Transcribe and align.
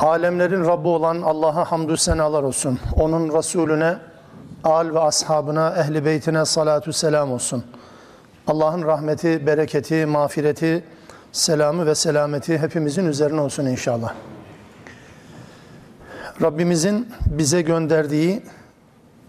Alemlerin 0.00 0.64
Rabbi 0.64 0.88
olan 0.88 1.22
Allah'a 1.22 1.72
hamdü 1.72 1.96
senalar 1.96 2.42
olsun. 2.42 2.78
Onun 2.96 3.38
Resulüne, 3.38 3.96
al 4.64 4.94
ve 4.94 5.00
ashabına, 5.00 5.74
ehli 5.78 6.04
beytine 6.04 6.44
salatu 6.44 6.92
selam 6.92 7.32
olsun. 7.32 7.64
Allah'ın 8.46 8.82
rahmeti, 8.82 9.46
bereketi, 9.46 10.06
mağfireti, 10.06 10.84
selamı 11.32 11.86
ve 11.86 11.94
selameti 11.94 12.58
hepimizin 12.58 13.06
üzerine 13.06 13.40
olsun 13.40 13.66
inşallah. 13.66 14.14
Rabbimizin 16.42 17.08
bize 17.26 17.62
gönderdiği 17.62 18.42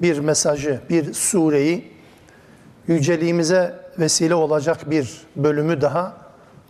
bir 0.01 0.19
mesajı, 0.19 0.79
bir 0.89 1.13
sureyi 1.13 1.91
yüceliğimize 2.87 3.75
vesile 3.99 4.35
olacak 4.35 4.91
bir 4.91 5.21
bölümü 5.35 5.81
daha 5.81 6.13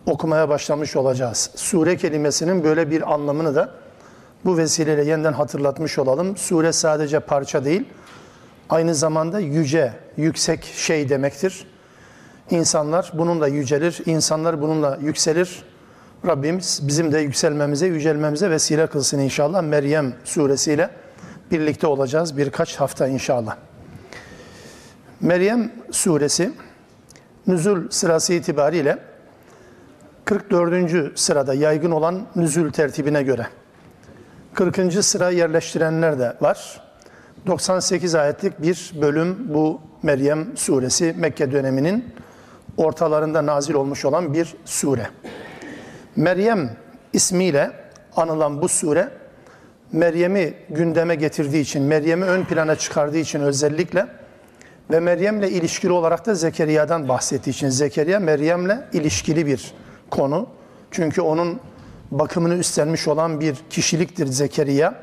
okumaya 0.06 0.48
başlamış 0.48 0.96
olacağız. 0.96 1.50
Sure 1.56 1.96
kelimesinin 1.96 2.64
böyle 2.64 2.90
bir 2.90 3.12
anlamını 3.12 3.54
da 3.54 3.70
bu 4.44 4.58
vesileyle 4.58 5.04
yeniden 5.04 5.32
hatırlatmış 5.32 5.98
olalım. 5.98 6.36
Sure 6.36 6.72
sadece 6.72 7.20
parça 7.20 7.64
değil, 7.64 7.84
aynı 8.70 8.94
zamanda 8.94 9.40
yüce, 9.40 9.92
yüksek 10.16 10.64
şey 10.64 11.08
demektir. 11.08 11.66
İnsanlar 12.50 13.12
bununla 13.14 13.48
yücelir, 13.48 14.02
insanlar 14.06 14.62
bununla 14.62 14.98
yükselir. 15.02 15.62
Rabbimiz 16.26 16.80
bizim 16.82 17.12
de 17.12 17.18
yükselmemize, 17.18 17.86
yücelmemize 17.86 18.50
vesile 18.50 18.86
kılsın 18.86 19.18
inşallah. 19.18 19.62
Meryem 19.62 20.14
suresiyle 20.24 20.90
birlikte 21.50 21.86
olacağız 21.86 22.36
birkaç 22.36 22.76
hafta 22.76 23.08
inşallah. 23.08 23.56
Meryem 25.20 25.72
suresi 25.90 26.52
nüzul 27.46 27.90
sırası 27.90 28.32
itibariyle 28.32 28.98
44. 30.24 31.18
sırada 31.18 31.54
yaygın 31.54 31.90
olan 31.90 32.26
nüzul 32.36 32.70
tertibine 32.70 33.22
göre 33.22 33.46
40. 34.54 35.04
sıra 35.04 35.30
yerleştirenler 35.30 36.18
de 36.18 36.36
var. 36.40 36.80
98 37.46 38.14
ayetlik 38.14 38.62
bir 38.62 38.92
bölüm 39.00 39.54
bu 39.54 39.80
Meryem 40.02 40.56
suresi 40.56 41.14
Mekke 41.18 41.52
döneminin 41.52 42.14
ortalarında 42.76 43.46
nazil 43.46 43.74
olmuş 43.74 44.04
olan 44.04 44.34
bir 44.34 44.54
sure. 44.64 45.08
Meryem 46.16 46.70
ismiyle 47.12 47.70
anılan 48.16 48.62
bu 48.62 48.68
sure 48.68 49.08
Meryem'i 49.92 50.54
gündeme 50.70 51.14
getirdiği 51.14 51.60
için, 51.60 51.82
Meryem'i 51.82 52.24
ön 52.24 52.44
plana 52.44 52.76
çıkardığı 52.76 53.18
için 53.18 53.40
özellikle 53.40 54.06
ve 54.90 55.00
Meryem'le 55.00 55.42
ilişkili 55.42 55.92
olarak 55.92 56.26
da 56.26 56.34
Zekeriya'dan 56.34 57.08
bahsettiği 57.08 57.54
için 57.54 57.68
Zekeriya 57.68 58.20
Meryem'le 58.20 58.78
ilişkili 58.92 59.46
bir 59.46 59.74
konu. 60.10 60.46
Çünkü 60.90 61.20
onun 61.22 61.60
bakımını 62.10 62.54
üstlenmiş 62.54 63.08
olan 63.08 63.40
bir 63.40 63.56
kişiliktir 63.70 64.26
Zekeriya. 64.26 64.94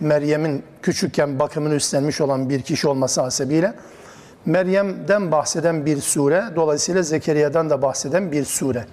Meryem'in 0.00 0.62
küçükken 0.82 1.38
bakımını 1.38 1.74
üstlenmiş 1.74 2.20
olan 2.20 2.50
bir 2.50 2.62
kişi 2.62 2.88
olması 2.88 3.20
hasebiyle 3.20 3.74
Meryem'den 4.46 5.32
bahseden 5.32 5.86
bir 5.86 6.00
sure, 6.00 6.44
dolayısıyla 6.56 7.02
Zekeriya'dan 7.02 7.70
da 7.70 7.82
bahseden 7.82 8.32
bir 8.32 8.44
sure. 8.44 8.86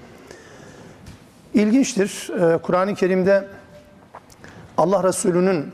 İlginçtir. 1.54 2.32
Kur'an-ı 2.64 2.96
Kerim'de 2.96 3.48
Allah 4.78 5.04
Resulü'nün 5.04 5.72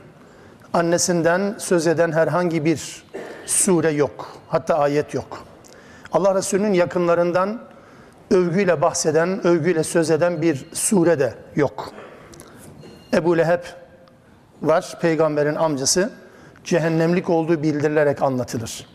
annesinden 0.73 1.55
söz 1.57 1.87
eden 1.87 2.11
herhangi 2.11 2.66
bir 2.66 3.03
sure 3.45 3.91
yok. 3.91 4.37
Hatta 4.47 4.77
ayet 4.77 5.13
yok. 5.13 5.43
Allah 6.11 6.35
Resulü'nün 6.35 6.73
yakınlarından 6.73 7.61
övgüyle 8.31 8.81
bahseden, 8.81 9.47
övgüyle 9.47 9.83
söz 9.83 10.11
eden 10.11 10.41
bir 10.41 10.65
sure 10.73 11.19
de 11.19 11.33
yok. 11.55 11.93
Ebu 13.13 13.37
Leheb 13.37 13.63
var, 14.61 14.97
peygamberin 15.01 15.55
amcası. 15.55 16.09
Cehennemlik 16.63 17.29
olduğu 17.29 17.63
bildirilerek 17.63 18.21
anlatılır. 18.21 18.87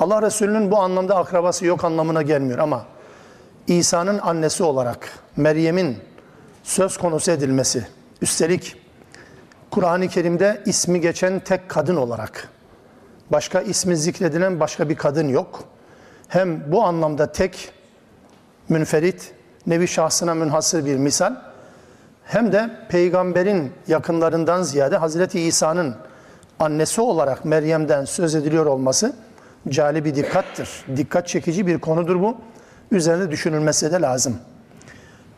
Allah 0.00 0.22
Resulü'nün 0.22 0.70
bu 0.70 0.78
anlamda 0.78 1.16
akrabası 1.16 1.66
yok 1.66 1.84
anlamına 1.84 2.22
gelmiyor 2.22 2.58
ama 2.58 2.84
İsa'nın 3.66 4.18
annesi 4.18 4.62
olarak 4.62 5.08
Meryem'in 5.36 5.98
söz 6.62 6.96
konusu 6.96 7.30
edilmesi, 7.30 7.86
üstelik 8.22 8.76
Kur'an-ı 9.70 10.08
Kerim'de 10.08 10.62
ismi 10.66 11.00
geçen 11.00 11.40
tek 11.40 11.68
kadın 11.68 11.96
olarak, 11.96 12.48
başka 13.30 13.60
ismi 13.60 13.96
zikredilen 13.96 14.60
başka 14.60 14.88
bir 14.88 14.96
kadın 14.96 15.28
yok. 15.28 15.64
Hem 16.28 16.72
bu 16.72 16.84
anlamda 16.84 17.32
tek, 17.32 17.72
münferit, 18.68 19.32
nevi 19.66 19.88
şahsına 19.88 20.34
münhasır 20.34 20.84
bir 20.84 20.96
misal, 20.96 21.34
hem 22.24 22.52
de 22.52 22.70
peygamberin 22.88 23.72
yakınlarından 23.88 24.62
ziyade 24.62 24.96
Hazreti 24.96 25.40
İsa'nın 25.40 25.94
annesi 26.58 27.00
olarak 27.00 27.44
Meryem'den 27.44 28.04
söz 28.04 28.34
ediliyor 28.34 28.66
olması 28.66 29.12
cali 29.68 30.04
bir 30.04 30.14
dikkattır. 30.14 30.84
Dikkat 30.96 31.28
çekici 31.28 31.66
bir 31.66 31.78
konudur 31.78 32.20
bu. 32.20 32.36
Üzerinde 32.90 33.30
düşünülmesi 33.30 33.92
de 33.92 34.00
lazım. 34.00 34.36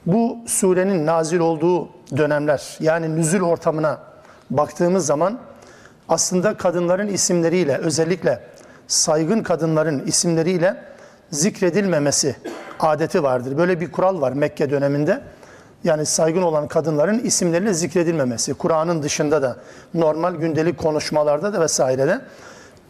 Bu 0.07 0.39
surenin 0.47 1.07
nazil 1.07 1.39
olduğu 1.39 1.89
dönemler 2.17 2.77
yani 2.81 3.17
nüzül 3.17 3.43
ortamına 3.43 3.99
baktığımız 4.51 5.07
zaman 5.07 5.39
aslında 6.09 6.57
kadınların 6.57 7.09
isimleriyle 7.09 7.79
özellikle 7.79 8.41
saygın 8.87 9.43
kadınların 9.43 10.07
isimleriyle 10.07 10.77
zikredilmemesi 11.31 12.37
adeti 12.81 13.23
vardır. 13.23 13.59
Böyle 13.59 13.81
bir 13.81 13.93
kural 13.93 14.21
var 14.21 14.33
Mekke 14.33 14.71
döneminde. 14.71 15.21
Yani 15.85 16.07
saygın 16.07 16.43
olan 16.43 16.69
kadınların 16.69 17.19
isimleriyle 17.19 17.75
zikredilmemesi. 17.75 18.55
Kur'an'ın 18.55 19.03
dışında 19.03 19.43
da 19.43 19.57
normal 19.95 20.35
gündelik 20.35 20.79
konuşmalarda 20.79 21.53
da 21.53 21.61
vesairede 21.61 22.21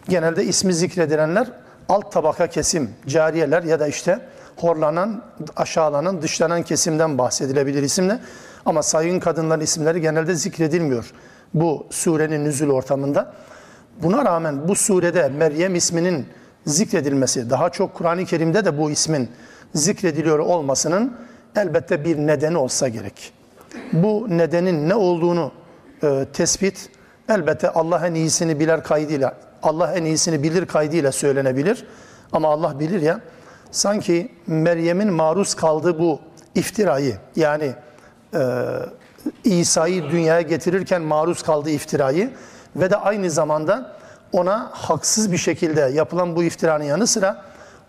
genelde 0.08 0.44
ismi 0.44 0.74
zikredilenler 0.74 1.48
alt 1.88 2.12
tabaka 2.12 2.46
kesim, 2.46 2.90
cariyeler 3.06 3.62
ya 3.62 3.80
da 3.80 3.86
işte 3.86 4.20
horlanan, 4.56 5.22
aşağılanan, 5.56 6.22
dışlanan 6.22 6.62
kesimden 6.62 7.18
bahsedilebilir 7.18 7.82
isimle. 7.82 8.18
Ama 8.64 8.82
saygın 8.82 9.20
kadınların 9.20 9.60
isimleri 9.60 10.00
genelde 10.00 10.34
zikredilmiyor 10.34 11.12
bu 11.54 11.86
surenin 11.90 12.44
nüzul 12.44 12.70
ortamında. 12.70 13.32
Buna 14.02 14.24
rağmen 14.24 14.68
bu 14.68 14.74
surede 14.74 15.28
Meryem 15.28 15.74
isminin 15.74 16.26
zikredilmesi, 16.66 17.50
daha 17.50 17.70
çok 17.70 17.94
Kur'an-ı 17.94 18.24
Kerim'de 18.24 18.64
de 18.64 18.78
bu 18.78 18.90
ismin 18.90 19.30
zikrediliyor 19.74 20.38
olmasının 20.38 21.16
elbette 21.56 22.04
bir 22.04 22.16
nedeni 22.16 22.56
olsa 22.56 22.88
gerek. 22.88 23.32
Bu 23.92 24.26
nedenin 24.28 24.88
ne 24.88 24.94
olduğunu 24.94 25.52
e, 26.02 26.26
tespit 26.32 26.90
elbette 27.28 27.70
Allah 27.70 28.06
en 28.06 28.14
iyisini 28.14 28.60
bilir 28.60 28.80
kaydıyla, 28.80 29.34
Allah 29.62 29.92
en 29.92 30.04
iyisini 30.04 30.42
bilir 30.42 30.66
kaydıyla 30.66 31.12
söylenebilir. 31.12 31.86
Ama 32.32 32.48
Allah 32.48 32.80
bilir 32.80 33.02
ya, 33.02 33.20
sanki 33.70 34.32
Meryem'in 34.46 35.12
maruz 35.12 35.54
kaldığı 35.54 35.98
bu 35.98 36.20
iftirayı 36.54 37.16
yani 37.36 37.72
e, 38.34 38.40
İsa'yı 39.44 40.02
dünyaya 40.02 40.40
getirirken 40.40 41.02
maruz 41.02 41.42
kaldığı 41.42 41.70
iftirayı 41.70 42.30
ve 42.76 42.90
de 42.90 42.96
aynı 42.96 43.30
zamanda 43.30 43.96
ona 44.36 44.70
haksız 44.72 45.32
bir 45.32 45.36
şekilde 45.36 45.80
yapılan 45.80 46.36
bu 46.36 46.44
iftiranın 46.44 46.84
yanı 46.84 47.06
sıra 47.06 47.42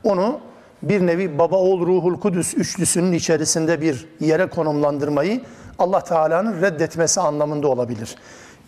onu 0.04 0.40
bir 0.84 1.08
nevi 1.08 1.38
baba 1.40 1.56
oğul 1.56 1.88
ruhul 1.88 2.20
kudüs 2.20 2.54
üçlüsünün 2.54 3.12
içerisinde 3.12 3.82
bir 3.82 4.08
yere 4.20 4.50
konumlandırmayı 4.50 5.42
Allah 5.80 6.04
Teala'nın 6.04 6.62
reddetmesi 6.62 7.22
anlamında 7.22 7.68
olabilir. 7.68 8.16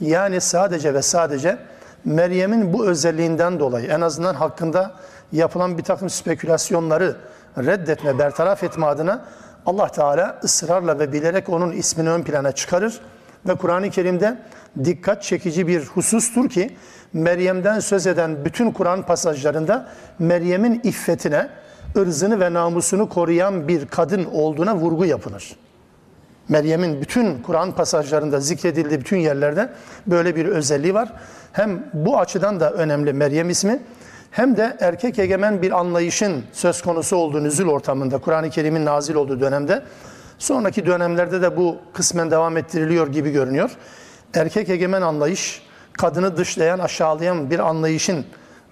Yani 0.02 0.42
sadece 0.42 0.94
ve 0.94 1.02
sadece 1.02 1.58
Meryem'in 2.06 2.74
bu 2.74 2.86
özelliğinden 2.88 3.60
dolayı 3.60 3.88
en 3.88 4.02
azından 4.02 4.36
hakkında 4.36 4.92
yapılan 5.32 5.78
bir 5.78 5.84
takım 5.84 6.10
spekülasyonları 6.10 7.16
reddetme, 7.58 8.20
bertaraf 8.20 8.64
etme 8.64 8.86
adına 8.86 9.26
Allah 9.66 9.88
Teala 9.88 10.40
ısrarla 10.44 11.00
ve 11.00 11.14
bilerek 11.14 11.50
onun 11.50 11.72
ismini 11.72 12.10
ön 12.10 12.24
plana 12.24 12.52
çıkarır 12.52 13.02
ve 13.48 13.56
Kur'an-ı 13.56 13.90
Kerim'de 13.90 14.38
dikkat 14.84 15.24
çekici 15.24 15.68
bir 15.68 15.86
husustur 15.86 16.50
ki 16.50 16.76
Meryem'den 17.14 17.80
söz 17.80 18.08
eden 18.08 18.46
bütün 18.46 18.72
Kur'an 18.72 19.06
pasajlarında 19.06 19.90
Meryem'in 20.20 20.82
iffetine, 20.84 21.50
ırzını 21.98 22.40
ve 22.40 22.54
namusunu 22.54 23.10
koruyan 23.10 23.68
bir 23.68 23.88
kadın 23.88 24.26
olduğuna 24.26 24.76
vurgu 24.76 25.06
yapılır. 25.06 25.56
Meryem'in 26.50 27.02
bütün 27.02 27.42
Kur'an 27.42 27.72
pasajlarında 27.72 28.40
zikredildiği 28.40 29.00
bütün 29.00 29.18
yerlerde 29.18 29.70
böyle 30.08 30.36
bir 30.36 30.46
özelliği 30.46 30.94
var. 30.94 31.14
Hem 31.52 31.84
bu 31.94 32.20
açıdan 32.20 32.60
da 32.60 32.72
önemli 32.72 33.14
Meryem 33.14 33.50
ismi 33.50 33.80
hem 34.32 34.58
de 34.58 34.78
erkek 34.80 35.20
egemen 35.20 35.62
bir 35.62 35.80
anlayışın 35.80 36.44
söz 36.52 36.82
konusu 36.82 37.16
olduğu 37.16 37.44
nüzul 37.44 37.70
ortamında, 37.70 38.18
Kur'an-ı 38.18 38.50
Kerim'in 38.50 38.86
nazil 38.86 39.16
olduğu 39.16 39.40
dönemde, 39.40 39.84
sonraki 40.38 40.86
dönemlerde 40.86 41.42
de 41.42 41.58
bu 41.58 41.78
kısmen 41.94 42.32
devam 42.32 42.58
ettiriliyor 42.58 43.08
gibi 43.08 43.32
görünüyor. 43.32 43.72
Erkek 44.34 44.70
egemen 44.70 45.02
anlayış, 45.02 45.62
kadını 45.94 46.38
dışlayan, 46.38 46.80
aşağılayan 46.80 47.50
bir 47.50 47.60
anlayışın 47.60 48.26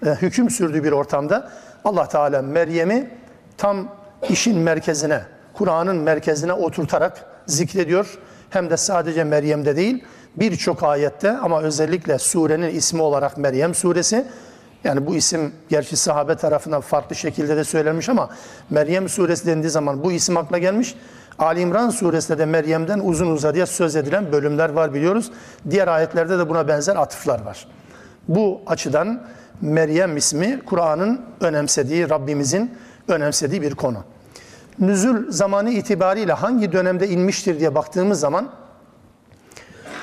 e, 0.06 0.10
hüküm 0.10 0.50
sürdüğü 0.50 0.84
bir 0.84 0.92
ortamda 0.92 1.50
Allah 1.84 2.08
Teala 2.08 2.42
Meryem'i 2.42 3.10
tam 3.56 3.88
işin 4.28 4.58
merkezine, 4.58 5.22
Kur'an'ın 5.54 5.96
merkezine 5.96 6.52
oturtarak 6.52 7.24
zikrediyor. 7.46 8.18
Hem 8.50 8.70
de 8.70 8.76
sadece 8.76 9.24
Meryem'de 9.24 9.76
değil, 9.76 10.04
birçok 10.36 10.82
ayette 10.82 11.30
ama 11.30 11.62
özellikle 11.62 12.18
surenin 12.18 12.74
ismi 12.74 13.02
olarak 13.02 13.38
Meryem 13.38 13.74
suresi. 13.74 14.26
Yani 14.84 15.06
bu 15.06 15.14
isim 15.14 15.52
gerçi 15.68 15.96
sahabe 15.96 16.34
tarafından 16.34 16.80
farklı 16.80 17.16
şekilde 17.16 17.56
de 17.56 17.64
söylenmiş 17.64 18.08
ama 18.08 18.30
Meryem 18.70 19.08
suresi 19.08 19.46
dendiği 19.46 19.70
zaman 19.70 20.04
bu 20.04 20.12
isim 20.12 20.36
akla 20.36 20.58
gelmiş. 20.58 20.94
Ali 21.38 21.60
İmran 21.60 21.90
suresinde 21.90 22.38
de 22.38 22.46
Meryem'den 22.46 22.98
uzun 22.98 23.26
uzadıya 23.26 23.66
söz 23.66 23.96
edilen 23.96 24.32
bölümler 24.32 24.68
var 24.68 24.94
biliyoruz. 24.94 25.30
Diğer 25.70 25.88
ayetlerde 25.88 26.38
de 26.38 26.48
buna 26.48 26.68
benzer 26.68 26.96
atıflar 26.96 27.40
var. 27.40 27.68
Bu 28.28 28.60
açıdan 28.66 29.22
Meryem 29.60 30.16
ismi 30.16 30.60
Kur'an'ın 30.66 31.20
önemsediği, 31.40 32.10
Rabbimizin 32.10 32.78
önemsediği 33.08 33.62
bir 33.62 33.74
konu. 33.74 33.98
Nüzül 34.78 35.32
zamanı 35.32 35.70
itibariyle 35.70 36.32
hangi 36.32 36.72
dönemde 36.72 37.08
inmiştir 37.08 37.60
diye 37.60 37.74
baktığımız 37.74 38.20
zaman 38.20 38.50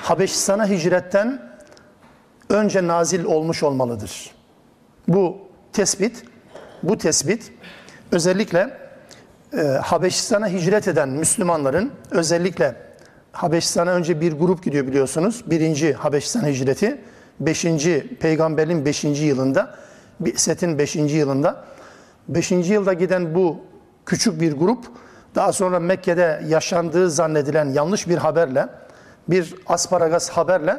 Habeşistan'a 0.01 0.67
hicretten 0.67 1.41
önce 2.49 2.87
nazil 2.87 3.25
olmuş 3.25 3.63
olmalıdır. 3.63 4.31
Bu 5.07 5.37
tespit, 5.73 6.23
bu 6.83 6.97
tespit 6.97 7.51
özellikle 8.11 8.84
e, 9.57 9.62
Habeşistan'a 9.62 10.48
hicret 10.48 10.88
eden 10.88 11.10
Müslümanların 11.10 11.92
özellikle 12.12 12.75
Habeşistan'a 13.31 13.92
önce 13.92 14.22
bir 14.22 14.34
grup 14.34 14.63
gidiyor 14.63 14.88
biliyorsunuz. 14.88 15.44
Birinci 15.48 15.94
Habeşistan 15.94 16.46
hicreti, 16.46 17.02
beşinci 17.40 18.18
peygamberin 18.19 18.86
beşinci 18.86 19.24
yılında, 19.24 19.75
Bi'setin 20.19 20.80
beşinci 20.80 21.16
yılında. 21.16 21.63
Beşinci 22.28 22.74
yılda 22.74 22.94
giden 22.94 23.36
bu 23.36 23.57
küçük 24.06 24.42
bir 24.42 24.54
grup 24.54 24.86
daha 25.36 25.54
sonra 25.54 25.80
Mekke'de 25.80 26.42
yaşandığı 26.48 27.12
zannedilen 27.12 27.66
yanlış 27.66 28.07
bir 28.07 28.18
haberle, 28.18 28.68
bir 29.28 29.56
asparagas 29.68 30.30
haberle 30.30 30.78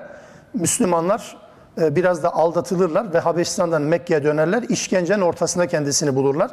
Müslümanlar 0.55 1.37
e, 1.81 1.97
biraz 1.97 2.23
da 2.23 2.35
aldatılırlar 2.35 3.15
ve 3.15 3.19
Habeşistan'dan 3.19 3.83
Mekke'ye 3.83 4.25
dönerler. 4.25 4.63
İşkencenin 4.63 5.21
ortasında 5.21 5.67
kendisini 5.67 6.15
bulurlar. 6.15 6.51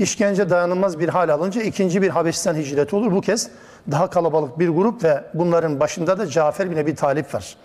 İşkence 0.00 0.50
dayanılmaz 0.50 0.98
bir 0.98 1.08
hal 1.08 1.28
alınca 1.28 1.62
ikinci 1.62 2.02
bir 2.02 2.08
Habeşistan 2.08 2.54
hicreti 2.54 2.96
olur. 2.96 3.12
Bu 3.12 3.20
kez 3.20 3.48
daha 3.90 4.10
kalabalık 4.10 4.58
bir 4.58 4.68
grup 4.68 5.04
ve 5.04 5.24
bunların 5.34 5.80
başında 5.80 6.18
da 6.18 6.26
Cafer 6.26 6.70
bin 6.70 6.76
Ebi 6.76 6.94
Talip 6.94 7.34
var. 7.34 7.56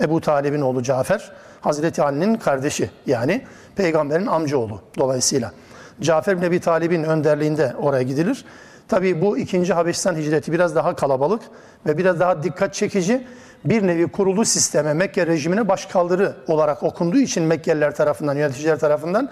Ebu 0.00 0.20
Talib'in 0.20 0.60
oğlu 0.60 0.82
Cafer, 0.82 1.32
Hazreti 1.60 2.02
Ali'nin 2.02 2.34
kardeşi 2.34 2.90
yani 3.06 3.42
peygamberin 3.76 4.26
amcaoğlu 4.26 4.80
dolayısıyla. 4.98 5.52
Cafer 6.00 6.36
bin 6.36 6.42
Ebi 6.42 6.60
Talib'in 6.60 7.02
önderliğinde 7.02 7.74
oraya 7.80 8.02
gidilir. 8.02 8.44
Tabi 8.88 9.20
bu 9.22 9.38
ikinci 9.38 9.72
Habeşistan 9.72 10.16
hicreti 10.16 10.52
biraz 10.52 10.74
daha 10.74 10.96
kalabalık 10.96 11.42
ve 11.86 11.98
biraz 11.98 12.20
daha 12.20 12.42
dikkat 12.42 12.74
çekici 12.74 13.26
bir 13.64 13.86
nevi 13.86 14.08
kurulu 14.08 14.44
sisteme, 14.44 14.94
Mekke 14.94 15.26
rejimine 15.26 15.68
başkaldırı 15.68 16.34
olarak 16.48 16.82
okunduğu 16.82 17.18
için 17.18 17.42
Mekkeliler 17.42 17.94
tarafından, 17.94 18.36
yöneticiler 18.36 18.78
tarafından 18.78 19.30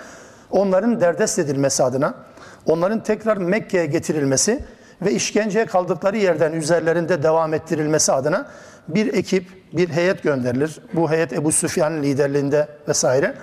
onların 0.51 1.01
derdest 1.01 1.39
edilmesi 1.39 1.83
adına, 1.83 2.15
onların 2.67 3.03
tekrar 3.03 3.37
Mekke'ye 3.37 3.87
getirilmesi 3.87 4.65
ve 5.03 5.13
işkenceye 5.13 5.67
kaldıkları 5.67 6.17
yerden 6.17 6.53
üzerlerinde 6.53 7.23
devam 7.23 7.55
ettirilmesi 7.55 8.13
adına 8.13 8.47
bir 8.89 9.15
ekip, 9.15 9.47
bir 9.73 9.89
heyet 9.89 10.23
gönderilir. 10.23 10.81
Bu 10.93 11.11
heyet 11.11 11.33
Ebu 11.33 11.53
Süfyan'ın 11.53 12.03
liderliğinde 12.03 12.69
vesaire. 12.89 13.35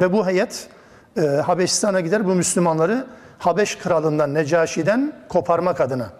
Ve 0.00 0.12
bu 0.12 0.26
heyet 0.26 0.68
e, 1.16 1.20
Habeşistan'a 1.20 2.00
gider 2.00 2.26
bu 2.26 2.34
Müslümanları 2.34 3.06
Habeş 3.38 3.78
kralından, 3.78 4.34
Necaşi'den 4.34 5.12
koparmak 5.28 5.80
adına. 5.80 6.10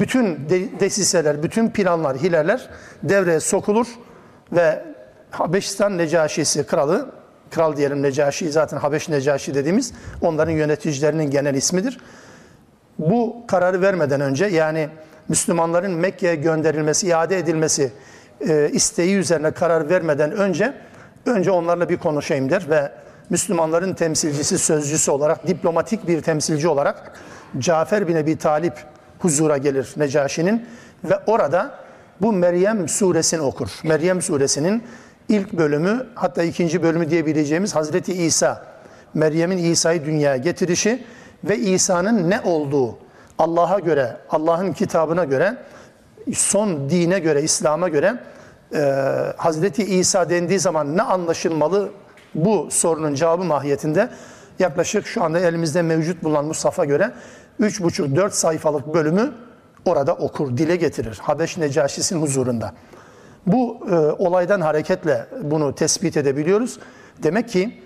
Bütün 0.00 0.48
desiseler, 0.80 1.42
bütün 1.42 1.70
planlar, 1.70 2.16
hileler 2.16 2.68
devreye 3.02 3.40
sokulur 3.40 3.86
ve 4.52 4.84
Habeşistan 5.30 5.98
Necaşisi 5.98 6.66
kralı, 6.66 7.10
kral 7.54 7.76
diyelim 7.76 8.02
Necaşi 8.02 8.52
zaten 8.52 8.76
Habeş 8.76 9.08
Necaşi 9.08 9.54
dediğimiz 9.54 9.92
onların 10.20 10.52
yöneticilerinin 10.52 11.30
genel 11.30 11.54
ismidir. 11.54 11.98
Bu 12.98 13.36
kararı 13.46 13.82
vermeden 13.82 14.20
önce 14.20 14.46
yani 14.46 14.88
Müslümanların 15.28 15.92
Mekke'ye 15.92 16.34
gönderilmesi, 16.34 17.06
iade 17.06 17.38
edilmesi 17.38 17.92
e, 18.48 18.70
isteği 18.72 19.16
üzerine 19.16 19.50
karar 19.50 19.90
vermeden 19.90 20.32
önce 20.32 20.74
önce 21.26 21.50
onlarla 21.50 21.88
bir 21.88 21.96
konuşayım 21.96 22.50
der 22.50 22.70
ve 22.70 22.92
Müslümanların 23.30 23.94
temsilcisi, 23.94 24.58
sözcüsü 24.58 25.10
olarak, 25.10 25.46
diplomatik 25.46 26.08
bir 26.08 26.22
temsilci 26.22 26.68
olarak 26.68 27.12
Cafer 27.58 28.08
bin 28.08 28.16
Ebi 28.16 28.38
Talip 28.38 28.74
huzura 29.18 29.56
gelir 29.56 29.94
Necaşi'nin 29.96 30.66
ve 31.04 31.18
orada 31.26 31.74
bu 32.20 32.32
Meryem 32.32 32.88
suresini 32.88 33.40
okur. 33.40 33.68
Meryem 33.84 34.22
suresinin 34.22 34.82
ilk 35.28 35.52
bölümü 35.52 36.06
hatta 36.14 36.42
ikinci 36.42 36.82
bölümü 36.82 37.10
diyebileceğimiz 37.10 37.74
Hazreti 37.74 38.12
İsa, 38.12 38.64
Meryem'in 39.14 39.58
İsa'yı 39.58 40.04
dünyaya 40.04 40.36
getirişi 40.36 41.04
ve 41.44 41.58
İsa'nın 41.58 42.30
ne 42.30 42.40
olduğu 42.40 42.98
Allah'a 43.38 43.78
göre, 43.78 44.16
Allah'ın 44.30 44.72
kitabına 44.72 45.24
göre, 45.24 45.56
son 46.34 46.90
dine 46.90 47.18
göre, 47.18 47.42
İslam'a 47.42 47.88
göre 47.88 48.18
e, 48.74 48.78
Hazreti 49.36 49.84
İsa 49.84 50.30
dendiği 50.30 50.58
zaman 50.58 50.96
ne 50.96 51.02
anlaşılmalı 51.02 51.90
bu 52.34 52.68
sorunun 52.70 53.14
cevabı 53.14 53.44
mahiyetinde 53.44 54.08
yaklaşık 54.58 55.06
şu 55.06 55.24
anda 55.24 55.40
elimizde 55.40 55.82
mevcut 55.82 56.22
bulunan 56.22 56.44
Musaf'a 56.44 56.84
göre 56.84 57.12
3,5-4 57.60 58.30
sayfalık 58.30 58.94
bölümü 58.94 59.32
orada 59.84 60.14
okur, 60.14 60.56
dile 60.56 60.76
getirir. 60.76 61.18
Habeş 61.22 61.56
Necaşisi'nin 61.56 62.22
huzurunda. 62.22 62.72
Bu 63.46 63.86
e, 63.90 63.94
olaydan 63.94 64.60
hareketle 64.60 65.26
bunu 65.42 65.74
tespit 65.74 66.16
edebiliyoruz. 66.16 66.78
Demek 67.22 67.48
ki 67.48 67.80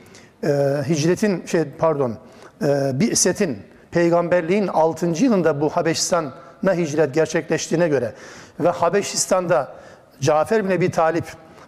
e, 0.45 0.49
hicretin, 0.89 1.47
şey 1.47 1.65
pardon, 1.79 2.15
e, 2.63 3.01
Bi'setin, 3.01 3.59
peygamberliğin 3.91 4.67
6. 4.67 5.07
yılında 5.07 5.61
bu 5.61 5.69
Habeşistan'a 5.69 6.75
hicret 6.75 7.15
gerçekleştiğine 7.15 7.89
göre 7.89 8.13
ve 8.61 8.69
Habeşistan'da 8.69 9.73
Cafer 10.21 10.65
bin 10.65 10.71
Ebi 10.71 10.91
Talip 10.91 11.25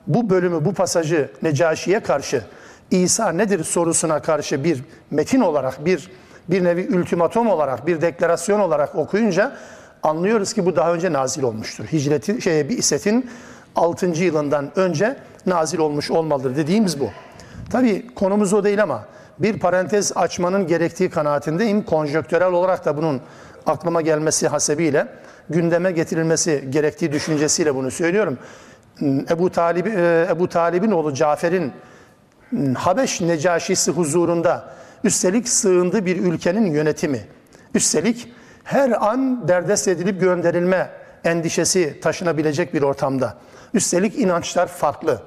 bu 0.06 0.30
bölümü, 0.30 0.64
bu 0.64 0.75
pasajı 0.75 1.30
Necaşi'ye 1.42 2.00
karşı 2.00 2.42
İsa 2.90 3.32
nedir 3.32 3.64
sorusuna 3.64 4.23
karşı 4.23 4.64
bir 4.64 4.85
metin 5.11 5.40
olarak, 5.40 5.85
bir 5.85 6.11
bir 6.49 6.64
nevi 6.64 6.99
ultimatom 6.99 7.49
olarak, 7.49 7.87
bir 7.87 8.00
deklarasyon 8.00 8.61
olarak 8.61 8.94
okuyunca 8.94 9.52
anlıyoruz 10.02 10.52
ki 10.52 10.66
bu 10.66 10.76
daha 10.76 10.94
önce 10.94 11.12
nazil 11.12 11.42
olmuştur. 11.42 11.85
Hicretin, 11.85 12.40
şey, 12.40 12.68
bir 12.68 12.78
isetin 12.78 13.30
6. 13.76 14.06
yılından 14.06 14.70
önce 14.76 15.16
nazil 15.46 15.78
olmuş 15.78 16.10
olmalıdır 16.10 16.56
dediğimiz 16.56 17.00
bu. 17.00 17.08
Tabii 17.70 18.14
konumuz 18.14 18.52
o 18.52 18.64
değil 18.64 18.82
ama 18.82 19.04
bir 19.38 19.58
parantez 19.58 20.12
açmanın 20.14 20.66
gerektiği 20.66 21.10
kanaatindeyim. 21.10 21.82
Konjöktürel 21.82 22.52
olarak 22.52 22.84
da 22.84 22.96
bunun 22.96 23.20
aklıma 23.66 24.00
gelmesi 24.00 24.48
hasebiyle 24.48 25.08
gündeme 25.50 25.92
getirilmesi 25.92 26.64
gerektiği 26.70 27.12
düşüncesiyle 27.12 27.74
bunu 27.74 27.90
söylüyorum. 27.90 28.38
Ebu 29.30 29.50
Talib 29.50 29.86
e, 29.86 30.26
Ebu 30.30 30.48
Talib'in 30.48 30.90
oğlu 30.90 31.14
Cafer'in 31.14 31.72
Habeş 32.74 33.20
Necaşisi 33.20 33.90
huzurunda 33.90 34.70
üstelik 35.04 35.48
sığındığı 35.48 36.06
bir 36.06 36.16
ülkenin 36.16 36.66
yönetimi. 36.66 37.20
Üstelik 37.74 38.32
her 38.64 39.06
an 39.06 39.48
derdest 39.48 39.88
edilip 39.88 40.20
gönderilme 40.20 40.90
endişesi 41.24 42.00
taşınabilecek 42.00 42.74
bir 42.74 42.82
ortamda. 42.82 43.36
Üstelik 43.74 44.18
inançlar 44.18 44.66
farklı. 44.66 45.22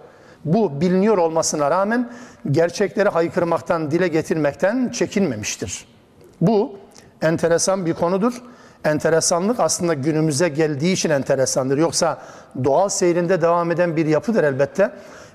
Bu 0.46 0.82
biliniyor 0.82 1.18
olmasına 1.18 1.72
rağmen 1.72 2.12
gerçekleri 2.52 3.10
haykırmaktan, 3.10 3.92
dile 3.92 4.08
getirmekten 4.08 4.90
çekinmemiştir. 4.90 5.88
Bu 6.42 6.78
enteresan 7.22 7.86
bir 7.86 7.94
konudur. 7.94 8.34
Enteresanlık 8.86 9.60
aslında 9.60 9.94
günümüze 9.94 10.50
geldiği 10.50 10.94
için 10.94 11.10
enteresandır. 11.10 11.78
Yoksa 11.78 12.22
doğal 12.64 12.90
seyrinde 12.90 13.42
devam 13.42 13.72
eden 13.72 13.96
bir 13.98 14.06
yapıdır 14.06 14.44
elbette. 14.44 14.92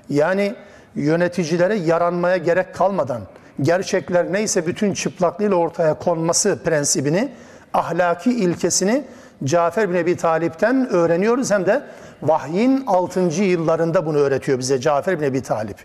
Yani 0.09 0.55
yöneticilere 0.95 1.75
yaranmaya 1.75 2.37
gerek 2.37 2.75
kalmadan, 2.75 3.21
gerçekler 3.61 4.33
neyse 4.33 4.67
bütün 4.67 4.93
çıplaklığıyla 4.93 5.55
ortaya 5.55 5.93
konması 5.93 6.59
prensibini, 6.63 7.31
ahlaki 7.73 8.31
ilkesini 8.31 9.03
Cafer 9.43 9.89
bin 9.89 9.95
Ebi 9.95 10.17
Talip'ten 10.17 10.89
öğreniyoruz 10.89 11.51
hem 11.51 11.65
de 11.65 11.81
vahyin 12.21 12.83
6. 12.87 13.19
yıllarında 13.43 14.05
bunu 14.05 14.17
öğretiyor 14.17 14.59
bize 14.59 14.79
Cafer 14.79 15.19
bin 15.19 15.25
Ebi 15.25 15.41
Talip. 15.41 15.77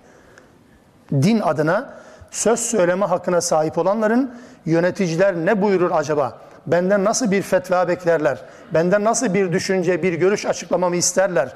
Din 1.12 1.40
adına 1.40 1.94
söz 2.30 2.60
söyleme 2.60 3.06
hakkına 3.06 3.40
sahip 3.40 3.78
olanların 3.78 4.34
yöneticiler 4.66 5.36
ne 5.36 5.62
buyurur 5.62 5.90
acaba? 5.94 6.38
Benden 6.66 7.04
nasıl 7.04 7.30
bir 7.30 7.42
fetva 7.42 7.88
beklerler? 7.88 8.44
Benden 8.74 9.04
nasıl 9.04 9.34
bir 9.34 9.52
düşünce, 9.52 10.02
bir 10.02 10.12
görüş 10.12 10.46
açıklamamı 10.46 10.96
isterler? 10.96 11.54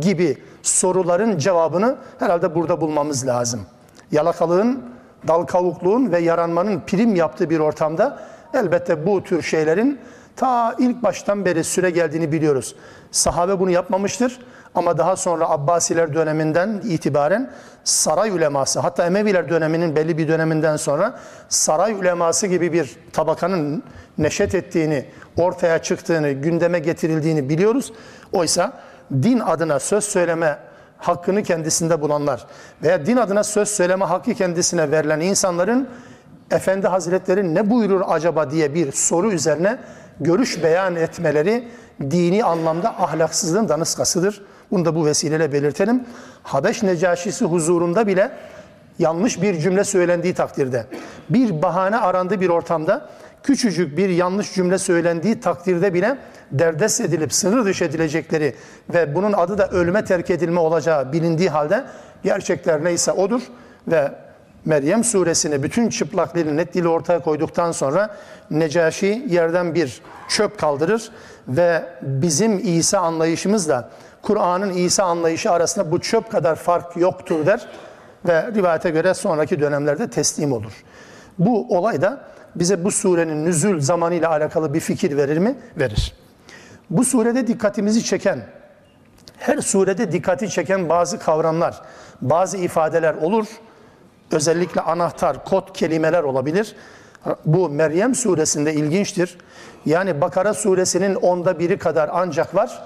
Gibi 0.00 0.38
soruların 0.62 1.38
cevabını 1.38 1.96
herhalde 2.18 2.54
burada 2.54 2.80
bulmamız 2.80 3.26
lazım. 3.26 3.60
Yalakalığın, 4.12 4.84
dal 5.28 5.42
kavukluğun 5.42 6.12
ve 6.12 6.18
yaranmanın 6.18 6.80
prim 6.86 7.16
yaptığı 7.16 7.50
bir 7.50 7.58
ortamda 7.58 8.18
elbette 8.54 9.06
bu 9.06 9.22
tür 9.24 9.42
şeylerin 9.42 9.98
ta 10.36 10.74
ilk 10.78 11.02
baştan 11.02 11.44
beri 11.44 11.64
süre 11.64 11.90
geldiğini 11.90 12.32
biliyoruz. 12.32 12.74
Sahabe 13.10 13.60
bunu 13.60 13.70
yapmamıştır 13.70 14.40
ama 14.74 14.98
daha 14.98 15.16
sonra 15.16 15.50
Abbasiler 15.50 16.14
döneminden 16.14 16.80
itibaren 16.84 17.50
saray 17.84 18.30
uleması 18.30 18.80
hatta 18.80 19.06
Emeviler 19.06 19.48
döneminin 19.48 19.96
belli 19.96 20.18
bir 20.18 20.28
döneminden 20.28 20.76
sonra 20.76 21.18
saray 21.48 21.92
uleması 21.92 22.46
gibi 22.46 22.72
bir 22.72 22.96
tabakanın 23.12 23.82
neşet 24.18 24.54
ettiğini, 24.54 25.04
ortaya 25.36 25.78
çıktığını, 25.78 26.30
gündeme 26.30 26.78
getirildiğini 26.78 27.48
biliyoruz. 27.48 27.92
Oysa 28.32 28.72
din 29.12 29.40
adına 29.40 29.78
söz 29.78 30.04
söyleme 30.04 30.58
hakkını 30.98 31.42
kendisinde 31.42 32.00
bulanlar 32.00 32.46
veya 32.82 33.06
din 33.06 33.16
adına 33.16 33.44
söz 33.44 33.68
söyleme 33.68 34.04
hakkı 34.04 34.34
kendisine 34.34 34.90
verilen 34.90 35.20
insanların 35.20 35.88
Efendi 36.50 36.86
Hazretleri 36.86 37.54
ne 37.54 37.70
buyurur 37.70 38.00
acaba 38.08 38.50
diye 38.50 38.74
bir 38.74 38.92
soru 38.92 39.32
üzerine 39.32 39.78
görüş 40.20 40.62
beyan 40.62 40.96
etmeleri 40.96 41.68
dini 42.00 42.44
anlamda 42.44 42.88
ahlaksızlığın 43.02 43.68
danışkasıdır. 43.68 44.42
Bunu 44.70 44.84
da 44.84 44.94
bu 44.94 45.06
vesileyle 45.06 45.52
belirtelim. 45.52 46.04
Habeş 46.42 46.82
Necaşisi 46.82 47.44
huzurunda 47.44 48.06
bile 48.06 48.30
yanlış 48.98 49.42
bir 49.42 49.58
cümle 49.58 49.84
söylendiği 49.84 50.34
takdirde, 50.34 50.86
bir 51.30 51.62
bahane 51.62 51.96
arandığı 51.96 52.40
bir 52.40 52.48
ortamda 52.48 53.08
küçücük 53.42 53.98
bir 53.98 54.08
yanlış 54.08 54.54
cümle 54.54 54.78
söylendiği 54.78 55.40
takdirde 55.40 55.94
bile 55.94 56.18
derdest 56.52 57.00
edilip 57.00 57.32
sınır 57.32 57.64
dışı 57.64 57.84
edilecekleri 57.84 58.54
ve 58.94 59.14
bunun 59.14 59.32
adı 59.32 59.58
da 59.58 59.68
ölüme 59.68 60.04
terk 60.04 60.30
edilme 60.30 60.60
olacağı 60.60 61.12
bilindiği 61.12 61.50
halde 61.50 61.84
gerçekler 62.22 62.84
neyse 62.84 63.12
odur 63.12 63.42
ve 63.88 64.12
Meryem 64.64 65.04
suresini 65.04 65.62
bütün 65.62 65.88
çıplaklığıyla 65.88 66.52
netliğiyle 66.52 66.88
ortaya 66.88 67.22
koyduktan 67.22 67.72
sonra 67.72 68.16
Necaşi 68.50 69.26
yerden 69.28 69.74
bir 69.74 70.02
çöp 70.28 70.58
kaldırır 70.58 71.10
ve 71.48 71.82
bizim 72.02 72.60
İsa 72.64 72.98
anlayışımızla 72.98 73.90
Kur'an'ın 74.22 74.72
İsa 74.72 75.04
anlayışı 75.04 75.50
arasında 75.50 75.92
bu 75.92 76.00
çöp 76.00 76.30
kadar 76.30 76.56
fark 76.56 76.96
yoktur 76.96 77.46
der 77.46 77.66
ve 78.28 78.52
rivayete 78.52 78.90
göre 78.90 79.14
sonraki 79.14 79.60
dönemlerde 79.60 80.10
teslim 80.10 80.52
olur. 80.52 80.72
Bu 81.38 81.78
olay 81.78 82.02
da 82.02 82.20
bize 82.54 82.84
bu 82.84 82.90
surenin 82.90 83.44
nüzül 83.44 83.80
zamanıyla 83.80 84.30
alakalı 84.30 84.74
bir 84.74 84.80
fikir 84.80 85.16
verir 85.16 85.38
mi? 85.38 85.58
Verir. 85.76 86.14
Bu 86.90 87.04
surede 87.04 87.46
dikkatimizi 87.46 88.04
çeken, 88.04 88.40
her 89.38 89.58
surede 89.58 90.12
dikkati 90.12 90.50
çeken 90.50 90.88
bazı 90.88 91.18
kavramlar, 91.18 91.82
bazı 92.20 92.56
ifadeler 92.56 93.14
olur. 93.14 93.46
Özellikle 94.30 94.80
anahtar, 94.80 95.44
kod 95.44 95.74
kelimeler 95.74 96.22
olabilir. 96.22 96.76
Bu 97.44 97.68
Meryem 97.68 98.14
suresinde 98.14 98.74
ilginçtir. 98.74 99.38
Yani 99.86 100.20
Bakara 100.20 100.54
suresinin 100.54 101.14
onda 101.14 101.58
biri 101.58 101.78
kadar 101.78 102.10
ancak 102.12 102.54
var. 102.54 102.82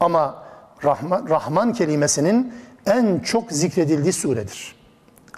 Ama 0.00 0.42
Rahman, 0.84 1.28
Rahman 1.28 1.72
kelimesinin 1.72 2.54
en 2.86 3.18
çok 3.18 3.52
zikredildiği 3.52 4.12
suredir. 4.12 4.74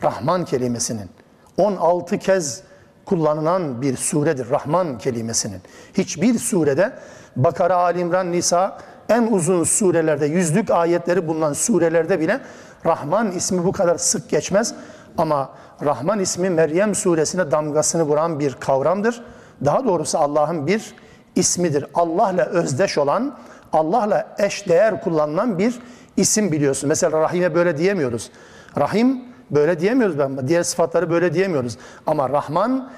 Rahman 0.02 0.44
kelimesinin 0.44 1.10
16 1.56 2.18
kez 2.18 2.62
kullanılan 3.04 3.82
bir 3.82 3.96
suredir 3.96 4.50
Rahman 4.50 4.98
kelimesinin. 4.98 5.60
Hiçbir 5.94 6.38
surede 6.38 6.92
Bakara, 7.36 7.76
Alimran, 7.76 8.32
Nisa 8.32 8.78
en 9.08 9.22
uzun 9.22 9.64
surelerde, 9.64 10.26
yüzlük 10.26 10.70
ayetleri 10.70 11.28
bulunan 11.28 11.52
surelerde 11.52 12.20
bile 12.20 12.40
Rahman 12.86 13.32
ismi 13.32 13.64
bu 13.64 13.72
kadar 13.72 13.98
sık 13.98 14.30
geçmez. 14.30 14.74
Ama 15.18 15.50
Rahman 15.84 16.20
ismi 16.20 16.50
Meryem 16.50 16.94
suresine 16.94 17.50
damgasını 17.50 18.02
vuran 18.02 18.40
bir 18.40 18.52
kavramdır. 18.52 19.22
Daha 19.64 19.84
doğrusu 19.84 20.18
Allah'ın 20.18 20.66
bir 20.66 20.94
ismidir. 21.36 21.86
Allah'la 21.94 22.44
özdeş 22.44 22.98
olan, 22.98 23.36
Allah'la 23.72 24.34
eş 24.38 24.68
değer 24.68 25.00
kullanılan 25.00 25.58
bir 25.58 25.78
isim 26.16 26.52
biliyorsun. 26.52 26.88
Mesela 26.88 27.20
Rahim'e 27.20 27.54
böyle 27.54 27.78
diyemiyoruz. 27.78 28.30
Rahim 28.78 29.24
böyle 29.50 29.80
diyemiyoruz. 29.80 30.18
Ben 30.18 30.48
diğer 30.48 30.62
sıfatları 30.62 31.10
böyle 31.10 31.34
diyemiyoruz. 31.34 31.78
Ama 32.06 32.30
Rahman 32.30 32.90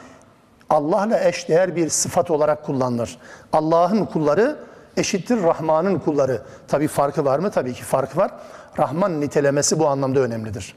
Allah'la 0.70 1.20
eş 1.20 1.48
değer 1.48 1.76
bir 1.76 1.88
sıfat 1.88 2.30
olarak 2.30 2.64
kullanılır. 2.64 3.18
Allah'ın 3.52 4.04
kulları 4.04 4.56
eşittir 4.96 5.42
Rahman'ın 5.42 5.98
kulları. 5.98 6.42
Tabii 6.68 6.88
farkı 6.88 7.24
var 7.24 7.38
mı? 7.38 7.50
Tabii 7.50 7.72
ki 7.72 7.82
farkı 7.82 8.18
var. 8.18 8.30
Rahman 8.78 9.20
nitelemesi 9.20 9.78
bu 9.78 9.88
anlamda 9.88 10.20
önemlidir. 10.20 10.74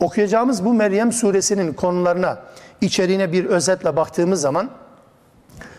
Okuyacağımız 0.00 0.64
bu 0.64 0.74
Meryem 0.74 1.12
suresinin 1.12 1.72
konularına, 1.72 2.38
içeriğine 2.80 3.32
bir 3.32 3.44
özetle 3.44 3.96
baktığımız 3.96 4.40
zaman 4.40 4.70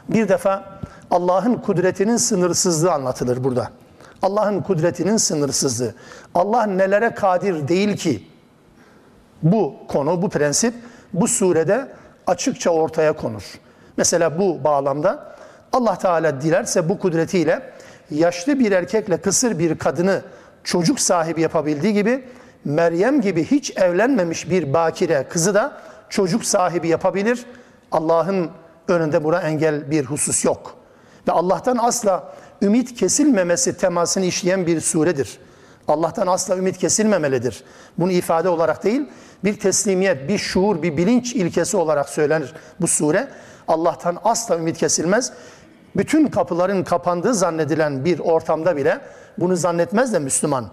bir 0.09 0.29
defa 0.29 0.79
Allah'ın 1.11 1.55
kudretinin 1.55 2.17
sınırsızlığı 2.17 2.91
anlatılır 2.91 3.43
burada. 3.43 3.71
Allah'ın 4.21 4.61
kudretinin 4.61 5.17
sınırsızlığı. 5.17 5.93
Allah 6.35 6.65
nelere 6.65 7.13
kadir 7.13 7.67
değil 7.67 7.97
ki? 7.97 8.27
Bu 9.43 9.75
konu, 9.87 10.21
bu 10.21 10.29
prensip 10.29 10.73
bu 11.13 11.27
surede 11.27 11.87
açıkça 12.27 12.69
ortaya 12.69 13.13
konur. 13.13 13.43
Mesela 13.97 14.39
bu 14.39 14.63
bağlamda 14.63 15.35
Allah 15.73 15.97
Teala 15.97 16.41
dilerse 16.41 16.89
bu 16.89 16.99
kudretiyle 16.99 17.71
yaşlı 18.11 18.59
bir 18.59 18.71
erkekle 18.71 19.17
kısır 19.17 19.59
bir 19.59 19.77
kadını 19.77 20.21
çocuk 20.63 20.99
sahibi 20.99 21.41
yapabildiği 21.41 21.93
gibi 21.93 22.25
Meryem 22.65 23.21
gibi 23.21 23.45
hiç 23.45 23.77
evlenmemiş 23.77 24.49
bir 24.49 24.73
bakire 24.73 25.25
kızı 25.29 25.53
da 25.53 25.77
çocuk 26.09 26.45
sahibi 26.45 26.87
yapabilir. 26.87 27.45
Allah'ın 27.91 28.49
önünde 28.87 29.23
buna 29.23 29.41
engel 29.41 29.91
bir 29.91 30.05
husus 30.05 30.45
yok. 30.45 30.75
Ve 31.27 31.31
Allah'tan 31.31 31.77
asla 31.77 32.33
ümit 32.61 32.95
kesilmemesi 32.95 33.77
temasını 33.77 34.25
işleyen 34.25 34.67
bir 34.67 34.81
suredir. 34.81 35.39
Allah'tan 35.87 36.27
asla 36.27 36.57
ümit 36.57 36.77
kesilmemelidir. 36.77 37.63
Bunu 37.97 38.11
ifade 38.11 38.49
olarak 38.49 38.83
değil, 38.83 39.01
bir 39.43 39.59
teslimiyet, 39.59 40.29
bir 40.29 40.37
şuur, 40.37 40.81
bir 40.81 40.97
bilinç 40.97 41.35
ilkesi 41.35 41.77
olarak 41.77 42.09
söylenir 42.09 42.53
bu 42.81 42.87
sure. 42.87 43.27
Allah'tan 43.67 44.17
asla 44.23 44.57
ümit 44.57 44.77
kesilmez. 44.77 45.33
Bütün 45.95 46.27
kapıların 46.27 46.83
kapandığı 46.83 47.33
zannedilen 47.33 48.05
bir 48.05 48.19
ortamda 48.19 48.77
bile 48.77 49.01
bunu 49.37 49.55
zannetmez 49.55 50.13
de 50.13 50.19
Müslüman. 50.19 50.69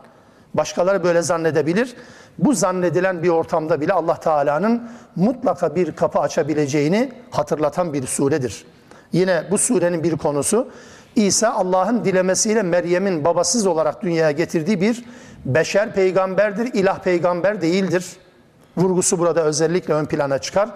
Başkaları 0.54 1.04
böyle 1.04 1.22
zannedebilir. 1.22 1.96
Bu 2.38 2.54
zannedilen 2.54 3.22
bir 3.22 3.28
ortamda 3.28 3.80
bile 3.80 3.92
Allah 3.92 4.20
Teala'nın 4.20 4.90
mutlaka 5.16 5.74
bir 5.74 5.92
kapı 5.92 6.18
açabileceğini 6.18 7.12
hatırlatan 7.30 7.92
bir 7.92 8.06
suredir. 8.06 8.64
Yine 9.12 9.44
bu 9.50 9.58
surenin 9.58 10.02
bir 10.02 10.16
konusu 10.16 10.68
İsa 11.16 11.52
Allah'ın 11.52 12.04
dilemesiyle 12.04 12.62
Meryem'in 12.62 13.24
babasız 13.24 13.66
olarak 13.66 14.02
dünyaya 14.02 14.30
getirdiği 14.30 14.80
bir 14.80 15.04
beşer 15.44 15.94
peygamberdir, 15.94 16.74
ilah 16.74 16.98
peygamber 16.98 17.60
değildir. 17.60 18.06
Vurgusu 18.76 19.18
burada 19.18 19.42
özellikle 19.42 19.94
ön 19.94 20.04
plana 20.04 20.38
çıkar. 20.38 20.68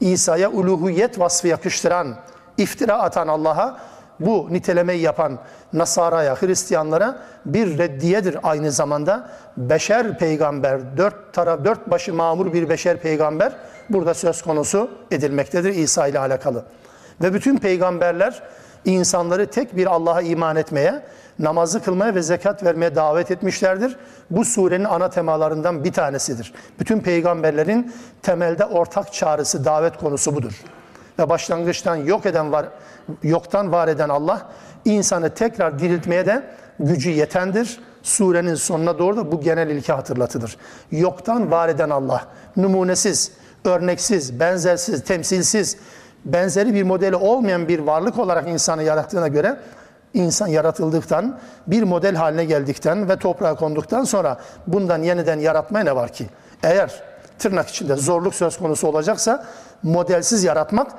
İsa'ya 0.00 0.50
uluhiyet 0.50 1.18
vasfı 1.18 1.48
yakıştıran, 1.48 2.16
iftira 2.56 2.98
atan 2.98 3.28
Allah'a 3.28 3.78
bu 4.20 4.48
nitelemeyi 4.50 5.00
yapan 5.00 5.38
Nasara'ya, 5.72 6.36
Hristiyanlara 6.36 7.18
bir 7.46 7.78
reddiyedir 7.78 8.38
aynı 8.42 8.72
zamanda. 8.72 9.28
Beşer 9.56 10.18
peygamber, 10.18 10.80
dört 10.96 11.32
taraf, 11.32 11.64
dört 11.64 11.90
başı 11.90 12.14
mamur 12.14 12.52
bir 12.52 12.68
beşer 12.68 12.96
peygamber 12.96 13.52
burada 13.90 14.14
söz 14.14 14.42
konusu 14.42 14.90
edilmektedir 15.10 15.74
İsa 15.74 16.06
ile 16.06 16.18
alakalı. 16.18 16.64
Ve 17.22 17.34
bütün 17.34 17.58
peygamberler 17.58 18.42
insanları 18.84 19.46
tek 19.46 19.76
bir 19.76 19.86
Allah'a 19.86 20.22
iman 20.22 20.56
etmeye, 20.56 21.02
namazı 21.38 21.82
kılmaya 21.82 22.14
ve 22.14 22.22
zekat 22.22 22.64
vermeye 22.64 22.94
davet 22.94 23.30
etmişlerdir. 23.30 23.96
Bu 24.30 24.44
surenin 24.44 24.84
ana 24.84 25.10
temalarından 25.10 25.84
bir 25.84 25.92
tanesidir. 25.92 26.52
Bütün 26.80 27.00
peygamberlerin 27.00 27.94
temelde 28.22 28.64
ortak 28.64 29.12
çağrısı, 29.12 29.64
davet 29.64 29.96
konusu 29.96 30.34
budur. 30.34 30.62
Ve 31.18 31.28
başlangıçtan 31.28 31.96
yok 31.96 32.26
eden 32.26 32.52
var, 32.52 32.66
yoktan 33.22 33.72
var 33.72 33.88
eden 33.88 34.08
Allah 34.08 34.48
insanı 34.84 35.34
tekrar 35.34 35.78
diriltmeye 35.78 36.26
de 36.26 36.42
gücü 36.80 37.10
yetendir. 37.10 37.80
Surenin 38.02 38.54
sonuna 38.54 38.98
doğru 38.98 39.16
da 39.16 39.32
bu 39.32 39.40
genel 39.40 39.68
ilke 39.68 39.92
hatırlatılır. 39.92 40.56
Yoktan 40.90 41.50
var 41.50 41.68
eden 41.68 41.90
Allah, 41.90 42.24
numunesiz, 42.56 43.32
örneksiz, 43.64 44.40
benzersiz, 44.40 45.04
temsilsiz, 45.04 45.76
benzeri 46.24 46.74
bir 46.74 46.82
modeli 46.82 47.16
olmayan 47.16 47.68
bir 47.68 47.78
varlık 47.78 48.18
olarak 48.18 48.48
insanı 48.48 48.82
yarattığına 48.82 49.28
göre 49.28 49.56
insan 50.14 50.46
yaratıldıktan, 50.46 51.38
bir 51.66 51.82
model 51.82 52.14
haline 52.14 52.44
geldikten 52.44 53.08
ve 53.08 53.16
toprağa 53.16 53.54
konduktan 53.54 54.04
sonra 54.04 54.38
bundan 54.66 55.02
yeniden 55.02 55.38
yaratmaya 55.38 55.84
ne 55.84 55.96
var 55.96 56.12
ki? 56.12 56.26
Eğer 56.62 57.02
tırnak 57.38 57.68
içinde 57.68 57.96
zorluk 57.96 58.34
söz 58.34 58.58
konusu 58.58 58.88
olacaksa 58.88 59.46
modelsiz 59.82 60.44
yaratmak 60.44 60.92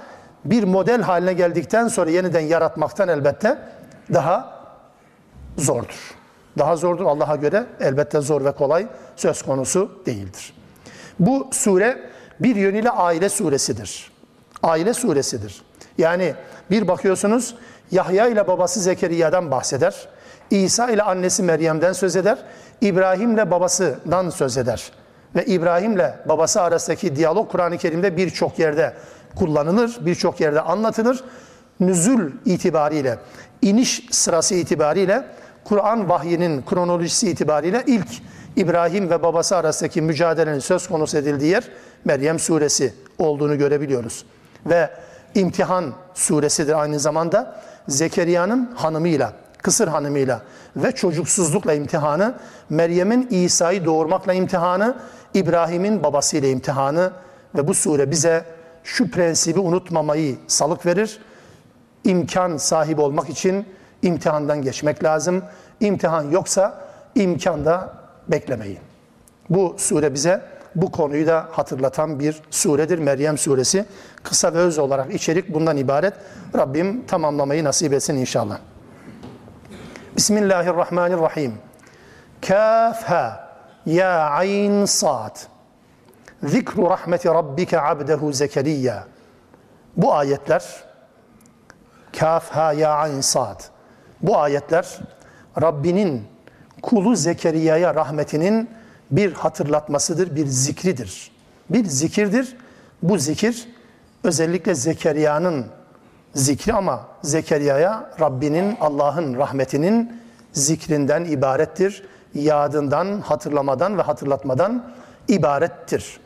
bir 0.45 0.63
model 0.63 1.01
haline 1.01 1.33
geldikten 1.33 1.87
sonra 1.87 2.09
yeniden 2.09 2.39
yaratmaktan 2.39 3.09
elbette 3.09 3.57
daha 4.13 4.59
zordur. 5.57 6.15
Daha 6.57 6.75
zordur 6.75 7.05
Allah'a 7.05 7.35
göre 7.35 7.65
elbette 7.79 8.21
zor 8.21 8.45
ve 8.45 8.51
kolay 8.51 8.87
söz 9.15 9.41
konusu 9.41 10.01
değildir. 10.05 10.53
Bu 11.19 11.47
sure 11.51 11.99
bir 12.39 12.55
yönüyle 12.55 12.89
aile 12.89 13.29
suresidir. 13.29 14.11
Aile 14.63 14.93
suresidir. 14.93 15.61
Yani 15.97 16.33
bir 16.71 16.87
bakıyorsunuz 16.87 17.55
Yahya 17.91 18.27
ile 18.27 18.47
babası 18.47 18.79
Zekeriya'dan 18.79 19.51
bahseder. 19.51 20.07
İsa 20.51 20.89
ile 20.89 21.03
annesi 21.03 21.43
Meryem'den 21.43 21.93
söz 21.93 22.15
eder. 22.15 22.37
İbrahim 22.81 23.33
ile 23.33 23.51
babasından 23.51 24.29
söz 24.29 24.57
eder. 24.57 24.91
Ve 25.35 25.45
İbrahim 25.45 25.93
ile 25.93 26.15
babası 26.25 26.61
arasındaki 26.61 27.15
diyalog 27.15 27.51
Kur'an-ı 27.51 27.77
Kerim'de 27.77 28.17
birçok 28.17 28.59
yerde 28.59 28.93
kullanılır, 29.35 29.97
birçok 30.01 30.41
yerde 30.41 30.61
anlatılır. 30.61 31.23
Nüzul 31.79 32.21
itibariyle, 32.45 33.17
iniş 33.61 34.07
sırası 34.11 34.55
itibariyle, 34.55 35.25
Kur'an 35.63 36.09
vahyinin 36.09 36.61
kronolojisi 36.61 37.29
itibariyle 37.29 37.83
ilk 37.87 38.07
İbrahim 38.55 39.09
ve 39.09 39.23
babası 39.23 39.57
arasındaki 39.57 40.01
mücadelenin 40.01 40.59
söz 40.59 40.87
konusu 40.87 41.17
edildiği 41.17 41.51
yer 41.51 41.63
Meryem 42.05 42.39
suresi 42.39 42.93
olduğunu 43.17 43.57
görebiliyoruz. 43.57 44.25
Ve 44.65 44.89
imtihan 45.35 45.93
suresidir 46.13 46.81
aynı 46.81 46.99
zamanda. 46.99 47.61
Zekeriya'nın 47.87 48.71
hanımıyla, 48.75 49.33
kısır 49.61 49.87
hanımıyla 49.87 50.41
ve 50.75 50.91
çocuksuzlukla 50.91 51.73
imtihanı, 51.73 52.33
Meryem'in 52.69 53.27
İsa'yı 53.29 53.85
doğurmakla 53.85 54.33
imtihanı, 54.33 54.97
İbrahim'in 55.33 56.03
babasıyla 56.03 56.49
imtihanı 56.49 57.11
ve 57.55 57.67
bu 57.67 57.73
sure 57.73 58.11
bize 58.11 58.45
şu 58.83 59.11
prensibi 59.11 59.59
unutmamayı 59.59 60.37
salık 60.47 60.85
verir. 60.85 61.19
İmkan 62.03 62.57
sahibi 62.57 63.01
olmak 63.01 63.29
için 63.29 63.65
imtihandan 64.01 64.61
geçmek 64.61 65.03
lazım. 65.03 65.43
İmtihan 65.79 66.31
yoksa 66.31 66.85
imkanda 67.15 67.93
beklemeyin. 68.27 68.79
Bu 69.49 69.75
sure 69.77 70.13
bize 70.13 70.41
bu 70.75 70.91
konuyu 70.91 71.27
da 71.27 71.47
hatırlatan 71.51 72.19
bir 72.19 72.41
suredir. 72.51 72.99
Meryem 72.99 73.37
suresi. 73.37 73.85
Kısa 74.23 74.53
ve 74.53 74.57
öz 74.57 74.77
olarak 74.77 75.13
içerik 75.13 75.53
bundan 75.53 75.77
ibaret. 75.77 76.13
Rabbim 76.57 77.05
tamamlamayı 77.05 77.63
nasip 77.63 77.93
etsin 77.93 78.15
inşallah. 78.15 78.59
Bismillahirrahmanirrahim. 80.17 81.53
Kaf 82.47 83.03
ha 83.03 83.49
ya 83.85 84.29
ayn 84.29 84.85
sad. 84.85 85.37
Zikru 86.43 86.89
rahmeti 86.89 87.27
rabbike 87.27 87.81
abdehu 87.81 88.33
Zekeriya. 88.33 89.07
Bu 89.97 90.13
ayetler 90.13 90.63
Kaf 92.19 92.49
ha 92.49 92.73
ya 92.73 92.93
ayn 92.93 93.21
sad. 93.21 93.61
Bu 94.21 94.37
ayetler 94.37 94.99
Rabbinin 95.61 96.23
kulu 96.81 97.15
Zekeriya'ya 97.15 97.95
rahmetinin 97.95 98.69
bir 99.11 99.33
hatırlatmasıdır, 99.33 100.35
bir 100.35 100.47
zikridir. 100.47 101.31
Bir 101.69 101.85
zikirdir. 101.85 102.57
Bu 103.03 103.17
zikir 103.17 103.67
özellikle 104.23 104.75
Zekeriya'nın 104.75 105.65
zikri 106.33 106.73
ama 106.73 107.07
Zekeriya'ya 107.21 108.09
Rabbinin, 108.19 108.77
Allah'ın 108.81 109.37
rahmetinin 109.37 110.21
zikrinden 110.51 111.25
ibarettir. 111.25 112.03
Yadından, 112.33 113.21
hatırlamadan 113.21 113.97
ve 113.97 114.01
hatırlatmadan 114.01 114.91
ibarettir. 115.27 116.19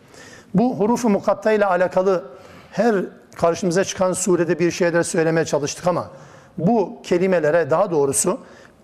Bu 0.53 0.79
hurufu 0.79 1.10
mukatta 1.10 1.51
ile 1.51 1.65
alakalı 1.65 2.25
her 2.72 2.95
karşımıza 3.36 3.83
çıkan 3.83 4.13
surede 4.13 4.59
bir 4.59 4.72
şeyler 4.72 5.03
söylemeye 5.03 5.46
çalıştık 5.46 5.87
ama 5.87 6.09
bu 6.57 7.01
kelimelere 7.03 7.70
daha 7.70 7.92
doğrusu 7.92 8.39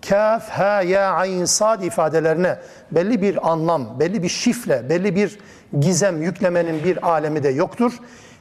kaf, 0.08 0.48
ha, 0.48 0.82
ya, 0.82 1.12
ayn, 1.12 1.44
sad 1.44 1.82
ifadelerine 1.82 2.58
belli 2.90 3.22
bir 3.22 3.50
anlam, 3.50 4.00
belli 4.00 4.22
bir 4.22 4.28
şifre, 4.28 4.88
belli 4.88 5.16
bir 5.16 5.38
gizem 5.80 6.22
yüklemenin 6.22 6.84
bir 6.84 7.08
alemi 7.08 7.42
de 7.42 7.48
yoktur. 7.48 7.92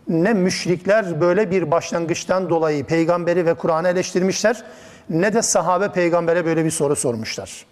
Ne 0.08 0.34
müşrikler 0.34 1.22
böyle 1.22 1.52
bir 1.52 1.72
başlangıçtan 1.72 2.50
dolayı 2.50 2.86
peygamberi 2.86 3.46
ve 3.46 3.54
Kur'an'ı 3.54 3.88
eleştirmişler, 3.88 4.63
ne 5.10 5.34
de 5.34 5.42
sahabe 5.42 5.89
peygambere 5.92 6.46
böyle 6.46 6.65
bir 6.65 6.72
soru 6.72 6.96
sormuşlar. 6.96 7.65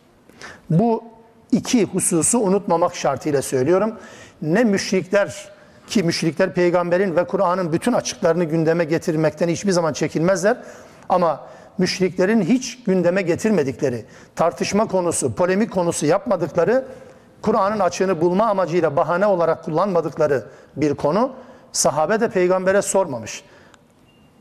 Bu 0.70 1.04
iki 1.52 1.86
hususu 1.86 2.40
unutmamak 2.40 2.96
şartıyla 2.96 3.42
söylüyorum. 3.42 3.96
Ne 4.42 4.64
müşrikler 4.64 5.50
ki 5.88 6.04
müşrikler 6.04 6.54
peygamberin 6.54 7.16
ve 7.16 7.28
Kur'an'ın 7.28 7.74
bütün 7.74 7.94
açıklarını 7.94 8.44
gündeme 8.44 8.84
getirmekten 8.84 9.50
hiçbir 9.50 9.72
zaman 9.72 9.94
çekinmezler. 9.94 10.58
Ama 11.10 11.48
müşriklerin 11.78 12.42
hiç 12.42 12.84
gündeme 12.84 13.22
getirmedikleri, 13.22 14.06
tartışma 14.36 14.88
konusu, 14.88 15.36
polemik 15.36 15.72
konusu 15.72 16.06
yapmadıkları, 16.06 16.86
Kur'an'ın 17.42 17.80
açığını 17.80 18.22
bulma 18.22 18.46
amacıyla 18.46 18.96
bahane 18.96 19.26
olarak 19.26 19.64
kullanmadıkları 19.64 20.46
bir 20.76 20.94
konu, 20.94 21.34
sahabe 21.72 22.20
de 22.20 22.30
peygambere 22.30 22.82
sormamış. 22.82 23.44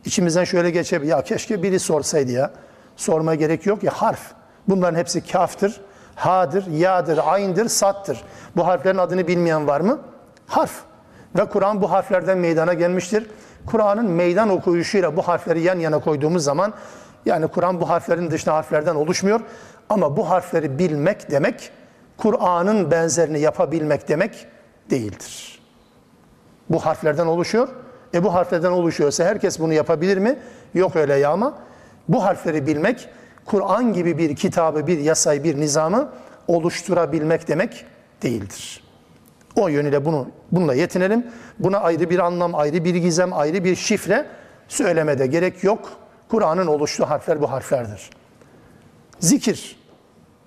İçimizden 0.04 0.44
şöyle 0.44 0.70
geçebilir, 0.70 1.10
ya 1.10 1.22
keşke 1.22 1.62
biri 1.62 1.80
sorsaydı 1.80 2.32
ya. 2.32 2.50
Sormaya 2.96 3.34
gerek 3.34 3.66
yok 3.66 3.82
ya 3.82 3.92
harf. 3.92 4.20
Bunların 4.68 4.98
hepsi 4.98 5.26
kaftır, 5.26 5.80
hadır, 6.16 6.66
yadır, 6.66 7.20
ayndır, 7.26 7.68
sattır. 7.68 8.24
Bu 8.56 8.66
harflerin 8.66 8.98
adını 8.98 9.28
bilmeyen 9.28 9.66
var 9.66 9.80
mı? 9.80 10.00
Harf. 10.46 10.82
Ve 11.38 11.44
Kur'an 11.44 11.82
bu 11.82 11.90
harflerden 11.90 12.38
meydana 12.38 12.74
gelmiştir. 12.74 13.26
Kur'an'ın 13.66 14.10
meydan 14.10 14.48
okuyuşuyla 14.48 15.16
bu 15.16 15.22
harfleri 15.22 15.60
yan 15.60 15.78
yana 15.78 15.98
koyduğumuz 15.98 16.44
zaman 16.44 16.74
yani 17.26 17.48
Kur'an 17.48 17.80
bu 17.80 17.88
harflerin 17.88 18.30
dışında 18.30 18.54
harflerden 18.54 18.94
oluşmuyor. 18.94 19.40
Ama 19.88 20.16
bu 20.16 20.30
harfleri 20.30 20.78
bilmek 20.78 21.30
demek, 21.30 21.70
Kur'an'ın 22.16 22.90
benzerini 22.90 23.40
yapabilmek 23.40 24.08
demek 24.08 24.46
değildir. 24.90 25.60
Bu 26.70 26.86
harflerden 26.86 27.26
oluşuyor. 27.26 27.68
E 28.14 28.24
bu 28.24 28.34
harflerden 28.34 28.72
oluşuyorsa 28.72 29.24
herkes 29.24 29.60
bunu 29.60 29.72
yapabilir 29.72 30.18
mi? 30.18 30.38
Yok 30.74 30.96
öyle 30.96 31.14
ya 31.14 31.30
ama 31.30 31.58
bu 32.08 32.24
harfleri 32.24 32.66
bilmek, 32.66 33.08
Kur'an 33.46 33.92
gibi 33.92 34.18
bir 34.18 34.36
kitabı, 34.36 34.86
bir 34.86 34.98
yasayı, 34.98 35.44
bir 35.44 35.60
nizamı 35.60 36.08
oluşturabilmek 36.48 37.48
demek 37.48 37.84
değildir. 38.22 38.84
O 39.56 39.68
yönüyle 39.68 40.04
bunu 40.04 40.28
bununla 40.52 40.74
yetinelim. 40.74 41.26
Buna 41.58 41.78
ayrı 41.78 42.10
bir 42.10 42.18
anlam, 42.18 42.54
ayrı 42.54 42.84
bir 42.84 42.94
gizem, 42.94 43.32
ayrı 43.32 43.64
bir 43.64 43.76
şifre 43.76 44.26
söylemede 44.68 45.26
gerek 45.26 45.64
yok. 45.64 45.88
Kur'an'ın 46.28 46.66
oluştuğu 46.66 47.04
harfler 47.04 47.40
bu 47.40 47.50
harflerdir. 47.50 48.10
Zikir. 49.20 49.76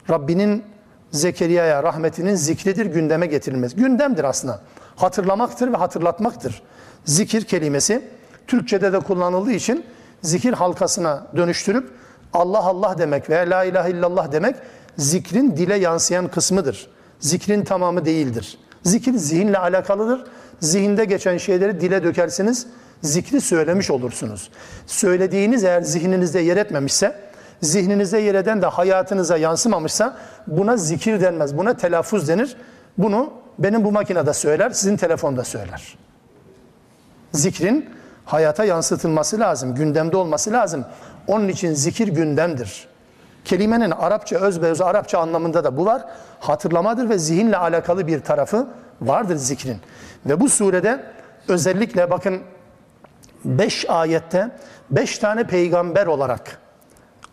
Rabbinin 0.09 0.63
Zekeriya'ya 1.11 1.83
rahmetinin 1.83 2.35
zikridir, 2.35 2.85
gündeme 2.85 3.25
getirilmez. 3.27 3.75
Gündemdir 3.75 4.23
aslında. 4.23 4.61
Hatırlamaktır 4.95 5.73
ve 5.73 5.77
hatırlatmaktır. 5.77 6.61
Zikir 7.05 7.43
kelimesi 7.43 8.01
Türkçe'de 8.47 8.93
de 8.93 8.99
kullanıldığı 8.99 9.51
için 9.51 9.85
zikir 10.21 10.53
halkasına 10.53 11.27
dönüştürüp 11.35 11.91
Allah 12.33 12.59
Allah 12.63 12.95
demek 12.97 13.29
veya 13.29 13.49
La 13.49 13.63
ilahe 13.63 13.91
illallah 13.91 14.31
demek 14.31 14.55
zikrin 14.97 15.57
dile 15.57 15.75
yansıyan 15.75 16.27
kısmıdır. 16.27 16.87
Zikrin 17.19 17.63
tamamı 17.63 18.05
değildir. 18.05 18.57
Zikir 18.83 19.13
zihinle 19.13 19.57
alakalıdır. 19.57 20.23
Zihinde 20.59 21.05
geçen 21.05 21.37
şeyleri 21.37 21.81
dile 21.81 22.03
dökersiniz 22.03 22.67
zikri 23.01 23.41
söylemiş 23.41 23.91
olursunuz. 23.91 24.49
Söylediğiniz 24.87 25.63
eğer 25.63 25.81
zihninizde 25.81 26.39
yer 26.39 26.57
etmemişse, 26.57 27.15
zihninizde 27.61 28.17
yer 28.17 28.35
eden 28.35 28.61
de 28.61 28.65
hayatınıza 28.65 29.37
yansımamışsa 29.37 30.17
buna 30.47 30.77
zikir 30.77 31.21
denmez. 31.21 31.57
Buna 31.57 31.77
telaffuz 31.77 32.27
denir. 32.27 32.57
Bunu 32.97 33.33
benim 33.59 33.83
bu 33.83 33.91
makinede 33.91 34.33
söyler, 34.33 34.69
sizin 34.69 34.97
telefonda 34.97 35.43
söyler. 35.43 35.97
Zikrin 37.33 37.89
hayata 38.25 38.65
yansıtılması 38.65 39.39
lazım, 39.39 39.75
gündemde 39.75 40.17
olması 40.17 40.51
lazım. 40.51 40.85
Onun 41.27 41.47
için 41.47 41.73
zikir 41.73 42.07
gündemdir. 42.07 42.87
Kelimenin 43.45 43.91
Arapça 43.91 44.37
öz 44.37 44.61
öz 44.61 44.81
Arapça 44.81 45.19
anlamında 45.19 45.63
da 45.63 45.77
bu 45.77 45.85
var. 45.85 46.05
Hatırlamadır 46.39 47.09
ve 47.09 47.17
zihinle 47.17 47.57
alakalı 47.57 48.07
bir 48.07 48.19
tarafı 48.19 48.67
vardır 49.01 49.35
zikrin. 49.35 49.77
Ve 50.25 50.39
bu 50.39 50.49
surede 50.49 51.03
özellikle 51.47 52.11
bakın 52.11 52.41
beş 53.45 53.89
ayette 53.89 54.49
beş 54.89 55.17
tane 55.17 55.43
peygamber 55.43 56.07
olarak 56.07 56.57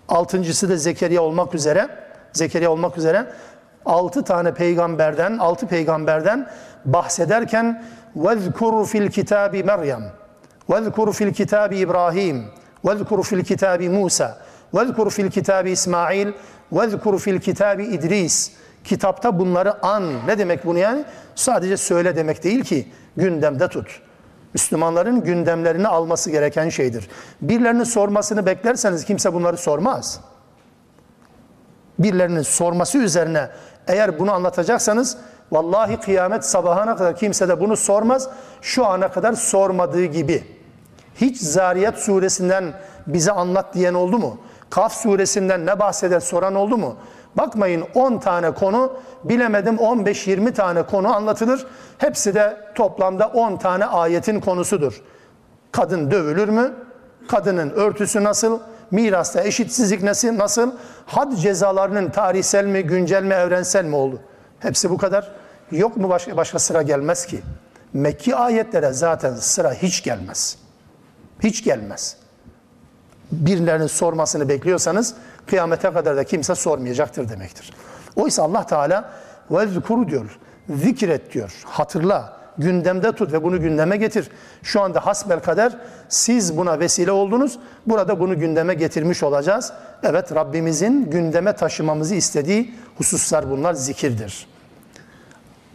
altıncısı 0.09 0.69
da 0.69 0.77
Zekeriya 0.77 1.23
olmak 1.23 1.55
üzere 1.55 1.89
Zekeriya 2.33 2.71
olmak 2.71 2.99
üzere 2.99 3.27
altı 3.85 4.25
tane 4.25 4.55
peygamberden 4.55 5.39
altı 5.39 5.67
peygamberden 5.67 6.51
bahsederken 6.85 7.85
vezkuru 8.17 8.85
fil 8.85 9.11
kitabi 9.11 9.65
Meryem 9.65 10.13
vezkuru 10.71 11.13
fil 11.13 11.33
kitabi 11.33 11.79
İbrahim 11.79 12.45
vezkuru 12.87 13.23
fil 13.23 13.45
kitabi 13.45 13.89
Musa 13.89 14.39
Vezkur 14.75 15.11
fil 15.11 15.31
kitabi 15.31 15.71
İsmail, 15.71 16.33
vezkur 16.73 17.19
fil 17.19 17.41
kitabi 17.41 17.85
İdris. 17.85 18.53
Kitapta 18.85 19.39
bunları 19.39 19.87
an. 19.87 20.27
Ne 20.27 20.39
demek 20.39 20.67
bunu 20.67 20.79
yani? 20.79 21.05
Sadece 21.35 21.77
söyle 21.77 22.17
demek 22.17 22.45
değil 22.45 22.65
ki 22.65 22.89
gündemde 23.17 23.69
tut. 23.69 24.01
Müslümanların 24.55 25.25
gündemlerini 25.25 25.89
alması 25.89 26.31
gereken 26.31 26.69
şeydir. 26.69 27.09
Birilerinin 27.43 27.85
sormasını 27.85 28.47
beklerseniz 28.47 29.05
kimse 29.05 29.35
bunları 29.35 29.57
sormaz. 29.57 30.21
Birilerinin 31.99 32.43
sorması 32.43 32.99
üzerine 32.99 33.49
eğer 33.87 34.19
bunu 34.19 34.33
anlatacaksanız 34.33 35.17
vallahi 35.53 35.97
kıyamet 36.01 36.45
sabahına 36.45 36.97
kadar 36.97 37.17
kimse 37.17 37.49
de 37.49 37.61
bunu 37.61 37.77
sormaz. 37.77 38.29
Şu 38.63 38.87
ana 38.87 39.11
kadar 39.11 39.33
sormadığı 39.33 40.05
gibi. 40.05 40.56
Hiç 41.21 41.41
Zariyat 41.41 41.99
suresinden 41.99 42.75
bize 43.07 43.33
anlat 43.33 43.75
diyen 43.75 43.95
oldu 43.95 44.19
mu? 44.19 44.39
Kaf 44.71 44.93
suresinden 44.93 45.67
ne 45.67 45.79
bahseder 45.79 46.21
soran 46.21 46.55
oldu 46.55 46.77
mu? 46.77 46.97
Bakmayın 47.37 47.85
10 47.95 48.19
tane 48.19 48.51
konu, 48.51 48.93
bilemedim 49.25 49.77
15-20 49.77 50.53
tane 50.53 50.83
konu 50.83 51.15
anlatılır. 51.15 51.67
Hepsi 51.99 52.35
de 52.35 52.57
toplamda 52.75 53.27
10 53.27 53.57
tane 53.57 53.85
ayetin 53.85 54.41
konusudur. 54.41 55.03
Kadın 55.73 56.11
dövülür 56.11 56.49
mü? 56.49 56.73
Kadının 57.29 57.71
örtüsü 57.71 58.25
nasıl? 58.25 58.59
Mirasta 58.91 59.43
eşitsizlik 59.43 60.03
nasıl? 60.03 60.39
nasıl? 60.39 60.73
Had 61.07 61.33
cezalarının 61.33 62.11
tarihsel 62.11 62.65
mi, 62.65 62.83
güncel 62.83 63.23
mi, 63.23 63.35
evrensel 63.35 63.85
mi 63.85 63.97
oldu? 63.97 64.21
Hepsi 64.61 64.91
bu 64.91 64.99
kadar. 64.99 65.33
Yok 65.71 65.97
mu 65.97 66.09
başka, 66.09 66.37
başka 66.37 66.59
sıra 66.59 66.83
gelmez 66.83 67.27
ki? 67.27 67.41
Mekki 67.93 68.37
ayetlere 68.37 68.93
zaten 68.93 69.35
sıra 69.35 69.73
hiç 69.73 70.03
gelmez. 70.03 70.66
Hiç 71.43 71.65
gelmez. 71.65 72.17
Birilerinin 73.33 73.87
sormasını 73.87 74.49
bekliyorsanız 74.49 75.15
kıyamete 75.47 75.93
kadar 75.93 76.17
da 76.17 76.25
kimse 76.25 76.55
sormayacaktır 76.55 77.29
demektir. 77.29 77.73
Oysa 78.17 78.43
Allah 78.43 78.67
Teala 78.67 79.11
vezkuru 79.51 80.09
diyor, 80.09 80.39
zikret 80.71 81.33
diyor, 81.33 81.63
hatırla, 81.65 82.37
gündemde 82.59 83.13
tut 83.13 83.33
ve 83.33 83.43
bunu 83.43 83.61
gündeme 83.61 83.97
getir. 83.97 84.29
Şu 84.63 84.81
anda 84.81 85.07
hasbel 85.07 85.41
kader 85.41 85.77
siz 86.09 86.57
buna 86.57 86.81
vesile 86.81 87.13
oldunuz. 87.13 87.59
Burada 87.87 88.21
bunu 88.21 88.39
gündeme 88.39 88.75
getirmiş 88.75 89.23
olacağız. 89.23 89.73
Evet 90.03 90.35
Rabbimizin 90.35 91.11
gündeme 91.11 91.53
taşımamızı 91.53 92.15
istediği 92.15 92.75
hususlar 92.99 93.51
bunlar 93.51 93.75
zikirdir. 93.75 94.47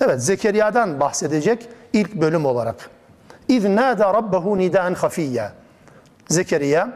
Evet 0.01 0.23
Zekeriya'dan 0.23 0.99
bahsedecek 0.99 1.69
ilk 1.93 2.15
bölüm 2.15 2.45
olarak. 2.45 2.89
İz 3.47 3.65
nâdâ 3.65 4.13
rabbehu 4.13 4.57
nidâen 4.57 4.93
hafiyya. 4.93 5.53
Zekeriya 6.29 6.89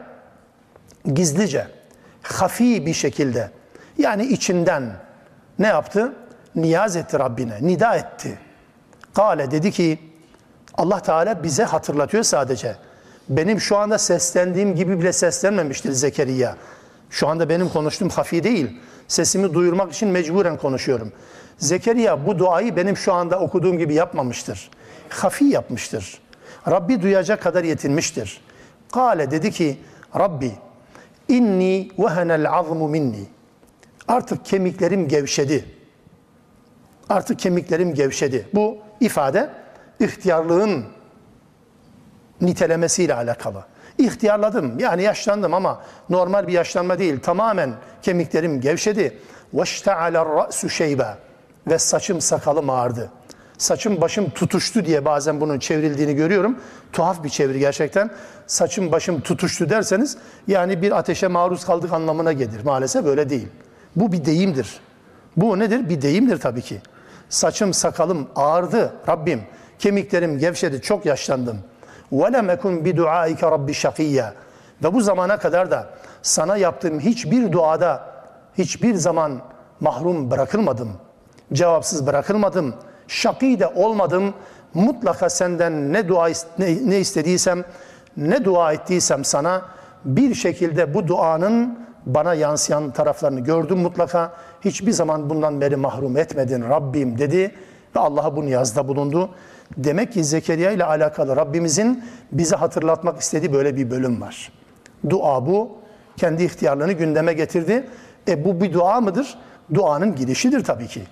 gizlice, 1.13 1.67
hafi 2.21 2.85
bir 2.85 2.93
şekilde 2.93 3.51
yani 3.97 4.25
içinden 4.25 4.83
ne 5.59 5.67
yaptı? 5.67 6.13
Niyaz 6.55 6.95
etti 6.95 7.19
Rabbine, 7.19 7.57
nida 7.61 7.95
etti. 7.95 8.39
Kale 9.13 9.51
dedi 9.51 9.71
ki 9.71 9.99
Allah 10.73 10.99
Teala 10.99 11.43
bize 11.43 11.63
hatırlatıyor 11.63 12.23
sadece. 12.23 12.75
Benim 13.29 13.61
şu 13.61 13.77
anda 13.77 13.97
seslendiğim 13.97 14.75
gibi 14.75 14.99
bile 14.99 15.13
seslenmemiştir 15.13 15.91
Zekeriya. 15.91 16.55
Şu 17.09 17.27
anda 17.27 17.49
benim 17.49 17.69
konuştuğum 17.69 18.09
hafi 18.09 18.43
değil. 18.43 18.79
Sesimi 19.07 19.53
duyurmak 19.53 19.93
için 19.93 20.09
mecburen 20.09 20.57
konuşuyorum. 20.57 21.11
Zekeriya 21.57 22.25
bu 22.25 22.39
duayı 22.39 22.75
benim 22.75 22.97
şu 22.97 23.13
anda 23.13 23.39
okuduğum 23.39 23.77
gibi 23.77 23.93
yapmamıştır. 23.93 24.69
Hafi 25.09 25.45
yapmıştır. 25.45 26.19
Rabbi 26.70 27.02
duyacak 27.02 27.42
kadar 27.42 27.64
yetinmiştir. 27.64 28.40
Kale 28.92 29.30
dedi 29.30 29.50
ki 29.50 29.78
Rabbi 30.18 30.52
inni 31.28 31.88
vehenel 31.98 32.50
azmu 32.50 32.88
minni. 32.88 33.24
Artık 34.08 34.44
kemiklerim 34.44 35.08
gevşedi. 35.08 35.64
Artık 37.08 37.38
kemiklerim 37.38 37.94
gevşedi. 37.94 38.48
Bu 38.54 38.78
ifade 39.00 39.50
ihtiyarlığın 40.00 40.84
nitelemesiyle 42.40 43.14
alakalı. 43.14 43.64
İhtiyarladım 43.98 44.78
yani 44.78 45.02
yaşlandım 45.02 45.54
ama 45.54 45.82
normal 46.10 46.46
bir 46.46 46.52
yaşlanma 46.52 46.98
değil. 46.98 47.20
Tamamen 47.20 47.72
kemiklerim 48.02 48.60
gevşedi. 48.60 49.18
وَاشْتَعَلَ 49.54 50.16
الرَّأْسُ 50.16 50.66
شَيْبًا 50.66 51.14
Ve 51.66 51.78
saçım 51.78 52.20
sakalım 52.20 52.70
ağardı. 52.70 53.10
Saçım 53.58 54.00
başım 54.00 54.30
tutuştu 54.30 54.84
diye 54.84 55.04
bazen 55.04 55.40
bunun 55.40 55.58
çevrildiğini 55.58 56.14
görüyorum. 56.14 56.58
Tuhaf 56.92 57.24
bir 57.24 57.28
çeviri 57.28 57.58
gerçekten. 57.58 58.10
Saçım 58.46 58.92
başım 58.92 59.20
tutuştu 59.20 59.70
derseniz 59.70 60.16
yani 60.48 60.82
bir 60.82 60.98
ateşe 60.98 61.28
maruz 61.28 61.64
kaldık 61.64 61.92
anlamına 61.92 62.32
gelir. 62.32 62.64
Maalesef 62.64 63.06
öyle 63.06 63.30
değil. 63.30 63.48
Bu 63.96 64.12
bir 64.12 64.24
deyimdir. 64.24 64.80
Bu 65.36 65.58
nedir? 65.58 65.88
Bir 65.88 66.02
deyimdir 66.02 66.40
tabii 66.40 66.62
ki. 66.62 66.80
Saçım 67.28 67.74
sakalım 67.74 68.28
ağardı 68.36 68.92
Rabbim. 69.08 69.42
Kemiklerim 69.78 70.38
gevşedi, 70.38 70.82
çok 70.82 71.06
yaşlandım. 71.06 71.58
وَلَمْ 72.12 72.56
اَكُنْ 72.56 72.82
بِدُعَائِكَ 72.84 73.40
رَبِّ 73.40 73.70
شَقِيًّا 73.70 74.30
Ve 74.84 74.94
bu 74.94 75.00
zamana 75.00 75.38
kadar 75.38 75.70
da 75.70 75.90
sana 76.22 76.56
yaptığım 76.56 77.00
hiçbir 77.00 77.52
duada 77.52 78.06
hiçbir 78.58 78.94
zaman 78.94 79.40
mahrum 79.80 80.30
bırakılmadım. 80.30 80.92
Cevapsız 81.52 82.06
bırakılmadım. 82.06 82.74
Şakî 83.07 83.59
de 83.59 83.67
olmadım. 83.67 84.33
Mutlaka 84.73 85.29
senden 85.29 85.93
ne 85.93 86.07
dua 86.07 86.29
ne, 86.59 86.89
ne 86.89 86.99
istediysem, 86.99 87.63
ne 88.17 88.45
dua 88.45 88.73
ettiysem 88.73 89.25
sana 89.25 89.61
bir 90.05 90.35
şekilde 90.35 90.93
bu 90.93 91.07
duanın 91.07 91.79
bana 92.05 92.33
yansıyan 92.33 92.91
taraflarını 92.91 93.39
gördüm 93.39 93.77
mutlaka. 93.77 94.33
Hiçbir 94.65 94.91
zaman 94.91 95.29
bundan 95.29 95.61
beri 95.61 95.75
mahrum 95.75 96.17
etmedin 96.17 96.61
Rabbim 96.69 97.17
dedi 97.17 97.51
ve 97.95 97.99
Allah'a 97.99 98.35
bu 98.35 98.45
niyazda 98.45 98.87
bulundu. 98.87 99.29
Demek 99.77 100.13
ki 100.13 100.23
Zekeriya 100.23 100.71
ile 100.71 100.85
alakalı 100.85 101.35
Rabbimizin 101.35 102.03
bize 102.31 102.55
hatırlatmak 102.55 103.21
istediği 103.21 103.53
böyle 103.53 103.75
bir 103.75 103.91
bölüm 103.91 104.21
var. 104.21 104.51
Dua 105.09 105.45
bu. 105.45 105.71
Kendi 106.17 106.43
ihtiyarlığını 106.43 106.91
gündeme 106.91 107.33
getirdi. 107.33 107.87
E 108.27 108.45
bu 108.45 108.61
bir 108.61 108.73
dua 108.73 109.01
mıdır? 109.01 109.37
Duanın 109.73 110.15
gidişidir 110.15 110.63
tabii 110.63 110.87
ki. 110.87 111.03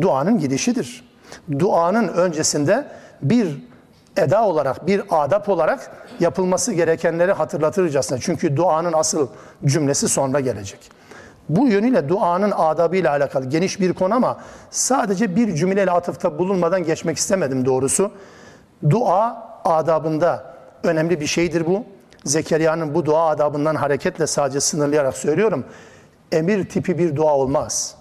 Duanın 0.00 0.38
gidişidir. 0.38 1.11
Duanın 1.58 2.08
öncesinde 2.08 2.86
bir 3.22 3.62
eda 4.16 4.44
olarak, 4.44 4.86
bir 4.86 5.02
adap 5.10 5.48
olarak 5.48 5.90
yapılması 6.20 6.72
gerekenleri 6.72 7.32
hatırlatırcasına. 7.32 8.18
Çünkü 8.18 8.56
duanın 8.56 8.92
asıl 8.92 9.28
cümlesi 9.64 10.08
sonra 10.08 10.40
gelecek. 10.40 10.90
Bu 11.48 11.68
yönüyle 11.68 12.08
duanın 12.08 12.50
adabıyla 12.50 13.10
alakalı 13.10 13.46
geniş 13.46 13.80
bir 13.80 13.92
konu 13.92 14.14
ama 14.14 14.38
sadece 14.70 15.36
bir 15.36 15.54
cümleyle 15.54 15.90
atıfta 15.90 16.38
bulunmadan 16.38 16.84
geçmek 16.84 17.16
istemedim 17.16 17.66
doğrusu. 17.66 18.10
Dua 18.90 19.48
adabında 19.64 20.54
önemli 20.82 21.20
bir 21.20 21.26
şeydir 21.26 21.66
bu. 21.66 21.84
Zekeriya'nın 22.24 22.94
bu 22.94 23.06
dua 23.06 23.28
adabından 23.28 23.74
hareketle 23.74 24.26
sadece 24.26 24.60
sınırlayarak 24.60 25.16
söylüyorum. 25.16 25.64
Emir 26.32 26.68
tipi 26.68 26.98
bir 26.98 27.16
dua 27.16 27.34
olmaz. 27.34 27.94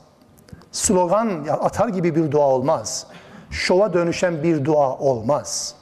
Slogan 0.71 1.47
atar 1.49 1.87
gibi 1.87 2.15
bir 2.15 2.31
dua 2.31 2.45
olmaz. 2.45 3.07
Şova 3.51 3.93
dönüşen 3.93 4.43
bir 4.43 4.65
dua 4.65 4.97
olmaz. 4.97 5.75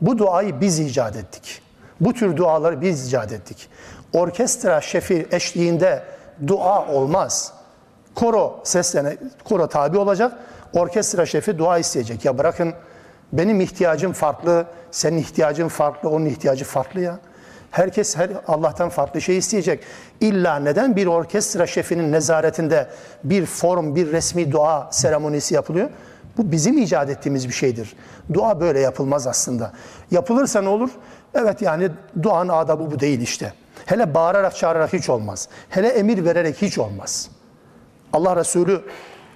Bu 0.00 0.18
duayı 0.18 0.60
biz 0.60 0.78
icat 0.78 1.16
ettik. 1.16 1.62
Bu 2.00 2.12
tür 2.14 2.36
duaları 2.36 2.80
biz 2.80 3.06
icat 3.06 3.32
ettik. 3.32 3.68
Orkestra 4.12 4.80
şefi 4.80 5.26
eşliğinde 5.30 6.02
dua 6.46 6.86
olmaz. 6.86 7.52
Koro 8.14 8.60
seslene, 8.64 9.16
koro 9.44 9.68
tabi 9.68 9.98
olacak. 9.98 10.32
Orkestra 10.72 11.26
şefi 11.26 11.58
dua 11.58 11.78
isteyecek. 11.78 12.24
Ya 12.24 12.38
bırakın 12.38 12.74
benim 13.32 13.60
ihtiyacım 13.60 14.12
farklı, 14.12 14.66
senin 14.90 15.18
ihtiyacın 15.18 15.68
farklı, 15.68 16.10
onun 16.10 16.26
ihtiyacı 16.26 16.64
farklı 16.64 17.00
ya. 17.00 17.18
Herkes 17.70 18.16
her 18.16 18.30
Allah'tan 18.48 18.88
farklı 18.88 19.20
şey 19.20 19.38
isteyecek. 19.38 19.84
İlla 20.20 20.56
neden 20.56 20.96
bir 20.96 21.06
orkestra 21.06 21.66
şefinin 21.66 22.12
nezaretinde 22.12 22.86
bir 23.24 23.46
form, 23.46 23.94
bir 23.94 24.12
resmi 24.12 24.52
dua 24.52 24.88
seremonisi 24.92 25.54
yapılıyor? 25.54 25.90
Bu 26.36 26.52
bizim 26.52 26.78
icat 26.78 27.10
ettiğimiz 27.10 27.48
bir 27.48 27.52
şeydir. 27.52 27.96
Dua 28.34 28.60
böyle 28.60 28.80
yapılmaz 28.80 29.26
aslında. 29.26 29.72
Yapılırsa 30.10 30.62
ne 30.62 30.68
olur? 30.68 30.90
Evet 31.34 31.62
yani 31.62 31.90
duanın 32.22 32.48
adabı 32.48 32.90
bu 32.90 33.00
değil 33.00 33.20
işte. 33.20 33.52
Hele 33.86 34.14
bağırarak 34.14 34.56
çağırarak 34.56 34.92
hiç 34.92 35.08
olmaz. 35.08 35.48
Hele 35.68 35.88
emir 35.88 36.24
vererek 36.24 36.62
hiç 36.62 36.78
olmaz. 36.78 37.30
Allah 38.12 38.36
Resulü 38.36 38.80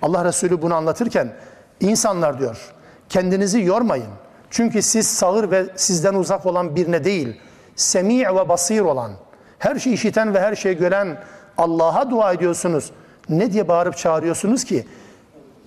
Allah 0.03 0.25
Resulü 0.25 0.63
bunu 0.63 0.75
anlatırken 0.75 1.33
insanlar 1.81 2.39
diyor 2.39 2.73
kendinizi 3.09 3.61
yormayın. 3.61 4.11
Çünkü 4.51 4.83
siz 4.83 5.07
sağır 5.07 5.51
ve 5.51 5.67
sizden 5.77 6.15
uzak 6.15 6.47
olan 6.47 6.77
birine 6.77 7.05
değil, 7.05 7.41
semi' 7.77 8.27
ve 8.27 8.49
basir 8.49 8.81
olan, 8.81 9.13
her 9.59 9.79
şeyi 9.79 9.95
işiten 9.95 10.35
ve 10.35 10.41
her 10.41 10.55
şeyi 10.55 10.77
gören 10.77 11.23
Allah'a 11.59 12.11
dua 12.11 12.33
ediyorsunuz. 12.33 12.91
Ne 13.29 13.53
diye 13.53 13.69
bağırıp 13.69 13.97
çağırıyorsunuz 13.97 14.65
ki? 14.65 14.87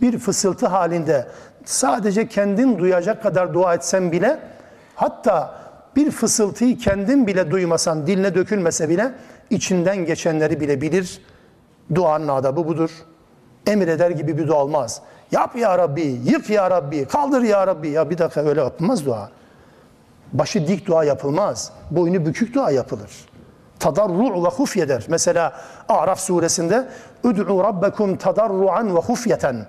Bir 0.04 0.20
fısıltı 0.20 0.68
halinde 0.68 1.28
sadece 1.66 2.28
kendin 2.28 2.80
duyacak 2.80 3.24
kadar 3.24 3.54
dua 3.54 3.74
etsen 3.74 4.12
bile 4.12 4.40
hatta 4.96 5.60
bir 5.96 6.12
fısıltıyı 6.12 6.78
kendin 6.78 7.28
bile 7.28 7.52
duymasan, 7.52 8.08
diline 8.08 8.36
dökülmese 8.36 8.90
bile 8.90 9.12
içinden 9.50 9.98
geçenleri 9.98 10.60
bile 10.60 10.82
bilir. 10.82 11.22
Duanın 11.96 12.28
adabı 12.28 12.68
budur. 12.68 12.90
Emreder 13.68 14.12
gibi 14.12 14.38
bir 14.38 14.48
dua 14.48 14.64
olmaz. 14.64 15.02
Yap 15.32 15.56
ya 15.56 15.78
Rabbi, 15.78 16.02
yık 16.02 16.50
ya 16.50 16.72
Rabbi, 16.72 17.06
kaldır 17.06 17.42
ya 17.42 17.68
Rabbi. 17.68 17.90
Ya 17.90 18.10
bir 18.10 18.18
dakika 18.18 18.42
öyle 18.42 18.62
yapılmaz 18.62 19.06
dua. 19.06 19.30
Başı 20.34 20.68
dik 20.68 20.88
dua 20.88 21.04
yapılmaz. 21.04 21.72
Boynu 21.92 22.26
bükük 22.26 22.56
dua 22.56 22.72
yapılır. 22.72 23.12
Tadarru 23.80 24.44
ve 24.44 24.48
hufyeder. 24.48 25.06
Mesela 25.08 25.54
Araf 25.90 26.20
suresinde 26.20 26.88
Ud'u 27.24 27.64
rabbekum 27.64 28.18
tadarruan 28.18 28.96
ve 28.96 29.00
hufyeten. 29.00 29.68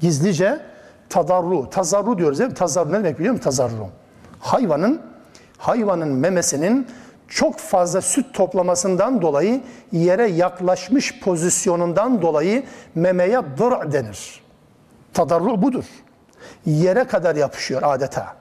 Gizlice 0.00 0.60
tadarru, 1.08 1.70
tazarru 1.70 2.18
diyoruz 2.18 2.38
değil 2.38 2.50
mi? 2.50 2.56
Tazarru 2.56 2.92
ne 2.92 2.98
demek 2.98 3.18
biliyor 3.18 3.32
musun? 3.32 3.44
Tazarru. 3.44 3.88
Hayvanın 4.40 5.00
hayvanın 5.58 6.08
memesinin 6.08 6.86
çok 7.28 7.58
fazla 7.58 8.00
süt 8.00 8.34
toplamasından 8.34 9.22
dolayı 9.22 9.60
yere 9.92 10.26
yaklaşmış 10.26 11.20
pozisyonundan 11.20 12.22
dolayı 12.22 12.62
memeye 12.94 13.40
dır 13.58 13.92
denir. 13.92 14.40
Tadarru 15.14 15.62
budur. 15.62 15.84
Yere 16.66 17.04
kadar 17.04 17.36
yapışıyor 17.36 17.82
adeta. 17.84 18.36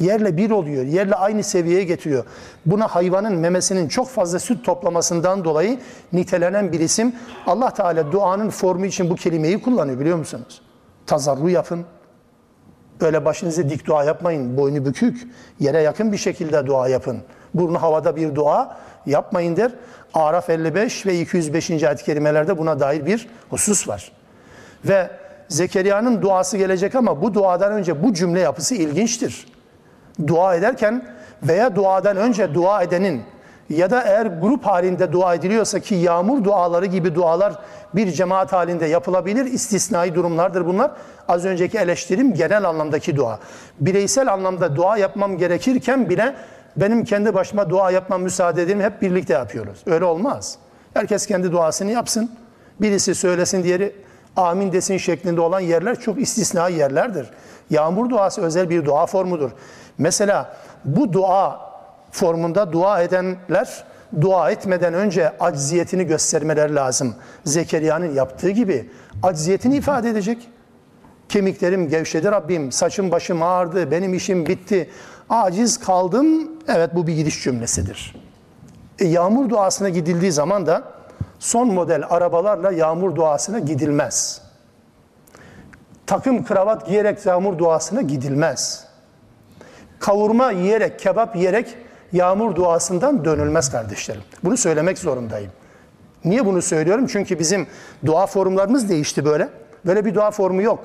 Yerle 0.00 0.36
bir 0.36 0.50
oluyor, 0.50 0.84
yerle 0.84 1.14
aynı 1.14 1.42
seviyeye 1.42 1.84
getiriyor. 1.84 2.24
Buna 2.66 2.86
hayvanın 2.88 3.36
memesinin 3.36 3.88
çok 3.88 4.08
fazla 4.08 4.38
süt 4.38 4.64
toplamasından 4.64 5.44
dolayı 5.44 5.78
nitelenen 6.12 6.72
bir 6.72 6.80
isim. 6.80 7.14
Allah 7.46 7.70
Teala 7.70 8.12
duanın 8.12 8.50
formu 8.50 8.86
için 8.86 9.10
bu 9.10 9.14
kelimeyi 9.14 9.62
kullanıyor 9.62 10.00
biliyor 10.00 10.16
musunuz? 10.16 10.62
Tazarru 11.06 11.50
yapın. 11.50 11.84
Öyle 13.00 13.24
başınızı 13.24 13.70
dik 13.70 13.86
dua 13.86 14.04
yapmayın. 14.04 14.56
Boynu 14.56 14.84
bükük, 14.84 15.28
yere 15.60 15.82
yakın 15.82 16.12
bir 16.12 16.16
şekilde 16.16 16.66
dua 16.66 16.88
yapın. 16.88 17.22
Burnu 17.54 17.82
havada 17.82 18.16
bir 18.16 18.34
dua 18.34 18.76
yapmayın 19.06 19.56
der. 19.56 19.72
Araf 20.14 20.50
55 20.50 21.06
ve 21.06 21.20
205. 21.20 21.70
ayet-i 21.70 22.04
kerimelerde 22.04 22.58
buna 22.58 22.80
dair 22.80 23.06
bir 23.06 23.28
husus 23.50 23.88
var. 23.88 24.12
Ve 24.84 25.10
Zekeriya'nın 25.48 26.22
duası 26.22 26.56
gelecek 26.56 26.94
ama 26.94 27.22
bu 27.22 27.34
duadan 27.34 27.72
önce 27.72 28.02
bu 28.02 28.14
cümle 28.14 28.40
yapısı 28.40 28.74
ilginçtir. 28.74 29.46
Dua 30.26 30.54
ederken 30.54 31.08
veya 31.42 31.76
duadan 31.76 32.16
önce 32.16 32.54
dua 32.54 32.82
edenin 32.82 33.22
ya 33.70 33.90
da 33.90 34.02
eğer 34.02 34.26
grup 34.26 34.66
halinde 34.66 35.12
dua 35.12 35.34
ediliyorsa 35.34 35.80
ki 35.80 35.94
yağmur 35.94 36.44
duaları 36.44 36.86
gibi 36.86 37.14
dualar 37.14 37.54
bir 37.94 38.12
cemaat 38.12 38.52
halinde 38.52 38.86
yapılabilir. 38.86 39.44
istisnai 39.44 40.14
durumlardır 40.14 40.66
bunlar. 40.66 40.90
Az 41.28 41.44
önceki 41.44 41.78
eleştirim 41.78 42.34
genel 42.34 42.68
anlamdaki 42.68 43.16
dua. 43.16 43.38
Bireysel 43.80 44.32
anlamda 44.32 44.76
dua 44.76 44.96
yapmam 44.96 45.38
gerekirken 45.38 46.10
bile 46.10 46.34
benim 46.76 47.04
kendi 47.04 47.34
başıma 47.34 47.70
dua 47.70 47.90
yapmam 47.90 48.22
müsaade 48.22 48.62
edin 48.62 48.80
hep 48.80 49.02
birlikte 49.02 49.32
yapıyoruz. 49.32 49.78
Öyle 49.86 50.04
olmaz. 50.04 50.58
Herkes 50.94 51.26
kendi 51.26 51.52
duasını 51.52 51.90
yapsın. 51.90 52.30
Birisi 52.80 53.14
söylesin 53.14 53.64
diğeri 53.64 53.92
amin 54.36 54.72
desin 54.72 54.96
şeklinde 54.96 55.40
olan 55.40 55.60
yerler 55.60 56.00
çok 56.00 56.20
istisnai 56.20 56.72
yerlerdir. 56.72 57.30
Yağmur 57.70 58.10
duası 58.10 58.42
özel 58.42 58.70
bir 58.70 58.84
dua 58.84 59.06
formudur. 59.06 59.50
Mesela 59.98 60.56
bu 60.84 61.12
dua 61.12 61.65
formunda 62.16 62.72
dua 62.72 63.02
edenler 63.02 63.84
dua 64.20 64.50
etmeden 64.50 64.94
önce 64.94 65.38
acziyetini 65.38 66.06
göstermeleri 66.06 66.74
lazım. 66.74 67.14
Zekeriya'nın 67.44 68.14
yaptığı 68.14 68.50
gibi 68.50 68.90
acziyetini 69.22 69.76
ifade 69.76 70.10
edecek. 70.10 70.48
Kemiklerim 71.28 71.88
gevşedi 71.88 72.26
Rabbim, 72.26 72.72
saçım 72.72 73.10
başım 73.10 73.42
ağrıdı, 73.42 73.90
benim 73.90 74.14
işim 74.14 74.46
bitti, 74.46 74.90
aciz 75.30 75.80
kaldım. 75.80 76.50
Evet 76.68 76.90
bu 76.94 77.06
bir 77.06 77.12
gidiş 77.12 77.42
cümlesidir. 77.42 78.14
E, 78.98 79.04
yağmur 79.06 79.50
duasına 79.50 79.88
gidildiği 79.88 80.32
zaman 80.32 80.66
da 80.66 80.82
son 81.38 81.68
model 81.68 82.04
arabalarla 82.08 82.72
yağmur 82.72 83.16
duasına 83.16 83.58
gidilmez. 83.58 84.42
Takım 86.06 86.44
kravat 86.44 86.86
giyerek 86.86 87.26
yağmur 87.26 87.58
duasına 87.58 88.02
gidilmez. 88.02 88.86
Kavurma 89.98 90.50
yiyerek, 90.50 90.98
kebap 90.98 91.36
yiyerek 91.36 91.76
yağmur 92.16 92.54
duasından 92.54 93.24
dönülmez 93.24 93.70
kardeşlerim. 93.70 94.22
Bunu 94.44 94.56
söylemek 94.56 94.98
zorundayım. 94.98 95.50
Niye 96.24 96.46
bunu 96.46 96.62
söylüyorum? 96.62 97.06
Çünkü 97.06 97.38
bizim 97.38 97.66
dua 98.06 98.26
formlarımız 98.26 98.88
değişti 98.88 99.24
böyle. 99.24 99.48
Böyle 99.86 100.04
bir 100.04 100.14
dua 100.14 100.30
formu 100.30 100.62
yok. 100.62 100.84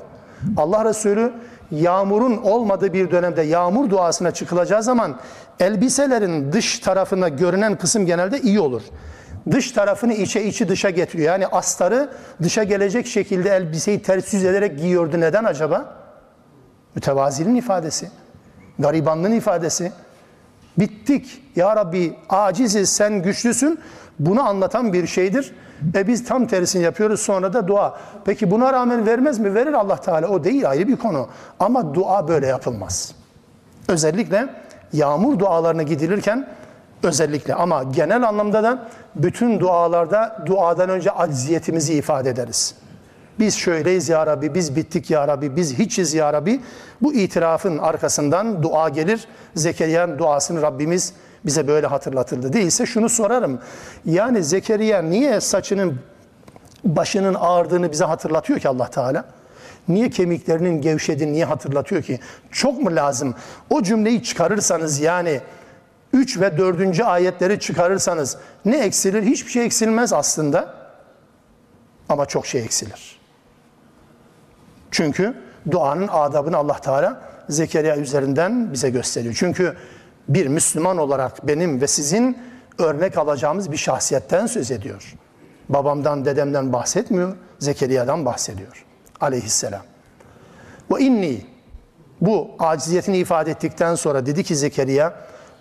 Allah 0.58 0.86
Resulü 0.86 1.34
yağmurun 1.72 2.38
olmadığı 2.38 2.94
bir 2.94 3.12
dönemde 3.12 3.42
yağmur 3.42 3.90
duasına 3.90 4.32
çıkılacağı 4.32 4.84
zaman 4.84 5.20
elbiselerin 5.60 6.52
dış 6.52 6.80
tarafına 6.80 7.30
görünen 7.30 7.78
kısım 7.78 8.06
genelde 8.06 8.42
iyi 8.42 8.60
olur. 8.60 8.82
Dış 9.52 9.72
tarafını 9.72 10.14
içe 10.14 10.44
içi 10.44 10.70
dışa 10.70 10.90
getiriyor. 10.90 11.30
Yani 11.30 11.48
astarı 11.48 12.10
dışa 12.44 12.64
gelecek 12.64 13.08
şekilde 13.08 13.50
elbiseyi 13.50 14.02
ters 14.02 14.34
yüz 14.34 14.46
ederek 14.46 14.78
giyiyordu. 14.78 15.20
Neden 15.20 15.44
acaba? 15.44 15.96
Mütevaziliğin 16.96 17.56
ifadesi. 17.56 18.10
Garibanlığın 18.80 19.32
ifadesi. 19.32 19.92
Bittik. 20.80 21.44
Ya 21.56 21.76
Rabbi 21.76 22.14
aciziz 22.30 22.90
sen 22.90 23.22
güçlüsün. 23.22 23.80
Bunu 24.20 24.48
anlatan 24.48 24.94
bir 24.94 25.08
şeydir. 25.08 25.54
E 25.96 26.08
biz 26.08 26.26
tam 26.26 26.48
tersini 26.48 26.84
yapıyoruz 26.84 27.22
sonra 27.22 27.54
da 27.54 27.68
dua. 27.68 27.98
Peki 28.26 28.52
buna 28.52 28.74
rağmen 28.74 29.06
vermez 29.06 29.40
mi? 29.40 29.56
Verir 29.56 29.74
Allah 29.74 29.96
Teala. 29.96 30.28
O 30.28 30.44
değil 30.44 30.70
ayrı 30.70 30.88
bir 30.88 30.96
konu. 30.96 31.28
Ama 31.60 31.94
dua 31.94 32.28
böyle 32.28 32.48
yapılmaz. 32.48 33.16
Özellikle 33.88 34.48
yağmur 34.94 35.40
dualarına 35.40 35.84
gidilirken 35.84 36.48
özellikle 37.04 37.54
ama 37.56 37.84
genel 37.84 38.28
anlamda 38.28 38.64
da 38.64 38.88
bütün 39.16 39.60
dualarda 39.60 40.44
duadan 40.46 40.90
önce 40.90 41.12
acziyetimizi 41.12 41.94
ifade 41.94 42.30
ederiz. 42.30 42.76
Biz 43.42 43.56
şöyleyiz 43.56 44.10
ya 44.10 44.28
Rabbi, 44.28 44.56
biz 44.56 44.76
bittik 44.76 45.10
ya 45.10 45.28
Rabbi, 45.28 45.56
biz 45.56 45.80
hiçiz 45.80 46.14
ya 46.14 46.34
Rabbi. 46.34 46.60
Bu 47.02 47.14
itirafın 47.14 47.78
arkasından 47.78 48.64
dua 48.64 48.90
gelir. 48.90 49.28
Zekeriya'nın 49.56 50.20
duasını 50.20 50.62
Rabbimiz 50.62 51.14
bize 51.46 51.68
böyle 51.68 51.88
hatırlatıldı. 51.88 52.54
Değilse 52.54 52.86
şunu 52.86 53.10
sorarım. 53.10 53.60
Yani 54.06 54.44
Zekeriya 54.44 55.02
niye 55.02 55.42
saçının 55.42 56.00
başının 56.84 57.34
ağırdığını 57.34 57.92
bize 57.92 58.06
hatırlatıyor 58.06 58.60
ki 58.60 58.70
Allah 58.70 58.88
Teala? 58.90 59.26
Niye 59.88 60.10
kemiklerinin 60.10 60.82
gevşediğini 60.82 61.34
niye 61.34 61.46
hatırlatıyor 61.46 62.04
ki? 62.04 62.20
Çok 62.52 62.82
mu 62.82 62.96
lazım? 62.96 63.36
O 63.70 63.84
cümleyi 63.84 64.24
çıkarırsanız 64.24 65.00
yani 65.00 65.42
3 66.14 66.40
ve 66.40 66.58
4. 66.58 67.00
ayetleri 67.02 67.60
çıkarırsanız 67.60 68.38
ne 68.66 68.78
eksilir? 68.78 69.24
Hiçbir 69.24 69.52
şey 69.52 69.66
eksilmez 69.66 70.14
aslında. 70.14 70.74
Ama 72.10 72.26
çok 72.26 72.48
şey 72.48 72.62
eksilir. 72.64 73.21
Çünkü 74.92 75.34
duanın 75.72 76.08
adabını 76.08 76.58
Allah 76.58 76.80
Teala 76.80 77.22
Zekeriya 77.50 77.98
üzerinden 77.98 78.74
bize 78.74 78.90
gösteriyor. 78.90 79.36
Çünkü 79.38 79.76
bir 80.30 80.48
Müslüman 80.48 80.98
olarak 80.98 81.48
benim 81.48 81.82
ve 81.82 81.88
sizin 81.88 82.38
örnek 82.78 83.18
alacağımız 83.18 83.72
bir 83.72 83.78
şahsiyetten 83.78 84.46
söz 84.46 84.72
ediyor. 84.72 85.14
Babamdan, 85.70 86.26
dedemden 86.26 86.74
bahsetmiyor, 86.74 87.36
Zekeriya'dan 87.60 88.26
bahsediyor. 88.26 88.86
Aleyhisselam. 89.22 89.82
Ve 90.92 91.00
inni 91.04 91.46
bu 92.22 92.52
aciziyetini 92.60 93.18
ifade 93.18 93.52
ettikten 93.52 93.96
sonra 93.96 94.26
dedi 94.26 94.44
ki 94.44 94.56
Zekeriya 94.56 95.14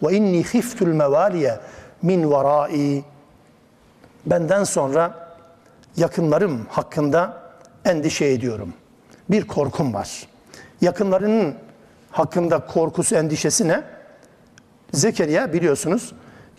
ve 0.02 0.12
inni 0.12 0.42
khiftul 0.42 0.86
mevaliye 0.86 1.60
min 2.02 2.30
varai 2.30 3.04
benden 4.26 4.64
sonra 4.64 5.28
yakınlarım 5.96 6.66
hakkında 6.70 7.36
endişe 7.84 8.24
ediyorum. 8.24 8.74
Bir 9.30 9.46
korkum 9.46 9.94
var. 9.94 10.28
Yakınlarının 10.80 11.54
hakkında 12.10 12.66
korkusu, 12.66 13.14
endişesi 13.14 13.68
ne? 13.68 13.82
Zekeriya 14.92 15.52
biliyorsunuz 15.52 16.12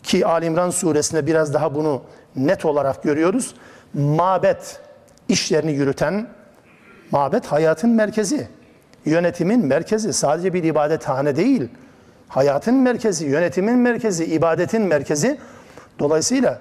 ki 0.03 0.25
Ali 0.25 0.45
İmran 0.45 0.69
suresinde 0.69 1.27
biraz 1.27 1.53
daha 1.53 1.75
bunu 1.75 2.01
net 2.35 2.65
olarak 2.65 3.03
görüyoruz. 3.03 3.55
Mabet 3.93 4.79
işlerini 5.29 5.71
yürüten, 5.71 6.27
mabet 7.11 7.45
hayatın 7.45 7.89
merkezi, 7.89 8.47
yönetimin 9.05 9.65
merkezi, 9.65 10.13
sadece 10.13 10.53
bir 10.53 10.63
ibadethane 10.63 11.35
değil, 11.35 11.69
hayatın 12.27 12.75
merkezi, 12.75 13.25
yönetimin 13.25 13.77
merkezi, 13.77 14.25
ibadetin 14.25 14.81
merkezi. 14.81 15.37
Dolayısıyla 15.99 16.59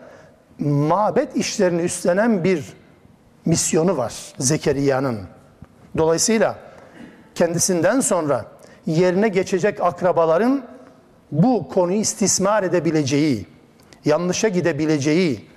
mabet 0.59 1.37
işlerini 1.37 1.83
üstlenen 1.83 2.45
bir 2.45 2.73
misyonu 3.45 3.97
var 3.97 4.15
Zekeriya'nın. 4.39 5.19
Dolayısıyla 5.97 6.57
kendisinden 7.35 8.01
sonra 8.01 8.45
yerine 8.87 9.29
geçecek 9.29 9.81
akrabaların 9.81 10.63
bu 11.33 11.69
konuyu 11.69 12.01
istismar 12.01 12.63
edebileceği, 12.63 13.47
yanlışa 14.05 14.49
gidebileceği, 14.49 15.49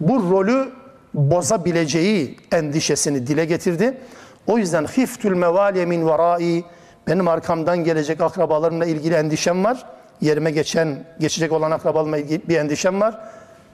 bu 0.00 0.30
rolü 0.30 0.68
bozabileceği 1.14 2.36
endişesini 2.52 3.26
dile 3.26 3.44
getirdi. 3.44 3.98
O 4.46 4.58
yüzden 4.58 4.84
hiftül 4.84 5.36
mevaliye 5.36 5.86
min 5.86 6.06
varai 6.06 6.64
benim 7.06 7.28
arkamdan 7.28 7.84
gelecek 7.84 8.20
akrabalarımla 8.20 8.86
ilgili 8.86 9.14
endişem 9.14 9.64
var. 9.64 9.86
Yerime 10.20 10.50
geçen, 10.50 11.04
geçecek 11.20 11.52
olan 11.52 11.70
akrabalarımla 11.70 12.18
ilgili 12.18 12.48
bir 12.48 12.56
endişem 12.56 13.00
var. 13.00 13.20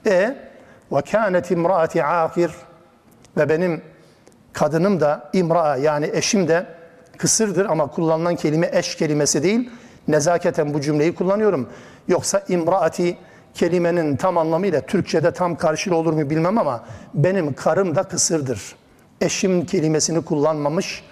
E 0.05 0.35
Ve 0.91 1.01
kânet 1.01 1.51
imraati 1.51 2.03
akir 2.03 2.51
ve 3.37 3.49
benim 3.49 3.81
kadınım 4.53 4.99
da 4.99 5.29
imraa 5.33 5.77
yani 5.77 6.09
eşim 6.13 6.47
de 6.47 6.65
kısırdır 7.17 7.65
ama 7.65 7.87
kullanılan 7.87 8.35
kelime 8.35 8.69
eş 8.73 8.95
kelimesi 8.95 9.43
değil. 9.43 9.69
Nezaketen 10.07 10.73
bu 10.73 10.81
cümleyi 10.81 11.15
kullanıyorum. 11.15 11.69
Yoksa 12.07 12.43
imraati 12.47 13.17
kelimenin 13.53 14.15
tam 14.15 14.37
anlamıyla 14.37 14.81
Türkçe'de 14.81 15.31
tam 15.31 15.55
karşılığı 15.55 15.95
olur 15.95 16.13
mu 16.13 16.29
bilmem 16.29 16.57
ama 16.57 16.83
benim 17.13 17.53
karım 17.53 17.95
da 17.95 18.03
kısırdır. 18.03 18.75
Eşim 19.21 19.65
kelimesini 19.65 20.25
kullanmamış 20.25 21.03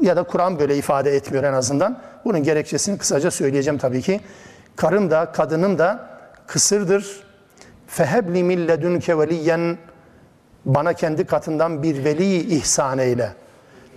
ya 0.00 0.16
da 0.16 0.22
Kur'an 0.22 0.58
böyle 0.58 0.76
ifade 0.76 1.16
etmiyor 1.16 1.44
en 1.44 1.52
azından. 1.52 1.98
Bunun 2.24 2.42
gerekçesini 2.42 2.98
kısaca 2.98 3.30
söyleyeceğim 3.30 3.78
tabii 3.78 4.02
ki. 4.02 4.20
Karım 4.76 5.10
da 5.10 5.32
kadınım 5.32 5.78
da 5.78 6.10
kısırdır. 6.46 7.22
Fehebli 7.86 8.42
milledünke 8.42 9.18
veliyen 9.18 9.78
bana 10.64 10.92
kendi 10.92 11.24
katından 11.24 11.82
bir 11.82 12.04
veli 12.04 12.36
ihsan 12.36 12.98
eyle. 12.98 13.32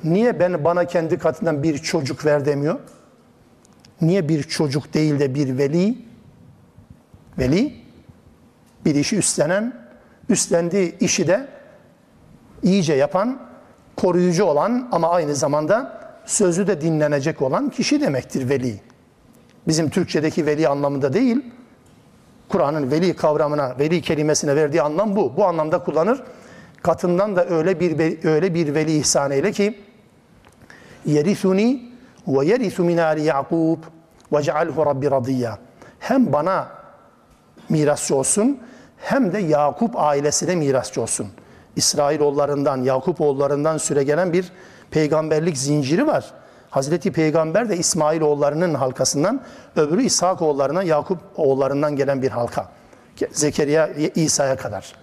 Niye 0.03 0.39
ben 0.39 0.63
bana 0.63 0.85
kendi 0.85 1.17
katından 1.17 1.63
bir 1.63 1.77
çocuk 1.77 2.25
ver 2.25 2.45
demiyor? 2.45 2.79
Niye 4.01 4.29
bir 4.29 4.43
çocuk 4.43 4.93
değil 4.93 5.19
de 5.19 5.35
bir 5.35 5.57
veli? 5.57 5.97
Veli 7.39 7.83
bir 8.85 8.95
işi 8.95 9.17
üstlenen, 9.17 9.73
üstlendiği 10.29 10.99
işi 10.99 11.27
de 11.27 11.47
iyice 12.63 12.93
yapan, 12.93 13.39
koruyucu 13.95 14.43
olan 14.43 14.89
ama 14.91 15.09
aynı 15.09 15.35
zamanda 15.35 16.03
sözü 16.25 16.67
de 16.67 16.81
dinlenecek 16.81 17.41
olan 17.41 17.69
kişi 17.69 18.01
demektir 18.01 18.49
veli. 18.49 18.81
Bizim 19.67 19.89
Türkçedeki 19.89 20.45
veli 20.45 20.67
anlamında 20.67 21.13
değil, 21.13 21.45
Kur'an'ın 22.49 22.91
veli 22.91 23.15
kavramına, 23.15 23.79
veli 23.79 24.01
kelimesine 24.01 24.55
verdiği 24.55 24.81
anlam 24.81 25.15
bu. 25.15 25.37
Bu 25.37 25.45
anlamda 25.45 25.83
kullanır. 25.83 26.23
Katından 26.83 27.35
da 27.35 27.45
öyle 27.45 27.79
bir 27.79 28.25
öyle 28.27 28.53
bir 28.53 28.75
veli 28.75 28.97
ihsan 28.97 29.31
eyle 29.31 29.51
ki 29.51 29.81
yerisuni 31.05 31.91
ve 32.27 32.45
yerisu 32.45 32.83
min 32.83 32.97
ali 32.97 33.23
Yakub 33.23 33.77
ve 34.33 34.43
cealhu 34.43 34.85
rabbi 34.85 35.11
radiyya. 35.11 35.57
Hem 35.99 36.33
bana 36.33 36.67
mirasçı 37.69 38.15
olsun 38.15 38.59
hem 38.97 39.33
de 39.33 39.39
Yakup 39.39 39.99
ailesine 39.99 40.55
mirasçı 40.55 41.01
olsun. 41.01 41.27
İsrailoğullarından, 41.75 42.77
Yakup 42.77 43.21
oğullarından 43.21 43.77
süre 43.77 44.03
gelen 44.03 44.33
bir 44.33 44.51
peygamberlik 44.91 45.57
zinciri 45.57 46.07
var. 46.07 46.33
Hazreti 46.69 47.11
Peygamber 47.11 47.69
de 47.69 47.77
İsmail 47.77 48.21
oğullarının 48.21 48.73
halkasından, 48.73 49.41
öbürü 49.75 50.03
İshak 50.03 50.41
oğullarına, 50.41 50.83
Yakup 50.83 51.19
oğullarından 51.35 51.95
gelen 51.95 52.21
bir 52.21 52.29
halka. 52.29 52.69
Zekeriya, 53.31 53.87
İsa'ya 54.15 54.55
kadar. 54.55 54.95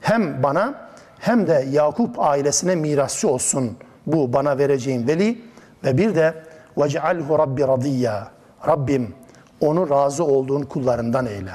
Hem 0.00 0.42
bana 0.42 0.81
hem 1.21 1.47
de 1.47 1.65
Yakup 1.71 2.19
ailesine 2.19 2.75
mirasçı 2.75 3.29
olsun 3.29 3.77
bu 4.07 4.33
bana 4.33 4.57
vereceğin 4.57 5.07
veli 5.07 5.41
ve 5.83 5.97
bir 5.97 6.15
de 6.15 6.43
وَجْعَلْهُ 6.77 7.39
Rabbi 7.39 7.61
radiyya. 7.61 8.27
Rabbim 8.67 9.13
onu 9.61 9.89
razı 9.89 10.23
olduğun 10.23 10.61
kullarından 10.61 11.25
eyle. 11.25 11.51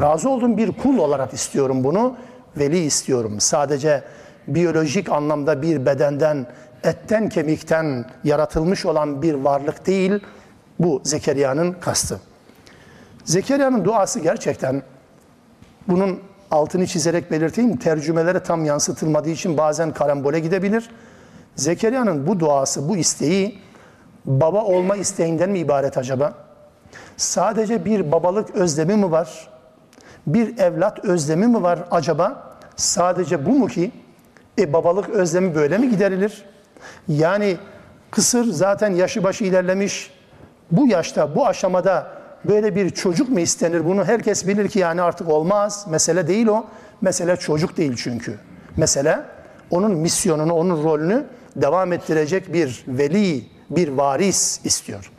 Razı 0.00 0.30
olduğum 0.30 0.56
bir 0.56 0.72
kul 0.72 0.98
olarak 0.98 1.34
istiyorum 1.34 1.84
bunu. 1.84 2.16
Veli 2.56 2.78
istiyorum. 2.78 3.40
Sadece 3.40 4.02
biyolojik 4.48 5.10
anlamda 5.10 5.62
bir 5.62 5.86
bedenden, 5.86 6.46
etten 6.84 7.28
kemikten 7.28 8.04
yaratılmış 8.24 8.86
olan 8.86 9.22
bir 9.22 9.34
varlık 9.34 9.86
değil. 9.86 10.20
Bu 10.78 11.00
Zekeriya'nın 11.04 11.72
kastı. 11.72 12.20
Zekeriya'nın 13.24 13.84
duası 13.84 14.20
gerçekten 14.20 14.82
bunun 15.88 16.20
altını 16.51 16.87
çizerek 16.87 17.31
belirteyim. 17.31 17.77
Tercümelere 17.77 18.39
tam 18.43 18.65
yansıtılmadığı 18.65 19.29
için 19.29 19.57
bazen 19.57 19.93
karambole 19.93 20.39
gidebilir. 20.39 20.89
Zekeriya'nın 21.55 22.27
bu 22.27 22.39
duası, 22.39 22.89
bu 22.89 22.97
isteği 22.97 23.59
baba 24.25 24.63
olma 24.63 24.95
isteğinden 24.95 25.49
mi 25.49 25.59
ibaret 25.59 25.97
acaba? 25.97 26.33
Sadece 27.17 27.85
bir 27.85 28.11
babalık 28.11 28.55
özlemi 28.55 28.95
mi 28.95 29.11
var? 29.11 29.47
Bir 30.27 30.57
evlat 30.57 31.05
özlemi 31.05 31.47
mi 31.47 31.63
var 31.63 31.79
acaba? 31.91 32.57
Sadece 32.75 33.45
bu 33.45 33.51
mu 33.51 33.67
ki? 33.67 33.91
E 34.59 34.73
babalık 34.73 35.09
özlemi 35.09 35.55
böyle 35.55 35.77
mi 35.77 35.89
giderilir? 35.89 36.45
Yani 37.07 37.57
kısır 38.11 38.45
zaten 38.45 38.91
yaşı 38.91 39.23
başı 39.23 39.43
ilerlemiş. 39.43 40.11
Bu 40.71 40.87
yaşta, 40.87 41.35
bu 41.35 41.47
aşamada 41.47 42.11
böyle 42.45 42.75
bir 42.75 42.89
çocuk 42.89 43.29
mu 43.29 43.39
istenir? 43.39 43.85
Bunu 43.85 44.05
herkes 44.05 44.47
bilir 44.47 44.69
ki 44.69 44.79
yani 44.79 45.01
artık 45.01 45.29
olmaz. 45.29 45.85
Mesele 45.89 46.27
değil 46.27 46.47
o. 46.47 46.65
Mesele 47.01 47.37
çocuk 47.37 47.77
değil 47.77 47.93
çünkü. 47.97 48.35
Mesele 48.77 49.19
onun 49.71 49.91
misyonunu, 49.97 50.53
onun 50.53 50.83
rolünü 50.83 51.23
devam 51.55 51.93
ettirecek 51.93 52.53
bir 52.53 52.83
veli, 52.87 53.43
bir 53.69 53.87
varis 53.87 54.65
istiyor. 54.65 55.11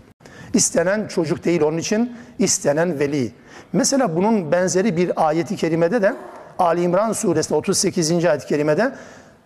İstenen 0.55 1.09
çocuk 1.09 1.45
değil 1.45 1.63
onun 1.63 1.79
için 1.79 2.17
istenen 2.39 2.99
veli. 2.99 3.33
Mesela 3.73 4.17
bunun 4.17 4.53
benzeri 4.53 4.97
bir 4.97 5.29
ayeti 5.29 5.57
kerimede 5.57 6.03
de 6.03 6.15
Ali 6.59 6.83
İmran 6.83 7.13
suresinde 7.13 7.59
38. 7.59 8.25
ayet-i 8.25 8.47
kerimede 8.47 8.93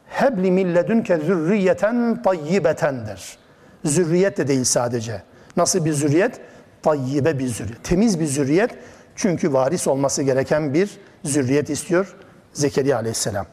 hebli 0.06 0.50
milledünke 0.50 1.16
zürriyeten 1.16 2.22
tayyibetendir. 2.22 3.38
Zürriyet 3.84 4.38
de 4.38 4.48
değil 4.48 4.64
sadece. 4.64 5.22
Nasıl 5.56 5.84
bir 5.84 5.92
zürriyet? 5.92 6.40
Tayyibe 6.82 7.38
bir 7.38 7.48
zürriyet. 7.48 7.84
Temiz 7.84 8.20
bir 8.20 8.26
zürriyet. 8.26 8.70
Çünkü 9.16 9.52
varis 9.52 9.88
olması 9.88 10.22
gereken 10.22 10.74
bir 10.74 10.90
zürriyet 11.24 11.70
istiyor 11.70 12.16
Zekeriya 12.52 12.96
aleyhisselam. 12.96 13.46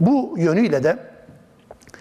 Bu 0.00 0.34
yönüyle 0.38 0.84
de 0.84 0.98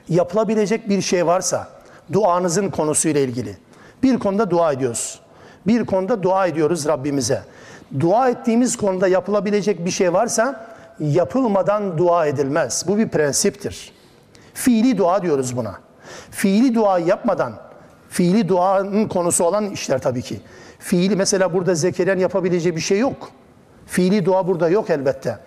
yapılabilecek 0.09 0.89
bir 0.89 1.01
şey 1.01 1.25
varsa 1.27 1.67
duanızın 2.13 2.69
konusuyla 2.69 3.21
ilgili 3.21 3.57
bir 4.03 4.19
konuda 4.19 4.49
dua 4.49 4.71
ediyoruz. 4.71 5.19
Bir 5.67 5.85
konuda 5.85 6.23
dua 6.23 6.47
ediyoruz 6.47 6.87
Rabbimize. 6.87 7.41
Dua 7.99 8.29
ettiğimiz 8.29 8.77
konuda 8.77 9.07
yapılabilecek 9.07 9.85
bir 9.85 9.91
şey 9.91 10.13
varsa 10.13 10.75
yapılmadan 10.99 11.97
dua 11.97 12.25
edilmez. 12.25 12.85
Bu 12.87 12.97
bir 12.97 13.09
prensiptir. 13.09 13.93
Fiili 14.53 14.97
dua 14.97 15.21
diyoruz 15.21 15.57
buna. 15.57 15.75
Fiili 16.31 16.75
dua 16.75 16.99
yapmadan, 16.99 17.53
fiili 18.13 18.49
duanın 18.49 19.07
konusu 19.07 19.43
olan 19.43 19.69
işler 19.69 20.01
tabii 20.01 20.21
ki. 20.21 20.41
Fiili 20.79 21.15
mesela 21.15 21.53
burada 21.53 21.75
Zekeriya'nın 21.75 22.21
yapabileceği 22.21 22.75
bir 22.75 22.81
şey 22.81 22.99
yok. 22.99 23.29
Fiili 23.87 24.25
dua 24.25 24.47
burada 24.47 24.69
yok 24.69 24.89
elbette. 24.89 25.37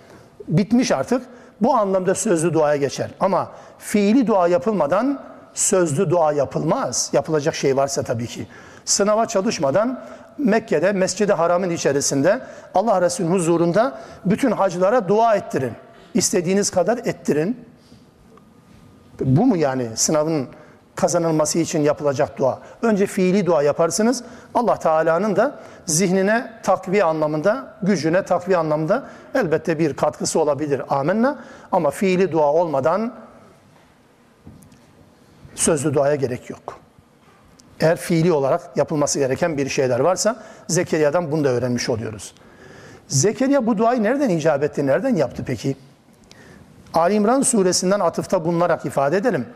Bitmiş 0.49 0.93
artık. 0.93 1.23
Bu 1.61 1.75
anlamda 1.75 2.15
sözlü 2.15 2.55
duaya 2.55 2.77
geçer. 2.77 3.11
Ama 3.21 3.51
fiili 3.79 4.27
dua 4.27 4.49
yapılmadan 4.49 5.23
sözlü 5.55 6.11
dua 6.11 6.33
yapılmaz. 6.33 7.11
Yapılacak 7.13 7.55
şey 7.55 7.77
varsa 7.77 8.03
tabii 8.03 8.27
ki. 8.27 8.47
Sınava 8.85 9.27
çalışmadan 9.27 10.05
Mekke'de, 10.39 10.93
Mescid-i 10.93 11.33
Haram'ın 11.33 11.71
içerisinde 11.71 12.41
Allah 12.75 13.03
Resulü'nün 13.03 13.33
huzurunda 13.33 13.99
bütün 14.25 14.51
hacılara 14.51 15.09
dua 15.09 15.35
ettirin. 15.37 15.73
İstediğiniz 16.15 16.71
kadar 16.71 16.99
ettirin. 16.99 17.67
Bu 19.21 19.47
mu 19.47 19.57
yani 19.57 19.89
sınavın 19.95 20.49
kazanılması 20.97 21.59
için 21.59 21.81
yapılacak 21.81 22.39
dua? 22.39 22.61
Önce 22.83 23.07
fiili 23.07 23.47
dua 23.47 23.63
yaparsınız. 23.63 24.25
Allah 24.55 24.79
Teala'nın 24.79 25.37
da 25.37 25.59
zihnine 25.87 26.53
takviye 26.63 27.05
anlamında, 27.05 27.75
gücüne 27.83 28.23
takviye 28.23 28.59
anlamında 28.59 29.07
elbette 29.35 29.79
bir 29.79 29.97
katkısı 29.97 30.41
olabilir. 30.41 30.83
Amenna. 30.89 31.39
Ama 31.73 31.91
fiili 31.91 32.33
dua 32.33 32.53
olmadan 32.53 33.15
sözlü 35.55 35.95
duaya 35.95 36.15
gerek 36.15 36.51
yok. 36.51 36.79
Eğer 37.81 37.97
fiili 37.97 38.33
olarak 38.33 38.77
yapılması 38.77 39.19
gereken 39.19 39.59
bir 39.59 39.69
şeyler 39.69 40.01
varsa 40.01 40.43
Zekeriya'dan 40.69 41.33
bunu 41.33 41.45
da 41.45 41.49
öğrenmiş 41.49 41.89
oluyoruz. 41.89 42.35
Zekeriya 43.09 43.67
bu 43.67 43.79
duayı 43.79 44.03
nereden 44.03 44.29
icap 44.29 44.63
etti, 44.63 44.87
nereden 44.87 45.17
yaptı 45.17 45.43
peki? 45.47 45.77
Ali 46.95 47.15
İmran 47.15 47.43
suresinden 47.43 48.01
atıfta 48.01 48.45
bulunarak 48.45 48.87
ifade 48.87 49.17
edelim. 49.17 49.47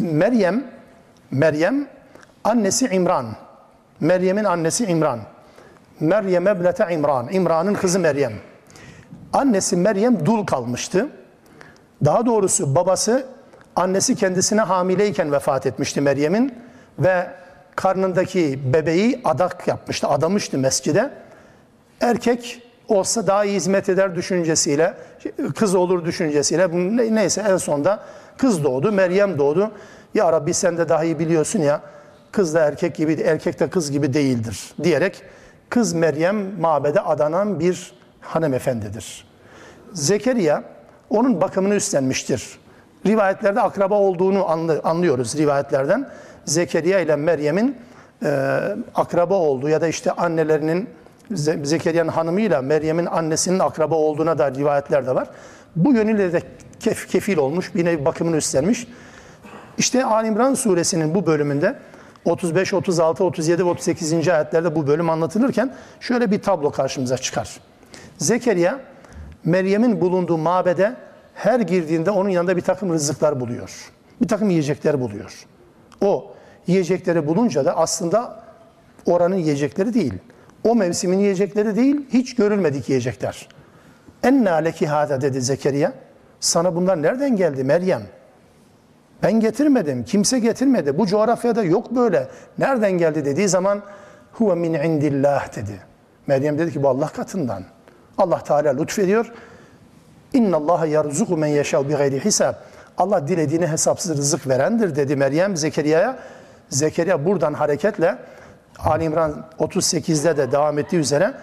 Meryem, 0.00 0.64
Meryem 1.30 1.88
annesi 2.44 2.86
İmran. 2.86 3.26
Meryem'in 4.00 4.44
annesi 4.44 4.84
İmran. 4.84 5.20
Meryem 6.00 6.48
eblete 6.48 6.86
İmran. 6.90 7.28
İmran'ın 7.32 7.74
kızı 7.74 7.98
Meryem. 7.98 8.32
Annesi 9.32 9.76
Meryem 9.76 10.26
dul 10.26 10.46
kalmıştı. 10.46 11.08
Daha 12.04 12.26
doğrusu 12.26 12.74
babası 12.74 13.26
annesi 13.76 14.16
kendisine 14.16 14.60
hamileyken 14.60 15.32
vefat 15.32 15.66
etmişti 15.66 16.00
Meryem'in 16.00 16.54
ve 16.98 17.26
karnındaki 17.76 18.72
bebeği 18.72 19.20
adak 19.24 19.68
yapmıştı, 19.68 20.08
adamıştı 20.08 20.58
mescide. 20.58 21.10
Erkek 22.00 22.62
olsa 22.88 23.26
daha 23.26 23.44
iyi 23.44 23.56
hizmet 23.56 23.88
eder 23.88 24.14
düşüncesiyle, 24.14 24.94
kız 25.56 25.74
olur 25.74 26.04
düşüncesiyle, 26.04 26.68
neyse 27.14 27.44
en 27.48 27.56
sonunda 27.56 28.02
kız 28.42 28.64
doğdu, 28.64 28.92
Meryem 28.92 29.38
doğdu. 29.38 29.70
Ya 30.14 30.32
Rabbi 30.32 30.54
sen 30.54 30.78
de 30.78 30.88
daha 30.88 31.04
iyi 31.04 31.18
biliyorsun 31.18 31.58
ya, 31.58 31.80
kız 32.32 32.54
da 32.54 32.60
erkek 32.60 32.94
gibi, 32.94 33.12
erkek 33.12 33.60
de 33.60 33.70
kız 33.70 33.90
gibi 33.90 34.14
değildir 34.14 34.74
diyerek 34.82 35.22
kız 35.68 35.92
Meryem 35.92 36.60
mabede 36.60 37.00
adanan 37.00 37.60
bir 37.60 37.92
hanımefendidir. 38.20 39.24
Zekeriya 39.92 40.64
onun 41.10 41.40
bakımını 41.40 41.74
üstlenmiştir. 41.74 42.58
Rivayetlerde 43.06 43.60
akraba 43.60 43.94
olduğunu 43.94 44.50
anlı- 44.50 44.80
anlıyoruz 44.84 45.36
rivayetlerden. 45.36 46.08
Zekeriya 46.44 47.00
ile 47.00 47.16
Meryem'in 47.16 47.76
e, 48.24 48.58
akraba 48.94 49.34
olduğu 49.34 49.68
ya 49.68 49.80
da 49.80 49.88
işte 49.88 50.12
annelerinin 50.12 50.88
Ze- 51.32 51.64
Zekeriya'nın 51.64 52.10
hanımıyla 52.10 52.62
Meryem'in 52.62 53.06
annesinin 53.06 53.58
akraba 53.58 53.94
olduğuna 53.94 54.38
dair 54.38 54.54
rivayetler 54.54 55.06
de 55.06 55.14
var. 55.14 55.28
Bu 55.76 55.92
yönüyle 55.92 56.32
de 56.32 56.42
kef- 56.82 57.06
kefil 57.06 57.36
olmuş, 57.36 57.74
bir 57.74 57.84
nevi 57.84 58.04
bakımını 58.04 58.36
üstlenmiş. 58.36 58.86
İşte 59.78 60.04
Ali 60.04 60.28
İmran 60.28 60.54
suresinin 60.54 61.14
bu 61.14 61.26
bölümünde 61.26 61.78
35, 62.24 62.74
36, 62.74 63.24
37 63.24 63.64
ve 63.64 63.68
38. 63.68 64.28
ayetlerde 64.28 64.74
bu 64.74 64.86
bölüm 64.86 65.10
anlatılırken 65.10 65.74
şöyle 66.00 66.30
bir 66.30 66.42
tablo 66.42 66.70
karşımıza 66.70 67.18
çıkar. 67.18 67.60
Zekeriya, 68.18 68.80
Meryem'in 69.44 70.00
bulunduğu 70.00 70.38
mabede 70.38 70.96
her 71.34 71.60
girdiğinde 71.60 72.10
onun 72.10 72.28
yanında 72.28 72.56
bir 72.56 72.62
takım 72.62 72.92
rızıklar 72.92 73.40
buluyor. 73.40 73.92
Bir 74.22 74.28
takım 74.28 74.50
yiyecekler 74.50 75.00
buluyor. 75.00 75.46
O 76.00 76.34
yiyecekleri 76.66 77.26
bulunca 77.26 77.64
da 77.64 77.76
aslında 77.76 78.42
oranın 79.06 79.36
yiyecekleri 79.36 79.94
değil. 79.94 80.14
O 80.64 80.74
mevsimin 80.74 81.18
yiyecekleri 81.18 81.76
değil, 81.76 81.96
hiç 82.12 82.34
görülmedik 82.34 82.88
yiyecekler. 82.88 83.48
Enna 84.22 84.54
leki 84.54 84.86
hâzâ 84.86 85.20
dedi 85.20 85.40
Zekeriya. 85.40 85.92
Sana 86.42 86.74
bunlar 86.74 87.02
nereden 87.02 87.36
geldi 87.36 87.64
Meryem? 87.64 88.02
Ben 89.22 89.32
getirmedim. 89.32 90.04
Kimse 90.04 90.38
getirmedi. 90.38 90.98
Bu 90.98 91.06
coğrafyada 91.06 91.62
yok 91.62 91.96
böyle. 91.96 92.28
Nereden 92.58 92.92
geldi 92.92 93.24
dediği 93.24 93.48
zaman 93.48 93.82
huve 94.32 94.54
min 94.54 94.74
indillah 94.74 95.56
dedi. 95.56 95.80
Meryem 96.26 96.58
dedi 96.58 96.72
ki 96.72 96.82
bu 96.82 96.88
Allah 96.88 97.08
katından. 97.08 97.64
Allah 98.18 98.38
Teala 98.38 98.70
lütfediyor. 98.70 99.32
İnna 100.32 100.56
Allah 100.56 100.86
yerzuku 100.86 101.36
men 101.36 101.46
yeşâ 101.46 101.88
bi 101.88 101.92
gayri 101.92 102.24
hisab. 102.24 102.54
Allah 102.98 103.28
dilediğine 103.28 103.66
hesapsız 103.66 104.18
rızık 104.18 104.48
verendir 104.48 104.96
dedi 104.96 105.16
Meryem 105.16 105.56
Zekeriya'ya. 105.56 106.18
Zekeriya 106.68 107.24
buradan 107.24 107.54
hareketle 107.54 108.18
Ali 108.78 109.04
İmran 109.04 109.44
38'de 109.58 110.36
de 110.36 110.52
devam 110.52 110.78
ettiği 110.78 110.96
üzere 110.96 111.34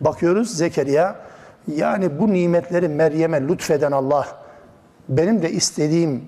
bakıyoruz 0.00 0.56
Zekeriya 0.56 1.16
yani 1.76 2.18
bu 2.18 2.32
nimetleri 2.32 2.88
Meryem'e 2.88 3.48
lütfeden 3.48 3.92
Allah 3.92 4.47
benim 5.08 5.42
de 5.42 5.50
istediğim 5.50 6.24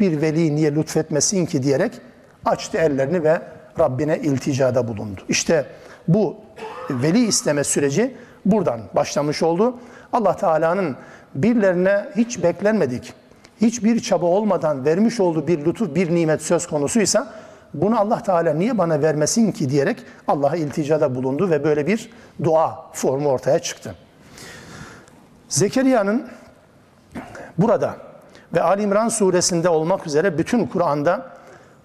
bir 0.00 0.22
veli 0.22 0.56
niye 0.56 0.74
lütfetmesin 0.74 1.46
ki 1.46 1.62
diyerek 1.62 1.92
açtı 2.44 2.78
ellerini 2.78 3.24
ve 3.24 3.42
Rabbine 3.78 4.18
ilticada 4.18 4.88
bulundu. 4.88 5.20
İşte 5.28 5.66
bu 6.08 6.36
veli 6.90 7.26
isteme 7.26 7.64
süreci 7.64 8.14
buradan 8.44 8.80
başlamış 8.94 9.42
oldu. 9.42 9.76
Allah 10.12 10.36
Teala'nın 10.36 10.96
birilerine 11.34 12.08
hiç 12.16 12.42
beklenmedik, 12.42 13.12
hiçbir 13.60 14.00
çaba 14.00 14.26
olmadan 14.26 14.84
vermiş 14.84 15.20
olduğu 15.20 15.46
bir 15.46 15.64
lütuf, 15.64 15.94
bir 15.94 16.14
nimet 16.14 16.42
söz 16.42 16.66
konusuysa 16.66 17.32
bunu 17.74 18.00
Allah 18.00 18.22
Teala 18.22 18.54
niye 18.54 18.78
bana 18.78 19.02
vermesin 19.02 19.52
ki 19.52 19.70
diyerek 19.70 19.98
Allah'a 20.28 20.56
ilticada 20.56 21.14
bulundu 21.14 21.50
ve 21.50 21.64
böyle 21.64 21.86
bir 21.86 22.10
dua 22.44 22.90
formu 22.92 23.28
ortaya 23.28 23.58
çıktı. 23.58 23.94
Zekeriya'nın 25.48 26.28
burada 27.58 27.96
ve 28.54 28.62
Ali 28.62 28.82
İmran 28.82 29.08
suresinde 29.08 29.68
olmak 29.68 30.06
üzere 30.06 30.38
bütün 30.38 30.66
Kur'an'da 30.66 31.26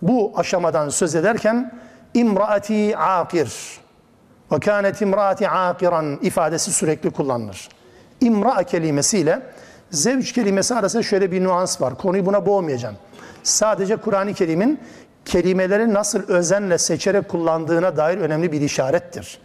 bu 0.01 0.34
aşamadan 0.36 0.89
söz 0.89 1.15
ederken 1.15 1.80
imraati 2.13 2.97
akir 2.97 3.80
ve 4.51 4.59
kânet 4.59 5.01
imraati 5.01 5.49
akiran 5.49 6.20
ifadesi 6.22 6.74
sürekli 6.74 7.09
kullanılır. 7.09 7.70
İmra 8.22 8.63
kelimesiyle 8.63 9.41
zevç 9.91 10.34
kelimesi 10.34 10.76
arasında 10.76 11.03
şöyle 11.03 11.32
bir 11.32 11.43
nüans 11.43 11.82
var. 11.82 11.97
Konuyu 11.97 12.26
buna 12.26 12.45
boğmayacağım. 12.45 12.95
Sadece 13.43 13.95
Kur'an-ı 13.95 14.34
Kerim'in 14.34 14.80
kelimeleri 15.26 15.93
nasıl 15.93 16.20
özenle 16.28 16.78
seçerek 16.78 17.30
kullandığına 17.30 17.97
dair 17.97 18.18
önemli 18.18 18.51
bir 18.51 18.61
işarettir. 18.61 19.39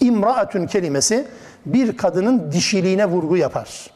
İmraatün 0.00 0.66
kelimesi 0.66 1.28
bir 1.66 1.96
kadının 1.96 2.52
dişiliğine 2.52 3.06
vurgu 3.06 3.36
yapar. 3.36 3.90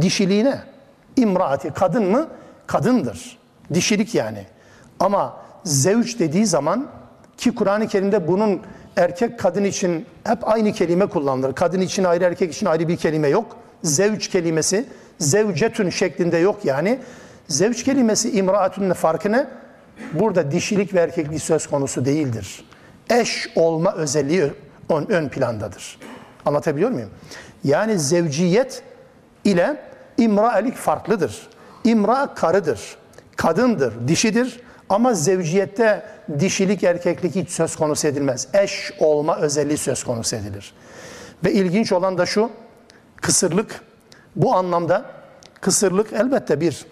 Dişiliğine. 0.00 0.71
İmraati 1.16 1.70
kadın 1.70 2.04
mı? 2.04 2.28
Kadındır. 2.66 3.38
Dişilik 3.74 4.14
yani. 4.14 4.46
Ama 5.00 5.36
zevç 5.64 6.18
dediği 6.18 6.46
zaman 6.46 6.86
ki 7.36 7.54
Kur'an-ı 7.54 7.88
Kerim'de 7.88 8.28
bunun 8.28 8.60
erkek 8.96 9.38
kadın 9.38 9.64
için 9.64 10.06
hep 10.24 10.48
aynı 10.48 10.72
kelime 10.72 11.06
kullanılır. 11.06 11.54
Kadın 11.54 11.80
için 11.80 12.04
ayrı 12.04 12.24
erkek 12.24 12.52
için 12.52 12.66
ayrı 12.66 12.88
bir 12.88 12.96
kelime 12.96 13.28
yok. 13.28 13.56
Zevç 13.82 14.28
kelimesi 14.28 14.86
zevcetün 15.18 15.90
şeklinde 15.90 16.36
yok 16.36 16.64
yani. 16.64 16.98
Zevç 17.48 17.84
kelimesi 17.84 18.30
imraatünle 18.30 18.94
farkı 18.94 19.32
ne? 19.32 19.46
Burada 20.12 20.50
dişilik 20.50 20.94
ve 20.94 21.00
erkeklik 21.00 21.42
söz 21.42 21.66
konusu 21.66 22.04
değildir. 22.04 22.64
Eş 23.10 23.48
olma 23.56 23.92
özelliği 23.94 24.52
ön, 24.88 25.06
ön 25.08 25.28
plandadır. 25.28 25.98
Anlatabiliyor 26.46 26.90
muyum? 26.90 27.10
Yani 27.64 27.98
zevciyet 27.98 28.82
ile 29.44 29.91
imraelik 30.18 30.76
farklıdır. 30.76 31.48
İmra 31.84 32.34
karıdır, 32.34 32.96
kadındır, 33.36 34.08
dişidir 34.08 34.60
ama 34.88 35.14
zevciyette 35.14 36.02
dişilik 36.38 36.84
erkeklik 36.84 37.34
hiç 37.34 37.50
söz 37.50 37.76
konusu 37.76 38.08
edilmez. 38.08 38.48
Eş 38.54 38.92
olma 38.98 39.36
özelliği 39.36 39.78
söz 39.78 40.04
konusu 40.04 40.36
edilir. 40.36 40.74
Ve 41.44 41.52
ilginç 41.52 41.92
olan 41.92 42.18
da 42.18 42.26
şu, 42.26 42.50
kısırlık 43.16 43.80
bu 44.36 44.54
anlamda 44.54 45.04
kısırlık 45.60 46.12
elbette 46.12 46.60
bir 46.60 46.86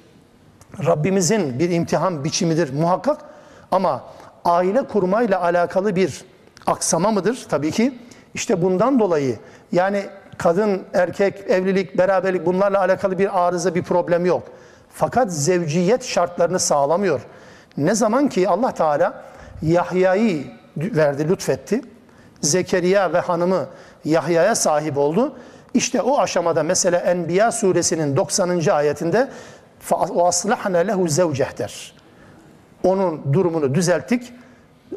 Rabbimizin 0.86 1.58
bir 1.58 1.70
imtihan 1.70 2.24
biçimidir 2.24 2.72
muhakkak 2.72 3.20
ama 3.70 4.04
aile 4.44 4.82
kurmayla 4.82 5.42
alakalı 5.42 5.96
bir 5.96 6.24
aksama 6.66 7.10
mıdır? 7.10 7.46
Tabii 7.48 7.70
ki. 7.70 7.98
İşte 8.34 8.62
bundan 8.62 8.98
dolayı 8.98 9.38
yani 9.72 10.04
kadın, 10.39 10.83
erkek, 10.93 11.49
evlilik, 11.49 11.97
beraberlik 11.97 12.45
bunlarla 12.45 12.79
alakalı 12.79 13.19
bir 13.19 13.45
arıza, 13.47 13.75
bir 13.75 13.83
problem 13.83 14.25
yok. 14.25 14.43
Fakat 14.89 15.33
zevciyet 15.33 16.03
şartlarını 16.03 16.59
sağlamıyor. 16.59 17.21
Ne 17.77 17.95
zaman 17.95 18.29
ki 18.29 18.49
Allah 18.49 18.71
Teala 18.71 19.23
Yahya'yı 19.61 20.43
verdi, 20.77 21.29
lütfetti. 21.29 21.81
Zekeriya 22.41 23.13
ve 23.13 23.19
hanımı 23.19 23.65
Yahya'ya 24.05 24.55
sahip 24.55 24.97
oldu. 24.97 25.35
İşte 25.73 26.01
o 26.01 26.19
aşamada 26.19 26.63
mesela 26.63 26.99
Enbiya 26.99 27.51
suresinin 27.51 28.15
90. 28.15 28.67
ayetinde 28.67 29.29
وَاصْلَحْنَا 29.89 30.87
lehu 30.87 31.07
zevceh 31.07 31.57
der. 31.57 31.93
Onun 32.83 33.33
durumunu 33.33 33.75
düzelttik. 33.75 34.33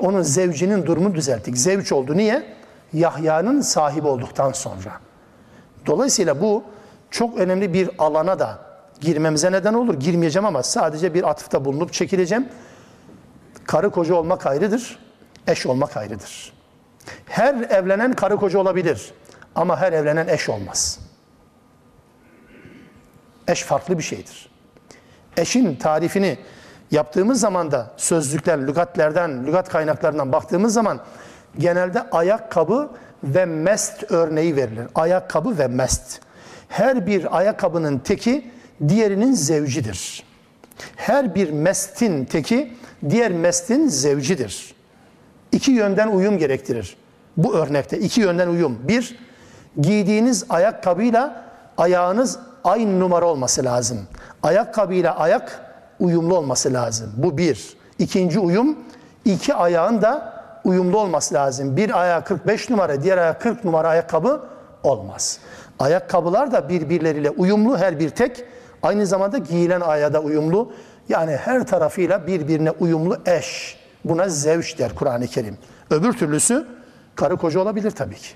Onun 0.01 0.23
zevcinin 0.23 0.87
durumunu 0.87 1.15
düzelttik. 1.15 1.59
Zevç 1.59 1.93
oldu. 1.93 2.17
Niye? 2.17 2.43
Yahya'nın 2.93 3.61
sahibi 3.61 4.07
olduktan 4.07 4.53
sonra. 4.53 4.93
Dolayısıyla 5.86 6.42
bu 6.42 6.64
çok 7.12 7.38
önemli 7.38 7.74
bir 7.74 7.90
alana 7.98 8.40
da 8.40 8.60
girmemize 9.02 9.52
neden 9.52 9.74
olur. 9.74 9.94
Girmeyeceğim 9.94 10.46
ama 10.46 10.64
sadece 10.64 11.14
bir 11.14 11.30
atıfta 11.30 11.66
bulunup 11.66 11.94
çekileceğim. 11.94 12.48
Karı 13.66 13.90
koca 13.90 14.16
olmak 14.16 14.46
ayrıdır, 14.46 15.00
eş 15.48 15.66
olmak 15.66 15.98
ayrıdır. 15.98 16.54
Her 17.26 17.56
evlenen 17.56 18.14
karı 18.14 18.38
koca 18.38 18.60
olabilir 18.60 19.14
ama 19.56 19.80
her 19.80 19.94
evlenen 19.94 20.28
eş 20.28 20.50
olmaz. 20.50 21.00
Eş 23.48 23.64
farklı 23.64 23.98
bir 23.98 24.04
şeydir. 24.04 24.50
Eşin 25.38 25.76
tarifini 25.76 26.38
yaptığımız 26.92 27.40
zaman 27.40 27.72
da 27.72 27.92
sözlükler, 27.98 28.68
lügatlerden, 28.68 29.48
lügat 29.48 29.70
kaynaklarından 29.70 30.32
baktığımız 30.32 30.74
zaman 30.74 31.00
genelde 31.58 32.10
ayakkabı 32.10 32.90
ve 33.24 33.46
mest 33.46 34.12
örneği 34.12 34.56
verilir. 34.56 34.88
Ayakkabı 34.96 35.58
ve 35.58 35.68
mest. 35.68 36.20
Her 36.68 37.08
bir 37.08 37.38
ayakkabının 37.38 38.00
teki 38.00 38.52
diğerinin 38.88 39.34
zevcidir. 39.34 40.24
Her 40.96 41.36
bir 41.36 41.52
mestin 41.52 42.26
teki 42.26 42.74
diğer 43.10 43.32
mestin 43.32 43.88
zevcidir. 43.88 44.76
İki 45.52 45.72
yönden 45.72 46.08
uyum 46.08 46.38
gerektirir. 46.38 46.98
Bu 47.38 47.56
örnekte 47.56 48.00
iki 48.00 48.22
yönden 48.22 48.48
uyum. 48.48 48.80
Bir, 48.88 49.20
giydiğiniz 49.82 50.46
ayakkabıyla 50.50 51.46
ayağınız 51.78 52.40
aynı 52.64 53.00
numara 53.00 53.26
olması 53.26 53.66
lazım. 53.66 54.00
Ayakkabıyla 54.44 55.16
ayak 55.16 55.62
uyumlu 56.00 56.38
olması 56.38 56.74
lazım. 56.74 57.14
Bu 57.18 57.38
bir. 57.38 57.78
İkinci 58.00 58.40
uyum, 58.40 58.78
iki 59.26 59.54
ayağın 59.54 60.02
da 60.02 60.33
uyumlu 60.64 60.98
olması 60.98 61.34
lazım. 61.34 61.78
Bir 61.78 62.02
ayağı 62.02 62.24
45 62.24 62.70
numara, 62.70 63.04
diğer 63.04 63.18
ayağı 63.18 63.40
40 63.40 63.64
numara 63.64 63.88
ayakkabı 63.88 64.42
olmaz. 64.84 65.40
Ayakkabılar 65.80 66.52
da 66.52 66.70
birbirleriyle 66.70 67.30
uyumlu 67.30 67.78
her 67.78 68.00
bir 68.00 68.10
tek. 68.10 68.44
Aynı 68.84 69.06
zamanda 69.06 69.38
giyilen 69.38 69.82
ayağa 69.82 70.14
da 70.14 70.22
uyumlu. 70.22 70.74
Yani 71.10 71.36
her 71.36 71.68
tarafıyla 71.68 72.28
birbirine 72.28 72.72
uyumlu 72.72 73.18
eş. 73.26 73.78
Buna 74.06 74.30
zevç 74.30 74.80
der 74.80 74.96
Kur'an-ı 74.96 75.28
Kerim. 75.28 75.58
Öbür 75.90 76.14
türlüsü 76.14 76.68
karı 77.16 77.38
koca 77.38 77.60
olabilir 77.60 77.92
tabii 77.92 78.16
ki. 78.16 78.30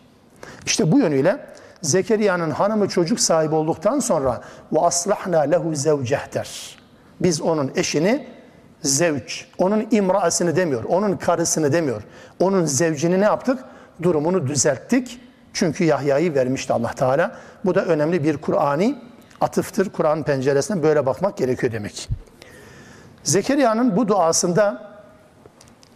İşte 0.65 0.91
bu 0.91 0.99
yönüyle 0.99 1.39
Zekeriya'nın 1.81 2.51
hanımı 2.51 2.87
çocuk 2.87 3.19
sahibi 3.19 3.55
olduktan 3.55 3.99
sonra 3.99 4.41
ve 4.73 4.79
aslahna 4.79 5.39
lehu 5.39 5.75
zevceh 5.75 6.33
der. 6.33 6.77
Biz 7.19 7.41
onun 7.41 7.71
eşini 7.75 8.27
zevç, 8.82 9.46
onun 9.58 9.86
imraasını 9.90 10.56
demiyor, 10.56 10.84
onun 10.84 11.16
karısını 11.16 11.72
demiyor. 11.72 12.02
Onun 12.40 12.64
zevcini 12.64 13.20
ne 13.20 13.24
yaptık? 13.24 13.64
Durumunu 14.02 14.46
düzelttik. 14.46 15.20
Çünkü 15.52 15.84
Yahya'yı 15.84 16.34
vermişti 16.34 16.72
Allah 16.72 16.92
Teala. 16.92 17.36
Bu 17.64 17.74
da 17.74 17.84
önemli 17.84 18.24
bir 18.24 18.36
Kur'ani 18.36 18.98
atıftır. 19.40 19.90
Kur'an 19.90 20.22
penceresinden 20.22 20.82
böyle 20.82 21.06
bakmak 21.06 21.36
gerekiyor 21.36 21.72
demek. 21.72 22.08
Zekeriya'nın 23.22 23.96
bu 23.96 24.08
duasında 24.08 24.92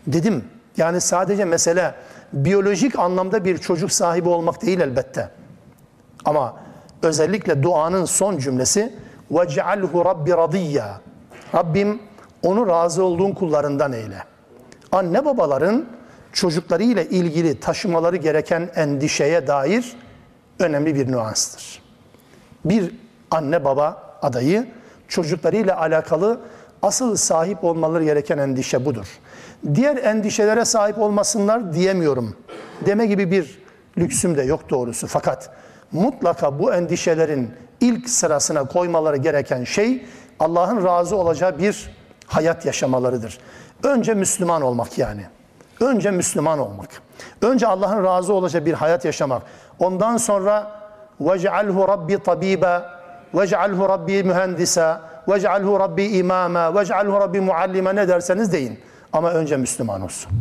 dedim 0.07 0.45
yani 0.77 1.01
sadece 1.01 1.45
mesele 1.45 1.95
biyolojik 2.33 2.99
anlamda 2.99 3.45
bir 3.45 3.59
çocuk 3.59 3.93
sahibi 3.93 4.29
olmak 4.29 4.63
değil 4.63 4.81
elbette. 4.81 5.31
Ama 6.25 6.57
özellikle 7.03 7.63
duanın 7.63 8.05
son 8.05 8.39
cümlesi 8.39 8.95
وَجْعَلْهُ 9.33 9.91
رَبِّ 9.91 10.31
رَضِيًّا 10.31 10.93
Rabbim 11.55 11.99
onu 12.44 12.68
razı 12.68 13.04
olduğun 13.04 13.32
kullarından 13.32 13.94
eyle. 13.94 14.24
Anne 14.92 15.26
babaların 15.26 15.86
çocuklarıyla 16.34 17.04
ilgili 17.04 17.60
taşımaları 17.60 18.18
gereken 18.18 18.70
endişeye 18.76 19.48
dair 19.48 19.96
önemli 20.60 20.96
bir 20.96 21.12
nüanstır. 21.12 21.82
Bir 22.66 22.96
anne 23.32 23.66
baba 23.66 24.18
adayı 24.22 24.68
çocuklarıyla 25.08 25.80
alakalı 25.80 26.40
asıl 26.82 27.16
sahip 27.16 27.64
olmaları 27.64 28.04
gereken 28.04 28.38
endişe 28.38 28.86
budur. 28.86 29.08
Diğer 29.76 29.98
endişelere 29.98 30.66
sahip 30.66 30.98
olmasınlar 30.98 31.74
diyemiyorum. 31.74 32.36
Deme 32.86 33.06
gibi 33.06 33.32
bir 33.32 33.62
lüksüm 33.98 34.38
de 34.38 34.44
yok 34.44 34.70
doğrusu. 34.70 35.08
Fakat 35.08 35.50
mutlaka 35.92 36.60
bu 36.60 36.74
endişelerin 36.74 37.50
ilk 37.82 38.10
sırasına 38.10 38.64
koymaları 38.64 39.18
gereken 39.18 39.64
şey 39.64 40.06
Allah'ın 40.40 40.86
razı 40.86 41.16
olacağı 41.16 41.60
bir 41.60 42.01
hayat 42.31 42.67
yaşamalarıdır. 42.67 43.39
Önce 43.83 44.15
Müslüman 44.15 44.63
olmak 44.63 44.99
yani. 44.99 45.27
Önce 45.81 46.11
Müslüman 46.11 46.59
olmak. 46.59 46.89
Önce 47.43 47.67
Allah'ın 47.67 48.05
razı 48.05 48.33
olacağı 48.33 48.67
bir 48.67 48.75
hayat 48.75 49.05
yaşamak. 49.05 49.43
Ondan 49.79 50.17
sonra 50.17 50.71
وَجْعَلْهُ 51.21 51.89
Rabbi 51.89 52.23
tabiba 52.23 53.01
وَجْعَلْهُ 53.35 53.89
Rabbi 53.89 54.23
mühendisa 54.23 55.01
وَجْعَلْهُ 55.27 55.81
Rabbi 55.81 56.05
imama 56.05 56.59
وَجْعَلْهُ 56.59 57.21
Rabbi 57.21 57.41
muallime 57.41 57.97
ne 57.97 58.09
derseniz 58.09 58.53
deyin. 58.53 58.81
Ama 59.13 59.31
önce 59.31 59.57
Müslüman 59.57 60.01
olsun. 60.03 60.33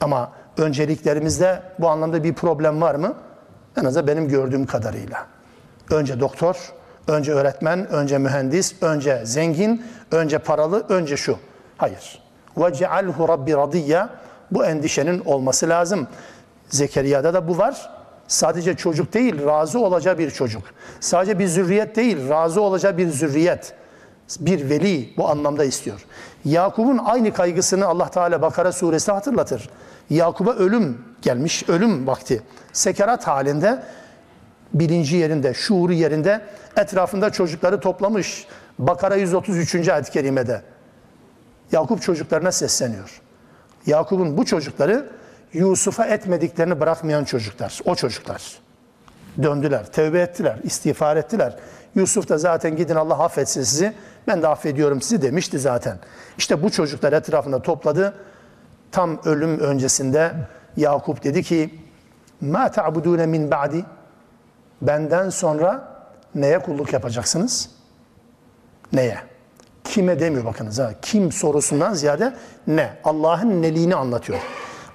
Ama 0.00 0.32
önceliklerimizde 0.58 1.62
bu 1.78 1.88
anlamda 1.88 2.24
bir 2.24 2.34
problem 2.34 2.80
var 2.80 2.94
mı? 2.94 3.14
En 3.76 3.84
azından 3.84 4.06
benim 4.06 4.28
gördüğüm 4.28 4.66
kadarıyla. 4.66 5.26
Önce 5.90 6.20
doktor, 6.20 6.72
önce 7.08 7.32
öğretmen, 7.32 7.88
önce 7.88 8.18
mühendis, 8.18 8.82
önce 8.82 9.20
zengin, 9.24 9.84
önce 10.10 10.38
paralı, 10.38 10.84
önce 10.88 11.16
şu. 11.16 11.38
Hayır. 11.76 12.22
وَجَعَلْهُ 12.56 13.16
رَبِّ 13.16 13.52
رَضِيَّ 13.52 14.08
Bu 14.50 14.64
endişenin 14.64 15.22
olması 15.24 15.68
lazım. 15.68 16.08
Zekeriya'da 16.68 17.34
da 17.34 17.48
bu 17.48 17.58
var. 17.58 17.90
Sadece 18.28 18.76
çocuk 18.76 19.14
değil, 19.14 19.46
razı 19.46 19.78
olacağı 19.78 20.18
bir 20.18 20.30
çocuk. 20.30 20.62
Sadece 21.00 21.38
bir 21.38 21.46
zürriyet 21.46 21.96
değil, 21.96 22.28
razı 22.28 22.60
olacağı 22.60 22.98
bir 22.98 23.08
zürriyet. 23.08 23.74
Bir 24.40 24.70
veli 24.70 25.14
bu 25.16 25.28
anlamda 25.28 25.64
istiyor. 25.64 26.06
Yakup'un 26.44 26.98
aynı 26.98 27.32
kaygısını 27.32 27.86
Allah 27.86 28.10
Teala 28.10 28.42
Bakara 28.42 28.72
suresi 28.72 29.12
hatırlatır. 29.12 29.70
Yakup'a 30.10 30.52
ölüm 30.52 31.04
gelmiş, 31.22 31.68
ölüm 31.68 32.06
vakti. 32.06 32.42
Sekerat 32.72 33.26
halinde, 33.26 33.82
bilinci 34.73 35.15
yerinde, 35.15 35.53
şuuru 35.53 35.93
yerinde, 35.93 36.41
etrafında 36.77 37.29
çocukları 37.29 37.79
toplamış. 37.79 38.47
Bakara 38.79 39.15
133. 39.15 39.89
ayet-i 39.89 40.11
kerimede. 40.11 40.61
Yakup 41.71 42.01
çocuklarına 42.01 42.51
sesleniyor. 42.51 43.21
Yakup'un 43.85 44.37
bu 44.37 44.45
çocukları 44.45 45.09
Yusuf'a 45.53 46.05
etmediklerini 46.05 46.79
bırakmayan 46.79 47.23
çocuklar. 47.23 47.79
O 47.85 47.95
çocuklar. 47.95 48.43
Döndüler, 49.43 49.91
tevbe 49.91 50.19
ettiler, 50.21 50.59
istiğfar 50.63 51.17
ettiler. 51.17 51.55
Yusuf 51.95 52.29
da 52.29 52.37
zaten 52.37 52.75
gidin 52.75 52.95
Allah 52.95 53.23
affetsin 53.23 53.63
sizi, 53.63 53.93
ben 54.27 54.41
de 54.41 54.47
affediyorum 54.47 55.01
sizi 55.01 55.21
demişti 55.21 55.59
zaten. 55.59 55.97
İşte 56.37 56.63
bu 56.63 56.69
çocuklar 56.69 57.13
etrafında 57.13 57.61
topladı. 57.61 58.13
Tam 58.91 59.19
ölüm 59.25 59.59
öncesinde 59.59 60.33
Yakup 60.77 61.23
dedi 61.23 61.43
ki, 61.43 61.69
Ma 62.41 62.71
ta'budune 62.71 63.25
min 63.25 63.51
ba'di? 63.51 63.85
Benden 64.81 65.29
sonra 65.29 65.97
neye 66.35 66.59
kulluk 66.59 66.93
yapacaksınız? 66.93 67.69
Neye? 68.93 69.17
Kime 69.83 70.19
demiyor 70.19 70.45
bakınız 70.45 70.79
ha. 70.79 70.91
Kim 71.01 71.31
sorusundan 71.31 71.93
ziyade 71.93 72.33
ne? 72.67 72.89
Allah'ın 73.03 73.61
neliğini 73.61 73.95
anlatıyor. 73.95 74.39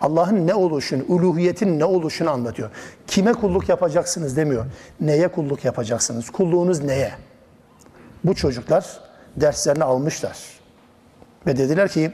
Allah'ın 0.00 0.46
ne 0.46 0.54
oluşunu, 0.54 1.02
uluhiyetin 1.08 1.78
ne 1.78 1.84
oluşunu 1.84 2.30
anlatıyor. 2.30 2.70
Kime 3.06 3.32
kulluk 3.32 3.68
yapacaksınız 3.68 4.36
demiyor. 4.36 4.66
Neye 5.00 5.28
kulluk 5.28 5.64
yapacaksınız? 5.64 6.30
Kulluğunuz 6.30 6.82
neye? 6.82 7.12
Bu 8.24 8.34
çocuklar 8.34 9.00
derslerini 9.36 9.84
almışlar. 9.84 10.38
Ve 11.46 11.56
dediler 11.56 11.88
ki 11.88 12.12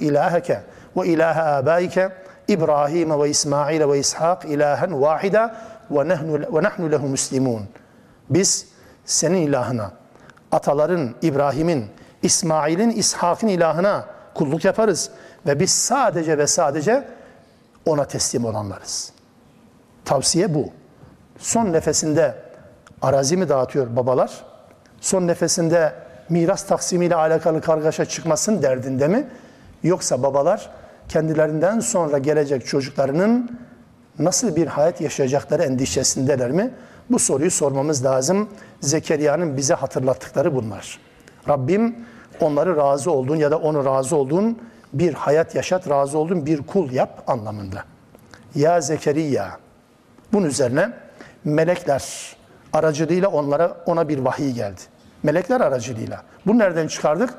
ilaheke 0.00 0.62
ve 0.96 1.06
ilahe 1.06 1.42
abaike 1.42 2.12
İbrahim 2.48 3.20
ve 3.22 3.30
İsmail 3.30 3.88
ve 3.88 3.98
İshak 3.98 4.44
ilahen 4.44 5.00
vahida 5.00 5.56
ve 5.90 6.08
nahnu 6.08 6.56
ve 6.56 6.62
nahnu 6.62 6.92
lehu 6.92 7.06
muslimun. 7.06 7.62
Biz 8.30 8.68
senin 9.04 9.46
ilahına, 9.46 9.90
ataların 10.52 11.14
İbrahim'in, 11.22 11.86
İsmail'in, 12.22 12.90
İshak'ın 12.90 13.48
ilahına 13.48 14.04
kulluk 14.34 14.64
yaparız 14.64 15.10
ve 15.46 15.60
biz 15.60 15.70
sadece 15.70 16.38
ve 16.38 16.46
sadece 16.46 17.08
ona 17.86 18.04
teslim 18.04 18.44
olanlarız. 18.44 19.12
Tavsiye 20.04 20.54
bu. 20.54 20.68
Son 21.38 21.72
nefesinde 21.72 22.34
arazi 23.02 23.36
mi 23.36 23.48
dağıtıyor 23.48 23.96
babalar? 23.96 24.44
Son 25.00 25.26
nefesinde 25.26 25.92
miras 26.28 26.66
taksimiyle 26.66 27.14
alakalı 27.14 27.60
kargaşa 27.60 28.04
çıkmasın 28.04 28.62
derdinde 28.62 29.08
mi? 29.08 29.28
Yoksa 29.82 30.22
babalar 30.22 30.70
kendilerinden 31.08 31.80
sonra 31.80 32.18
gelecek 32.18 32.66
çocuklarının 32.66 33.58
nasıl 34.18 34.56
bir 34.56 34.66
hayat 34.66 35.00
yaşayacakları 35.00 35.62
endişesindeler 35.62 36.50
mi? 36.50 36.70
Bu 37.10 37.18
soruyu 37.18 37.50
sormamız 37.50 38.04
lazım. 38.04 38.48
Zekeriya'nın 38.80 39.56
bize 39.56 39.74
hatırlattıkları 39.74 40.54
bunlar. 40.54 40.98
Rabbim 41.48 41.96
onları 42.40 42.76
razı 42.76 43.10
olduğun 43.10 43.36
ya 43.36 43.50
da 43.50 43.58
onu 43.58 43.84
razı 43.84 44.16
olduğun 44.16 44.58
bir 44.92 45.14
hayat 45.14 45.54
yaşat, 45.54 45.88
razı 45.88 46.18
olduğun 46.18 46.46
bir 46.46 46.62
kul 46.62 46.92
yap 46.92 47.22
anlamında. 47.26 47.84
Ya 48.54 48.80
Zekeriya. 48.80 49.58
Bunun 50.32 50.46
üzerine 50.46 50.90
melekler 51.44 52.36
aracılığıyla 52.72 53.28
onlara 53.28 53.76
ona 53.86 54.08
bir 54.08 54.18
vahiy 54.18 54.52
geldi. 54.52 54.80
Melekler 55.22 55.60
aracılığıyla. 55.60 56.22
Bunu 56.46 56.58
nereden 56.58 56.86
çıkardık? 56.86 57.34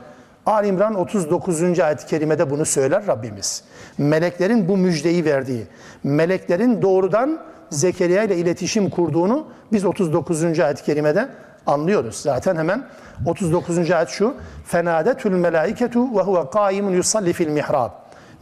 Ali 0.49 0.67
İmran 0.67 0.95
39. 0.95 1.79
ayet-i 1.79 2.05
kerimede 2.05 2.49
bunu 2.49 2.65
söyler 2.65 3.07
Rabbimiz. 3.07 3.63
Meleklerin 3.97 4.67
bu 4.67 4.77
müjdeyi 4.77 5.25
verdiği, 5.25 5.67
meleklerin 6.03 6.81
doğrudan 6.81 7.39
Zekeriya 7.69 8.23
ile 8.23 8.37
iletişim 8.37 8.89
kurduğunu 8.89 9.47
biz 9.71 9.85
39. 9.85 10.59
ayet-i 10.59 10.83
kerimede 10.83 11.29
anlıyoruz. 11.67 12.15
Zaten 12.15 12.55
hemen 12.55 12.83
39. 13.25 13.91
ayet 13.91 14.09
şu. 14.09 14.33
Fenadetül 14.65 15.31
melaiketu 15.31 16.17
ve 16.17 16.21
huve 16.21 16.49
kaimun 16.49 16.91
yusalli 16.91 17.33
fil 17.33 17.47
mihrab. 17.47 17.91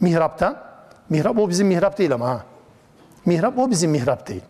Mihrapta. 0.00 0.62
Mihrap 1.10 1.38
o 1.38 1.48
bizim 1.48 1.66
mihrap 1.66 1.98
değil 1.98 2.12
ama 2.12 2.28
ha. 2.28 2.42
Mihrap 3.26 3.58
o 3.58 3.70
bizim 3.70 3.90
mihrap 3.90 4.28
değil. 4.28 4.42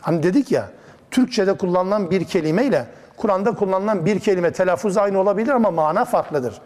Hani 0.00 0.22
dedik 0.22 0.52
ya 0.52 0.68
Türkçe'de 1.10 1.56
kullanılan 1.56 2.10
bir 2.10 2.24
kelimeyle 2.24 2.86
Kur'an'da 3.16 3.54
kullanılan 3.54 4.06
bir 4.06 4.20
kelime 4.20 4.52
telaffuz 4.52 4.96
aynı 4.96 5.18
olabilir 5.18 5.52
ama 5.52 5.70
mana 5.70 6.04
farklıdır. 6.04 6.60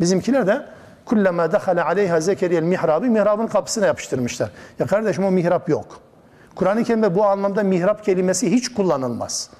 Bizimkiler 0.00 0.46
de 0.46 0.66
kullama 1.04 1.52
dehale 1.52 1.82
aleyha 1.82 2.20
zekeriyel 2.20 2.62
mihrabı 2.62 3.06
mihrabın 3.06 3.46
kapısına 3.46 3.86
yapıştırmışlar. 3.86 4.50
Ya 4.78 4.86
kardeşim 4.86 5.24
o 5.24 5.30
mihrap 5.30 5.68
yok. 5.68 6.00
Kur'an-ı 6.54 6.84
Kerim'de 6.84 7.14
bu 7.14 7.24
anlamda 7.24 7.62
mihrap 7.62 8.04
kelimesi 8.04 8.52
hiç 8.52 8.74
kullanılmaz. 8.74 9.50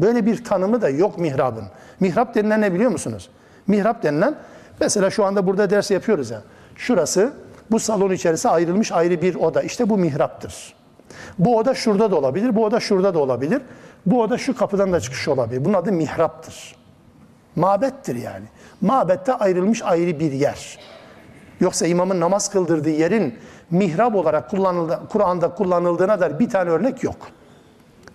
Böyle 0.00 0.26
bir 0.26 0.44
tanımı 0.44 0.82
da 0.82 0.88
yok 0.88 1.18
mihrabın. 1.18 1.64
Mihrap 2.00 2.34
denilen 2.34 2.60
ne 2.60 2.74
biliyor 2.74 2.90
musunuz? 2.90 3.30
Mihrap 3.66 4.02
denilen 4.02 4.34
mesela 4.80 5.10
şu 5.10 5.24
anda 5.24 5.46
burada 5.46 5.70
ders 5.70 5.90
yapıyoruz 5.90 6.30
ya. 6.30 6.42
Şurası 6.76 7.32
bu 7.70 7.80
salon 7.80 8.10
içerisinde 8.10 8.52
ayrılmış 8.52 8.92
ayrı 8.92 9.22
bir 9.22 9.34
oda. 9.34 9.62
İşte 9.62 9.88
bu 9.88 9.98
mihraptır. 9.98 10.74
Bu 11.38 11.58
oda 11.58 11.74
şurada 11.74 12.10
da 12.10 12.16
olabilir, 12.16 12.56
bu 12.56 12.64
oda 12.64 12.80
şurada 12.80 13.14
da 13.14 13.18
olabilir. 13.18 13.62
Bu 14.06 14.22
oda 14.22 14.38
şu 14.38 14.56
kapıdan 14.56 14.92
da 14.92 15.00
çıkış 15.00 15.28
olabilir. 15.28 15.64
Bunun 15.64 15.74
adı 15.74 15.92
mihraptır. 15.92 16.76
Mabettir 17.56 18.16
yani. 18.16 18.46
Mabette 18.82 19.34
ayrılmış 19.34 19.82
ayrı 19.82 20.20
bir 20.20 20.32
yer. 20.32 20.78
Yoksa 21.60 21.86
imamın 21.86 22.20
namaz 22.20 22.50
kıldırdığı 22.50 22.90
yerin 22.90 23.38
mihrap 23.70 24.14
olarak 24.14 24.50
kullanıldı, 24.50 25.00
Kur'an'da 25.08 25.54
kullanıldığına 25.54 26.20
dair 26.20 26.38
bir 26.38 26.50
tane 26.50 26.70
örnek 26.70 27.02
yok. 27.02 27.16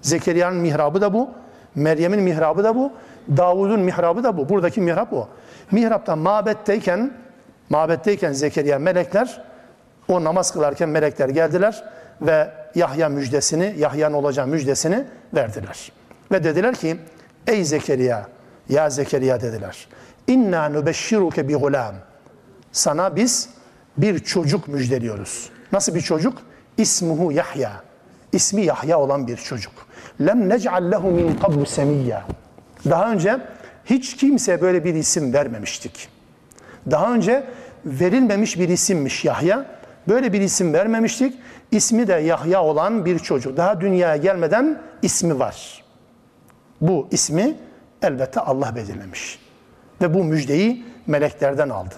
Zekeriya'nın 0.01 0.57
mihrabı 0.57 1.01
da 1.01 1.13
bu. 1.13 1.29
Meryem'in 1.75 2.19
mihrabı 2.19 2.63
da 2.63 2.75
bu. 2.75 2.91
Davud'un 3.37 3.79
mihrabı 3.79 4.23
da 4.23 4.37
bu. 4.37 4.49
Buradaki 4.49 4.81
mihrap 4.81 5.13
o. 5.13 5.29
Mihrapta 5.71 6.15
mabetteyken 6.15 7.11
mabetteyken 7.69 8.31
Zekeriya 8.31 8.79
melekler 8.79 9.41
o 10.07 10.23
namaz 10.23 10.51
kılarken 10.51 10.89
melekler 10.89 11.29
geldiler 11.29 11.83
ve 12.21 12.49
Yahya 12.75 13.09
müjdesini, 13.09 13.75
Yahya'nın 13.77 14.15
olacağı 14.15 14.47
müjdesini 14.47 15.05
verdiler. 15.35 15.91
Ve 16.31 16.43
dediler 16.43 16.75
ki 16.75 16.97
ey 17.47 17.63
Zekeriya, 17.63 18.27
ya 18.69 18.89
Zekeriya 18.89 19.41
dediler. 19.41 19.87
İnna 20.27 20.69
nübeşşiruke 20.69 21.47
bi 21.47 21.55
gulam. 21.55 21.95
Sana 22.71 23.15
biz 23.15 23.49
bir 23.97 24.19
çocuk 24.19 24.67
müjdeliyoruz. 24.67 25.49
Nasıl 25.71 25.95
bir 25.95 26.01
çocuk? 26.01 26.37
İsmuhu 26.77 27.31
Yahya. 27.31 27.71
İsmi 28.31 28.65
Yahya 28.65 28.99
olan 28.99 29.27
bir 29.27 29.37
çocuk. 29.37 29.73
Lem 30.21 30.49
nec'al 30.49 30.91
lehu 30.91 31.11
min 31.11 31.35
qablu 31.35 31.65
semiyya. 31.65 32.25
Daha 32.89 33.11
önce 33.11 33.39
hiç 33.85 34.17
kimseye 34.17 34.61
böyle 34.61 34.83
bir 34.83 34.93
isim 34.93 35.33
vermemiştik. 35.33 36.09
Daha 36.91 37.13
önce 37.13 37.43
verilmemiş 37.85 38.59
bir 38.59 38.69
isimmiş 38.69 39.25
Yahya. 39.25 39.65
Böyle 40.07 40.33
bir 40.33 40.41
isim 40.41 40.73
vermemiştik. 40.73 41.39
İsmi 41.71 42.07
de 42.07 42.13
Yahya 42.13 42.63
olan 42.63 43.05
bir 43.05 43.19
çocuk. 43.19 43.57
Daha 43.57 43.81
dünyaya 43.81 44.17
gelmeden 44.17 44.81
ismi 45.01 45.39
var. 45.39 45.83
Bu 46.81 47.07
ismi 47.11 47.55
elbette 48.01 48.39
Allah 48.39 48.75
belirlemiş. 48.75 49.46
Ve 50.01 50.13
bu 50.13 50.23
müjdeyi 50.23 50.85
meleklerden 51.07 51.69
aldı. 51.69 51.95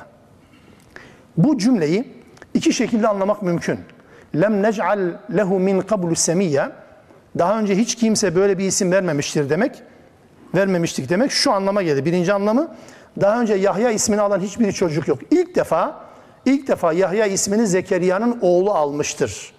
Bu 1.37 1.57
cümleyi 1.57 2.13
iki 2.53 2.73
şekilde 2.73 3.07
anlamak 3.07 3.41
mümkün. 3.41 3.79
Lem 4.35 4.63
nec'al 4.63 4.99
lehu 5.35 5.59
min 5.59 5.81
qablu 5.81 6.15
semiyya. 6.15 6.71
Daha 7.37 7.59
önce 7.59 7.77
hiç 7.77 7.95
kimse 7.95 8.35
böyle 8.35 8.57
bir 8.57 8.65
isim 8.65 8.91
vermemiştir 8.91 9.49
demek. 9.49 9.83
Vermemiştik 10.55 11.09
demek 11.09 11.31
şu 11.31 11.51
anlama 11.51 11.81
geldi. 11.81 12.05
Birinci 12.05 12.33
anlamı 12.33 12.75
daha 13.21 13.41
önce 13.41 13.53
Yahya 13.53 13.91
ismini 13.91 14.21
alan 14.21 14.39
hiçbir 14.39 14.71
çocuk 14.71 15.07
yok. 15.07 15.19
İlk 15.31 15.55
defa 15.55 15.99
ilk 16.45 16.67
defa 16.67 16.93
Yahya 16.93 17.25
ismini 17.25 17.67
Zekeriya'nın 17.67 18.39
oğlu 18.41 18.71
almıştır 18.71 19.53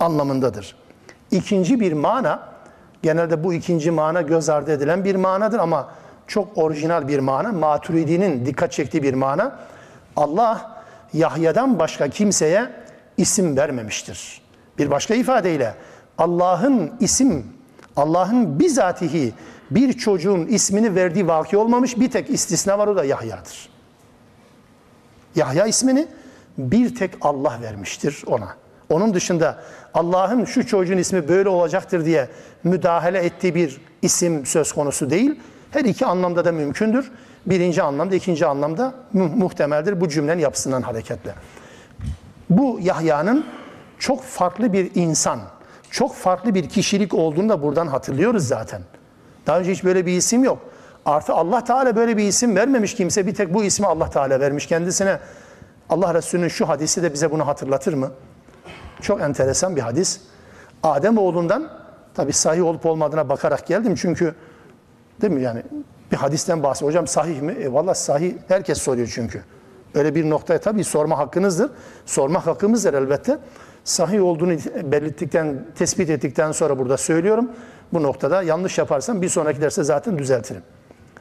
anlamındadır. 0.00 0.76
İkinci 1.30 1.80
bir 1.80 1.92
mana 1.92 2.48
genelde 3.02 3.44
bu 3.44 3.54
ikinci 3.54 3.90
mana 3.90 4.22
göz 4.22 4.48
ardı 4.48 4.72
edilen 4.72 5.04
bir 5.04 5.14
manadır 5.14 5.58
ama 5.58 5.88
çok 6.28 6.58
orijinal 6.58 7.08
bir 7.08 7.18
mana. 7.18 7.52
Maturidi'nin 7.52 8.46
dikkat 8.46 8.72
çektiği 8.72 9.02
bir 9.02 9.14
mana. 9.14 9.58
Allah 10.16 10.82
Yahya'dan 11.12 11.78
başka 11.78 12.08
kimseye 12.08 12.70
isim 13.16 13.56
vermemiştir. 13.56 14.42
Bir 14.78 14.90
başka 14.90 15.14
ifadeyle 15.14 15.74
Allah'ın 16.18 16.92
isim, 17.00 17.46
Allah'ın 17.96 18.60
bizatihi 18.60 19.32
bir 19.70 19.92
çocuğun 19.92 20.46
ismini 20.46 20.94
verdiği 20.94 21.28
vaki 21.28 21.56
olmamış 21.56 22.00
bir 22.00 22.10
tek 22.10 22.30
istisna 22.30 22.78
var 22.78 22.86
o 22.86 22.96
da 22.96 23.04
Yahya'dır. 23.04 23.68
Yahya 25.34 25.66
ismini 25.66 26.08
bir 26.58 26.94
tek 26.94 27.10
Allah 27.20 27.58
vermiştir 27.62 28.22
ona. 28.26 28.48
Onun 28.88 29.14
dışında 29.14 29.62
Allah'ın 29.94 30.44
şu 30.44 30.66
çocuğun 30.66 30.98
ismi 30.98 31.28
böyle 31.28 31.48
olacaktır 31.48 32.04
diye 32.04 32.28
müdahale 32.64 33.18
ettiği 33.18 33.54
bir 33.54 33.80
isim 34.02 34.46
söz 34.46 34.72
konusu 34.72 35.10
değil. 35.10 35.40
Her 35.70 35.84
iki 35.84 36.06
anlamda 36.06 36.44
da 36.44 36.52
mümkündür. 36.52 37.10
Birinci 37.46 37.82
anlamda, 37.82 38.14
ikinci 38.14 38.46
anlamda 38.46 38.94
mu- 39.12 39.28
muhtemeldir 39.36 40.00
bu 40.00 40.08
cümlenin 40.08 40.40
yapısından 40.42 40.82
hareketle. 40.82 41.34
Bu 42.50 42.78
Yahya'nın 42.82 43.44
çok 43.98 44.22
farklı 44.22 44.72
bir 44.72 44.90
insan, 44.94 45.40
çok 45.90 46.14
farklı 46.14 46.54
bir 46.54 46.68
kişilik 46.68 47.14
olduğunu 47.14 47.48
da 47.48 47.62
buradan 47.62 47.86
hatırlıyoruz 47.86 48.48
zaten. 48.48 48.82
Daha 49.46 49.58
önce 49.58 49.72
hiç 49.72 49.84
böyle 49.84 50.06
bir 50.06 50.12
isim 50.12 50.44
yok. 50.44 50.58
Artı 51.06 51.32
Allah 51.34 51.64
Teala 51.64 51.96
böyle 51.96 52.16
bir 52.16 52.24
isim 52.24 52.56
vermemiş 52.56 52.94
kimse. 52.94 53.26
Bir 53.26 53.34
tek 53.34 53.54
bu 53.54 53.64
ismi 53.64 53.86
Allah 53.86 54.10
Teala 54.10 54.40
vermiş 54.40 54.66
kendisine. 54.66 55.18
Allah 55.90 56.14
Resulü'nün 56.14 56.48
şu 56.48 56.68
hadisi 56.68 57.02
de 57.02 57.12
bize 57.12 57.30
bunu 57.30 57.46
hatırlatır 57.46 57.92
mı? 57.92 58.10
Çok 59.00 59.20
enteresan 59.20 59.76
bir 59.76 59.80
hadis. 59.80 60.20
Adem 60.82 61.18
oğlundan 61.18 61.70
tabi 62.14 62.32
sahih 62.32 62.64
olup 62.64 62.86
olmadığına 62.86 63.28
bakarak 63.28 63.66
geldim 63.66 63.94
çünkü 63.94 64.34
değil 65.22 65.32
mi 65.32 65.42
yani 65.42 65.62
bir 66.12 66.16
hadisten 66.16 66.62
bahsediyor. 66.62 66.90
Hocam 66.90 67.06
sahih 67.06 67.40
mi? 67.40 67.52
E, 67.52 67.72
Valla 67.72 67.94
sahih 67.94 68.34
herkes 68.48 68.78
soruyor 68.78 69.10
çünkü. 69.14 69.42
Öyle 69.94 70.14
bir 70.14 70.30
noktaya 70.30 70.60
tabii 70.60 70.84
sorma 70.84 71.18
hakkınızdır. 71.18 71.70
Sormak 72.06 72.46
hakkımızdır 72.46 72.94
elbette. 72.94 73.38
Sahih 73.84 74.24
olduğunu 74.24 74.52
belirttikten, 74.92 75.66
tespit 75.78 76.10
ettikten 76.10 76.52
sonra 76.52 76.78
burada 76.78 76.96
söylüyorum. 76.96 77.50
Bu 77.92 78.02
noktada 78.02 78.42
yanlış 78.42 78.78
yaparsam 78.78 79.22
bir 79.22 79.28
sonraki 79.28 79.60
derste 79.60 79.84
zaten 79.84 80.18
düzeltirim. 80.18 80.62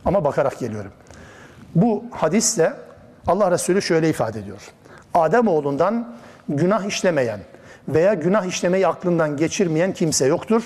Ama 0.06 0.24
bakarak 0.24 0.60
geliyorum. 0.60 0.92
Bu 1.76 2.04
hadisle 2.12 2.74
Allah 3.28 3.52
Resulü 3.52 3.82
şöyle 3.82 4.10
ifade 4.10 4.40
ediyor. 4.40 4.62
Adem 5.14 5.48
oğlundan 5.48 6.16
günah 6.50 6.86
işlemeyen 6.86 7.40
veya 7.88 8.14
günah 8.14 8.46
işlemeyi 8.46 8.88
aklından 8.88 9.38
geçirmeyen 9.38 9.94
kimse 9.94 10.26
yoktur. 10.26 10.64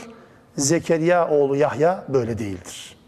Zekeriya 0.58 1.30
oğlu 1.30 1.56
Yahya 1.56 2.04
böyle 2.10 2.38
değildir. 2.38 3.01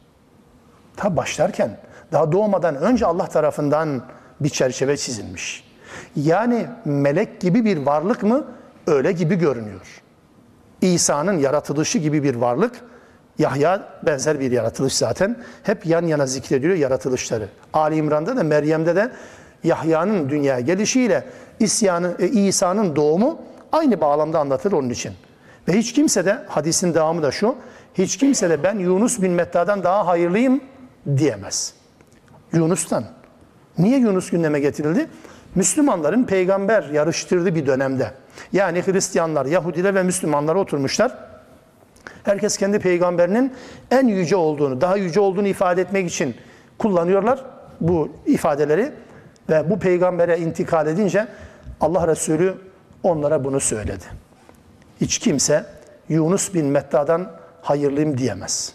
Ta 0.98 1.18
başlarken 1.18 1.78
daha 2.12 2.32
doğmadan 2.32 2.76
önce 2.76 3.06
Allah 3.06 3.28
tarafından 3.28 4.02
bir 4.40 4.50
çerçeve 4.50 4.98
çizilmiş. 4.98 5.64
Yani 6.16 6.68
melek 6.86 7.42
gibi 7.42 7.66
bir 7.66 7.78
varlık 7.78 8.24
mı? 8.24 8.46
Öyle 8.88 9.12
gibi 9.12 9.36
görünüyor. 9.36 10.02
İsa'nın 10.82 11.38
yaratılışı 11.38 11.98
gibi 11.98 12.24
bir 12.24 12.36
varlık. 12.36 12.76
Yahya 13.40 13.84
benzer 14.06 14.40
bir 14.40 14.52
yaratılış 14.52 14.96
zaten. 14.96 15.38
Hep 15.64 15.86
yan 15.86 16.06
yana 16.06 16.26
zikrediliyor 16.26 16.76
yaratılışları. 16.76 17.50
Ali 17.74 17.96
İmran'da 17.96 18.38
da 18.38 18.44
Meryem'de 18.44 18.96
de 18.96 19.12
Yahya'nın 19.64 20.30
dünyaya 20.30 20.60
gelişiyle 20.60 21.24
isyanı, 21.60 22.16
e, 22.20 22.28
İsa'nın 22.28 22.96
doğumu 22.96 23.40
aynı 23.72 24.02
bağlamda 24.02 24.40
anlatılır 24.40 24.74
onun 24.74 24.90
için. 24.90 25.14
Ve 25.68 25.74
hiç 25.74 25.94
kimse 25.94 26.26
de 26.26 26.46
hadisin 26.48 26.94
devamı 26.94 27.24
da 27.24 27.32
şu. 27.32 27.56
Hiç 27.94 28.18
kimse 28.18 28.50
de 28.50 28.64
ben 28.64 28.80
Yunus 28.80 29.22
bin 29.22 29.32
Metta'dan 29.32 29.84
daha 29.84 30.08
hayırlıyım 30.08 30.62
diyemez. 31.18 31.74
Yunus'tan. 32.54 33.04
Niye 33.78 33.98
Yunus 33.98 34.30
gündeme 34.30 34.60
getirildi? 34.60 35.08
Müslümanların 35.56 36.24
peygamber 36.24 36.84
yarıştırdığı 36.84 37.56
bir 37.56 37.66
dönemde. 37.66 38.12
Yani 38.54 38.82
Hristiyanlar, 38.82 39.46
Yahudiler 39.46 39.96
ve 39.96 40.04
Müslümanlar 40.04 40.56
oturmuşlar. 40.56 41.18
Herkes 42.24 42.58
kendi 42.58 42.80
peygamberinin 42.80 43.54
en 43.92 44.08
yüce 44.08 44.36
olduğunu, 44.36 44.82
daha 44.82 44.98
yüce 44.98 45.20
olduğunu 45.20 45.48
ifade 45.48 45.82
etmek 45.82 46.10
için 46.10 46.36
kullanıyorlar 46.78 47.46
bu 47.82 48.10
ifadeleri. 48.26 48.92
Ve 49.50 49.70
bu 49.70 49.80
peygambere 49.80 50.40
intikal 50.40 50.88
edince 50.88 51.28
Allah 51.82 52.08
Resulü 52.08 52.56
onlara 53.04 53.44
bunu 53.44 53.60
söyledi. 53.60 54.04
Hiç 55.02 55.18
kimse 55.18 55.66
Yunus 56.10 56.54
bin 56.54 56.66
Metta'dan 56.66 57.32
hayırlıyım 57.62 58.18
diyemez. 58.18 58.74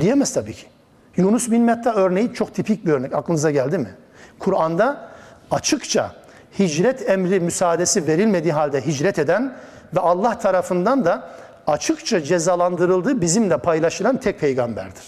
Diyemez 0.00 0.34
tabii 0.34 0.52
ki. 0.52 0.71
Yunus 1.16 1.50
bin 1.50 1.62
Metta 1.62 1.94
örneği 1.94 2.34
çok 2.34 2.54
tipik 2.54 2.86
bir 2.86 2.92
örnek. 2.92 3.14
Aklınıza 3.14 3.50
geldi 3.50 3.78
mi? 3.78 3.94
Kur'an'da 4.38 5.08
açıkça 5.50 6.12
hicret 6.58 7.10
emri 7.10 7.40
müsaadesi 7.40 8.06
verilmediği 8.06 8.52
halde 8.52 8.86
hicret 8.86 9.18
eden 9.18 9.54
ve 9.96 10.00
Allah 10.00 10.38
tarafından 10.38 11.04
da 11.04 11.28
açıkça 11.66 12.22
cezalandırıldığı 12.22 13.20
bizimle 13.20 13.58
paylaşılan 13.58 14.16
tek 14.16 14.40
peygamberdir. 14.40 15.04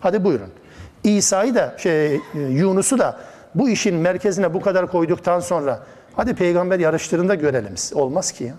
Hadi 0.00 0.24
buyurun. 0.24 0.50
İsa'yı 1.04 1.54
da 1.54 1.74
şey 1.78 2.20
Yunus'u 2.34 2.98
da 2.98 3.16
bu 3.54 3.68
işin 3.68 3.94
merkezine 3.94 4.54
bu 4.54 4.60
kadar 4.60 4.86
koyduktan 4.90 5.40
sonra 5.40 5.80
hadi 6.16 6.34
peygamber 6.34 6.78
yarıştırında 6.78 7.34
görelim. 7.34 7.74
Olmaz 7.94 8.32
ki 8.32 8.44
ya. 8.44 8.54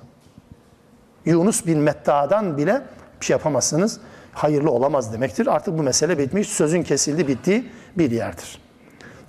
Yunus 1.25 1.65
bin 1.65 1.79
Metta'dan 1.79 2.57
bile 2.57 2.81
bir 3.21 3.25
şey 3.25 3.33
yapamazsınız. 3.33 3.99
Hayırlı 4.35 4.71
olamaz 4.71 5.13
demektir. 5.13 5.47
Artık 5.47 5.77
bu 5.77 5.83
mesele 5.83 6.17
bitmiş. 6.17 6.49
Sözün 6.49 6.83
kesildi 6.83 7.27
bittiği 7.27 7.69
bir 7.97 8.11
yerdir. 8.11 8.61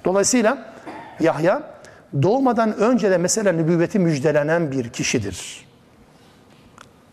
Dolayısıyla 0.04 0.72
Yahya 1.20 1.62
doğmadan 2.22 2.76
önce 2.76 3.10
de 3.10 3.18
mesela 3.18 3.52
nübüvveti 3.52 3.98
müjdelenen 3.98 4.72
bir 4.72 4.88
kişidir. 4.88 5.66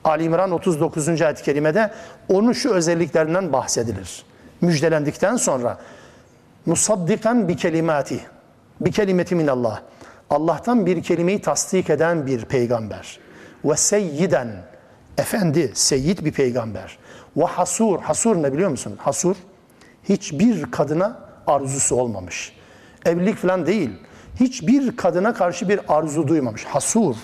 Ali 0.04 0.24
İmran 0.24 0.52
39. 0.52 1.22
ayet-i 1.22 1.44
kerimede 1.44 1.92
onun 2.30 2.54
şu 2.54 2.74
özelliklerinden 2.74 3.54
bahsedilir. 3.54 4.26
Müjdelendikten 4.62 5.36
sonra 5.36 5.78
musaddikan 6.66 7.48
bi 7.48 7.56
kelimati 7.56 8.20
bi 8.82 8.92
kelimeti 8.92 9.36
min 9.36 9.48
Allah. 9.48 9.82
Allah'tan 10.30 10.86
bir 10.86 11.04
kelimeyi 11.04 11.42
tasdik 11.42 11.90
eden 11.90 12.28
bir 12.28 12.46
peygamber. 12.46 13.20
Ve 13.66 13.76
seyyiden 13.76 14.48
efendi, 15.18 15.72
seyyid 15.74 16.26
bir 16.26 16.32
peygamber. 16.32 16.98
Ve 17.38 17.44
hasur, 17.44 18.02
hasur 18.02 18.44
ne 18.44 18.54
biliyor 18.54 18.70
musun? 18.70 18.96
Hasur 18.98 19.36
hiçbir 20.10 20.72
kadına 20.72 21.20
arzusu 21.48 21.96
olmamış. 21.96 22.54
Evlilik 23.06 23.36
falan 23.36 23.66
değil. 23.66 23.90
Hiçbir 24.40 24.98
kadına 24.98 25.34
karşı 25.34 25.70
bir 25.70 25.80
arzu 25.88 26.28
duymamış. 26.28 26.66
Hasur. 26.66 27.16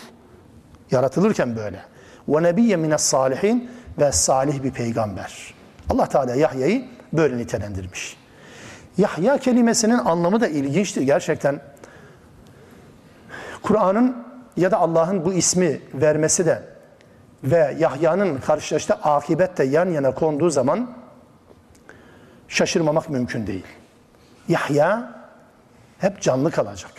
Yaratılırken 0.92 1.56
böyle. 1.56 1.82
Ve 2.28 2.44
nebiyye 2.44 2.76
mines 2.76 3.02
salihin 3.02 3.72
ve 4.00 4.12
salih 4.12 4.64
bir 4.64 4.72
peygamber. 4.72 5.54
Allah 5.90 6.06
Teala 6.06 6.36
Yahya'yı 6.36 6.86
böyle 7.14 7.38
nitelendirmiş. 7.38 8.18
Yahya 8.98 9.38
kelimesinin 9.38 9.98
anlamı 9.98 10.42
da 10.42 10.48
ilginçtir 10.48 11.02
gerçekten. 11.02 11.62
Kur'an'ın 13.62 14.16
ya 14.58 14.72
da 14.72 14.78
Allah'ın 14.78 15.26
bu 15.26 15.34
ismi 15.34 15.82
vermesi 15.94 16.46
de 16.46 16.64
ve 17.44 17.76
Yahya'nın 17.80 18.38
karşılaştığı 18.38 18.94
akibette 18.94 19.64
yan 19.64 19.90
yana 19.90 20.14
konduğu 20.14 20.50
zaman 20.50 20.92
şaşırmamak 22.48 23.10
mümkün 23.10 23.48
değil. 23.48 23.66
Yahya 24.48 25.16
hep 25.98 26.22
canlı 26.22 26.52
kalacak. 26.52 26.92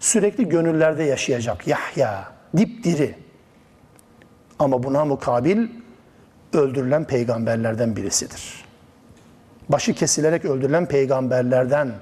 Sürekli 0.00 0.48
gönüllerde 0.48 1.02
yaşayacak. 1.02 1.66
Yahya, 1.66 2.24
dipdiri. 2.56 3.14
Ama 4.58 4.82
buna 4.82 5.04
mukabil 5.04 5.68
öldürülen 6.52 7.04
peygamberlerden 7.04 7.96
birisidir. 7.96 8.64
Başı 9.68 9.94
kesilerek 9.94 10.44
öldürülen 10.44 10.86
peygamberlerden, 10.86 11.92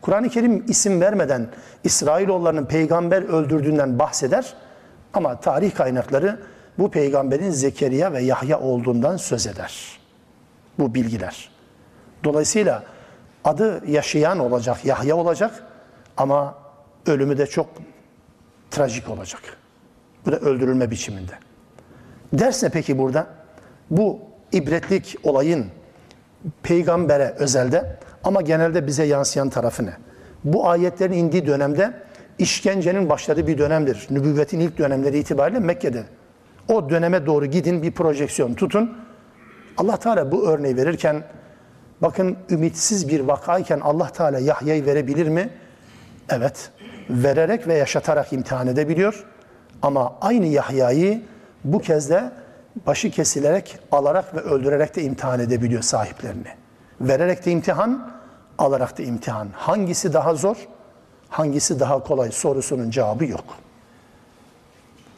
Kur'an-ı 0.00 0.28
Kerim 0.28 0.64
isim 0.68 1.00
vermeden 1.00 1.48
İsrailoğullarının 1.84 2.66
peygamber 2.66 3.22
öldürdüğünden 3.22 3.98
bahseder 3.98 4.54
ama 5.14 5.40
tarih 5.40 5.74
kaynakları 5.74 6.40
bu 6.78 6.90
peygamberin 6.90 7.50
Zekeriya 7.50 8.12
ve 8.12 8.22
Yahya 8.22 8.60
olduğundan 8.60 9.16
söz 9.16 9.46
eder. 9.46 10.00
Bu 10.78 10.94
bilgiler. 10.94 11.50
Dolayısıyla 12.24 12.82
adı 13.44 13.90
yaşayan 13.90 14.38
olacak, 14.38 14.84
Yahya 14.84 15.16
olacak 15.16 15.62
ama 16.16 16.54
ölümü 17.06 17.38
de 17.38 17.46
çok 17.46 17.66
trajik 18.70 19.08
olacak. 19.08 19.42
Bu 20.26 20.32
da 20.32 20.36
öldürülme 20.36 20.90
biçiminde. 20.90 21.32
Ders 22.32 22.62
ne 22.62 22.68
peki 22.68 22.98
burada? 22.98 23.26
Bu 23.90 24.18
ibretlik 24.52 25.16
olayın 25.22 25.66
peygambere 26.62 27.34
özelde 27.38 27.98
ama 28.24 28.42
genelde 28.42 28.86
bize 28.86 29.04
yansıyan 29.04 29.50
tarafı 29.50 29.86
ne? 29.86 29.92
Bu 30.44 30.68
ayetlerin 30.68 31.12
indiği 31.12 31.46
dönemde 31.46 31.92
işkencenin 32.38 33.08
başladığı 33.08 33.46
bir 33.46 33.58
dönemdir. 33.58 34.06
Nübüvvetin 34.10 34.60
ilk 34.60 34.78
dönemleri 34.78 35.18
itibariyle 35.18 35.58
Mekke'de. 35.58 36.04
O 36.68 36.90
döneme 36.90 37.26
doğru 37.26 37.46
gidin 37.46 37.82
bir 37.82 37.90
projeksiyon 37.90 38.54
tutun. 38.54 38.98
Allah 39.76 39.96
Teala 39.96 40.32
bu 40.32 40.48
örneği 40.48 40.76
verirken 40.76 41.24
bakın 42.02 42.36
ümitsiz 42.50 43.08
bir 43.08 43.20
vakayken 43.20 43.80
Allah 43.80 44.08
Teala 44.08 44.38
Yahya'yı 44.38 44.86
verebilir 44.86 45.28
mi? 45.28 45.50
Evet. 46.28 46.70
Vererek 47.10 47.68
ve 47.68 47.74
yaşatarak 47.74 48.32
imtihan 48.32 48.66
edebiliyor. 48.66 49.24
Ama 49.82 50.14
aynı 50.20 50.46
Yahya'yı 50.46 51.22
bu 51.64 51.78
kez 51.78 52.10
de 52.10 52.32
başı 52.86 53.10
kesilerek, 53.10 53.78
alarak 53.92 54.34
ve 54.34 54.40
öldürerek 54.40 54.96
de 54.96 55.02
imtihan 55.02 55.40
edebiliyor 55.40 55.82
sahiplerini. 55.82 56.48
Vererek 57.00 57.46
de 57.46 57.50
imtihan, 57.52 58.10
alarak 58.58 58.98
da 58.98 59.02
imtihan. 59.02 59.48
Hangisi 59.52 60.12
daha 60.12 60.34
zor, 60.34 60.56
hangisi 61.28 61.80
daha 61.80 62.02
kolay 62.02 62.32
sorusunun 62.32 62.90
cevabı 62.90 63.24
yok. 63.24 63.44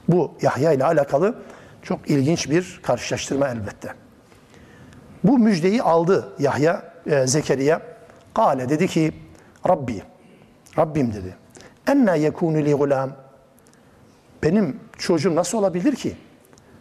Bu 0.09 0.33
Yahya 0.43 0.73
ile 0.73 0.85
alakalı 0.85 1.35
çok 1.83 2.11
ilginç 2.11 2.51
bir 2.51 2.81
karşılaştırma 2.83 3.49
elbette. 3.49 3.95
Bu 5.25 5.39
müjdeyi 5.39 5.83
aldı 5.83 6.33
Yahya, 6.39 6.93
e, 7.07 7.27
Zekeriya. 7.27 7.83
Kale 8.35 8.69
dedi 8.69 8.89
ki, 8.89 9.13
Rabbi, 9.69 10.03
Rabbim 10.79 11.15
dedi. 11.15 11.37
Enna 11.89 12.15
yekunu 12.15 12.57
li 12.57 12.75
gulam. 12.75 13.11
Benim 14.43 14.81
çocuğum 14.99 15.35
nasıl 15.35 15.59
olabilir 15.59 15.97
ki? 15.97 16.17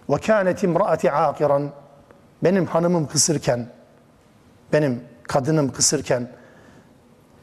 Ve 0.09 0.17
kânet 0.17 0.63
imraati 0.63 1.11
âkiran. 1.11 1.69
Benim 2.43 2.65
hanımım 2.65 3.07
kısırken, 3.07 3.67
benim 4.73 5.01
kadınım 5.23 5.71
kısırken 5.71 6.31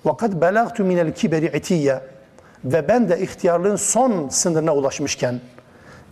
ve 0.07 0.17
kad 0.17 0.41
belagtu 0.41 0.85
minel 0.85 1.15
kiberi 1.15 1.57
itiyye 1.57 2.01
ve 2.65 2.89
ben 2.89 3.09
de 3.09 3.21
ihtiyarlığın 3.21 3.77
son 3.77 4.29
sınırına 4.29 4.75
ulaşmışken, 4.75 5.41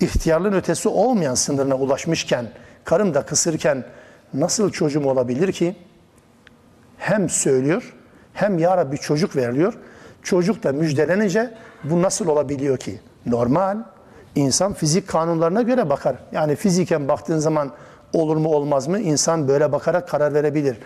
ihtiyarlığın 0.03 0.53
ötesi 0.53 0.89
olmayan 0.89 1.35
sınırına 1.35 1.75
ulaşmışken, 1.75 2.47
karım 2.85 3.15
da 3.15 3.23
kısırken 3.23 3.85
nasıl 4.35 4.71
çocuğum 4.71 5.05
olabilir 5.05 5.53
ki? 5.53 5.77
Hem 6.99 7.29
söylüyor, 7.29 7.95
hem 8.35 8.59
ya 8.59 8.77
Rabbi 8.77 8.99
çocuk 8.99 9.37
veriliyor. 9.37 9.75
Çocuk 10.23 10.63
da 10.63 10.73
müjdelenince 10.73 11.55
bu 11.85 12.03
nasıl 12.03 12.27
olabiliyor 12.29 12.77
ki? 12.77 13.01
Normal. 13.27 13.77
İnsan 14.35 14.73
fizik 14.73 15.09
kanunlarına 15.09 15.63
göre 15.63 15.91
bakar. 15.91 16.17
Yani 16.33 16.57
fiziken 16.57 17.09
baktığın 17.09 17.39
zaman 17.39 17.73
olur 18.13 18.37
mu 18.37 18.49
olmaz 18.49 18.89
mı? 18.89 18.99
İnsan 18.99 19.49
böyle 19.49 19.73
bakarak 19.73 20.09
karar 20.09 20.35
verebilir. 20.35 20.77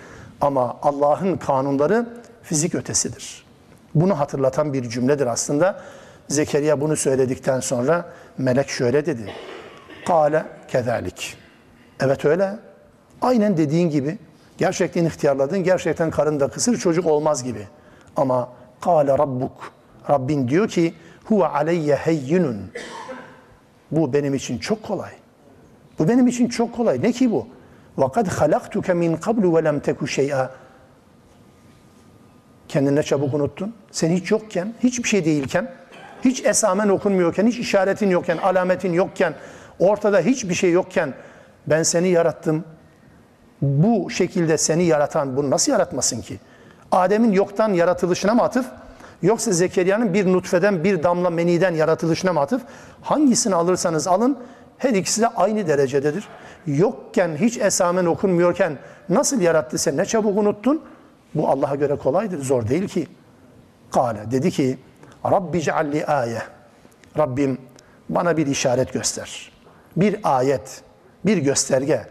Ama 0.40 0.76
Allah'ın 0.82 1.36
kanunları 1.36 2.06
fizik 2.42 2.74
ötesidir. 2.74 3.46
Bunu 3.94 4.18
hatırlatan 4.18 4.72
bir 4.72 4.88
cümledir 4.88 5.26
aslında. 5.26 5.80
Zekeriya 6.28 6.80
bunu 6.80 6.96
söyledikten 6.96 7.60
sonra 7.60 8.04
melek 8.37 8.69
şöyle 8.69 9.05
dedi. 9.05 9.31
Kale 10.05 10.45
kezalik. 10.67 11.37
Evet 11.99 12.25
öyle. 12.25 12.55
Aynen 13.21 13.57
dediğin 13.57 13.89
gibi. 13.89 14.17
Gerçekten 14.57 15.05
ihtiyarladın, 15.05 15.63
gerçekten 15.63 16.11
karın 16.11 16.39
da 16.39 16.47
kısır, 16.47 16.77
çocuk 16.77 17.05
olmaz 17.05 17.43
gibi. 17.43 17.67
Ama 18.15 18.49
kâle 18.81 19.17
rabbuk. 19.17 19.73
Rabbin 20.09 20.47
diyor 20.47 20.67
ki 20.67 20.93
huve 21.23 21.47
aleyye 21.47 21.95
heyyinun. 21.95 22.57
Bu 23.91 24.13
benim 24.13 24.33
için 24.33 24.57
çok 24.57 24.83
kolay. 24.83 25.11
Bu 25.99 26.07
benim 26.07 26.27
için 26.27 26.47
çok 26.47 26.75
kolay. 26.75 27.01
Ne 27.01 27.11
ki 27.11 27.31
bu? 27.31 27.47
وَقَدْ 27.97 28.27
خَلَقْتُكَ 28.27 28.87
مِنْ 28.91 29.17
قَبْلُ 29.17 29.43
وَلَمْ 29.43 29.81
تَكُ 29.81 29.97
شَيْئًا 29.97 30.49
Kendini 32.67 33.03
çabuk 33.03 33.33
unuttun. 33.33 33.75
Sen 33.91 34.09
hiç 34.09 34.31
yokken, 34.31 34.73
hiçbir 34.83 35.09
şey 35.09 35.25
değilken, 35.25 35.71
hiç 36.24 36.44
esamen 36.44 36.88
okunmuyorken, 36.88 37.46
hiç 37.46 37.58
işaretin 37.58 38.10
yokken, 38.10 38.38
alametin 38.38 38.92
yokken, 38.92 39.34
ortada 39.78 40.20
hiçbir 40.20 40.54
şey 40.54 40.72
yokken 40.72 41.14
ben 41.66 41.82
seni 41.82 42.08
yarattım. 42.08 42.64
Bu 43.62 44.10
şekilde 44.10 44.58
seni 44.58 44.84
yaratan 44.84 45.36
bunu 45.36 45.50
nasıl 45.50 45.72
yaratmasın 45.72 46.20
ki? 46.20 46.38
Adem'in 46.92 47.32
yoktan 47.32 47.72
yaratılışına 47.72 48.34
mı 48.34 48.42
atıf? 48.42 48.66
Yoksa 49.22 49.52
Zekeriya'nın 49.52 50.14
bir 50.14 50.32
nutfeden, 50.32 50.84
bir 50.84 51.02
damla 51.02 51.30
meniden 51.30 51.74
yaratılışına 51.74 52.32
mı 52.32 52.40
atıf? 52.40 52.62
Hangisini 53.02 53.54
alırsanız 53.54 54.06
alın, 54.06 54.38
her 54.78 54.90
ikisi 54.90 55.20
de 55.20 55.28
aynı 55.28 55.68
derecededir. 55.68 56.28
Yokken, 56.66 57.36
hiç 57.36 57.58
esamen 57.58 58.04
okunmuyorken 58.06 58.78
nasıl 59.08 59.40
yarattı 59.40 59.78
sen? 59.78 59.96
Ne 59.96 60.04
çabuk 60.04 60.38
unuttun? 60.38 60.82
Bu 61.34 61.48
Allah'a 61.48 61.74
göre 61.74 61.96
kolaydır, 61.96 62.42
zor 62.42 62.68
değil 62.68 62.88
ki. 62.88 63.06
Kale, 63.90 64.30
dedi 64.30 64.50
ki, 64.50 64.78
Rabbi 65.30 65.60
cealli 65.60 66.06
ayet. 66.06 66.42
Rabbim 67.18 67.58
bana 68.08 68.36
bir 68.36 68.46
işaret 68.46 68.92
göster. 68.92 69.52
Bir 69.96 70.20
ayet, 70.22 70.82
bir 71.26 71.38
gösterge. 71.38 72.06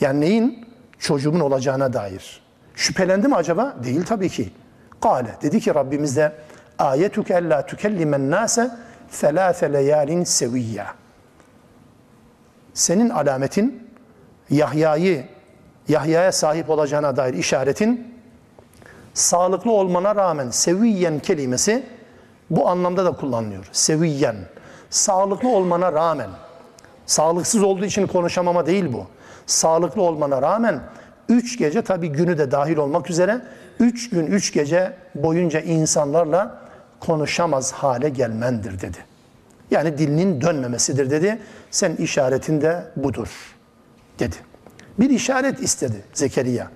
Yani 0.00 0.20
neyin? 0.20 0.68
Çocuğumun 0.98 1.40
olacağına 1.40 1.92
dair. 1.92 2.42
Şüphelendi 2.74 3.28
mi 3.28 3.34
acaba? 3.34 3.76
Değil 3.84 4.04
tabii 4.04 4.28
ki. 4.28 4.52
Kale, 5.00 5.36
dedi 5.42 5.60
ki 5.60 5.74
Rabbimiz 5.74 6.16
de, 6.16 6.32
ayetuke 6.78 7.34
ella 7.34 7.66
tükellimen 7.66 8.30
nase 8.30 8.70
thelâfe 9.20 9.72
leyalin 9.72 10.24
seviyya. 10.24 10.94
Senin 12.74 13.08
alametin 13.10 13.90
Yahya'yı 14.50 15.26
Yahya'ya 15.88 16.32
sahip 16.32 16.70
olacağına 16.70 17.16
dair 17.16 17.34
işaretin 17.34 18.14
sağlıklı 19.14 19.72
olmana 19.72 20.16
rağmen 20.16 20.50
seviyen 20.50 21.18
kelimesi 21.18 21.86
bu 22.50 22.68
anlamda 22.68 23.04
da 23.04 23.12
kullanılıyor. 23.12 23.68
Seviyen. 23.72 24.36
Sağlıklı 24.90 25.48
olmana 25.48 25.92
rağmen. 25.92 26.30
Sağlıksız 27.06 27.62
olduğu 27.62 27.84
için 27.84 28.06
konuşamama 28.06 28.66
değil 28.66 28.92
bu. 28.92 29.06
Sağlıklı 29.46 30.02
olmana 30.02 30.42
rağmen 30.42 30.80
üç 31.28 31.58
gece 31.58 31.82
tabi 31.82 32.08
günü 32.08 32.38
de 32.38 32.50
dahil 32.50 32.76
olmak 32.76 33.10
üzere 33.10 33.40
üç 33.80 34.10
gün 34.10 34.26
üç 34.26 34.52
gece 34.52 34.92
boyunca 35.14 35.60
insanlarla 35.60 36.60
konuşamaz 37.00 37.72
hale 37.72 38.08
gelmendir 38.08 38.80
dedi. 38.80 38.98
Yani 39.70 39.98
dilinin 39.98 40.40
dönmemesidir 40.40 41.10
dedi. 41.10 41.38
Sen 41.70 41.96
işaretin 41.96 42.60
de 42.60 42.84
budur 42.96 43.28
dedi. 44.18 44.36
Bir 44.98 45.10
işaret 45.10 45.60
istedi 45.60 46.04
Zekeriya. 46.14 46.70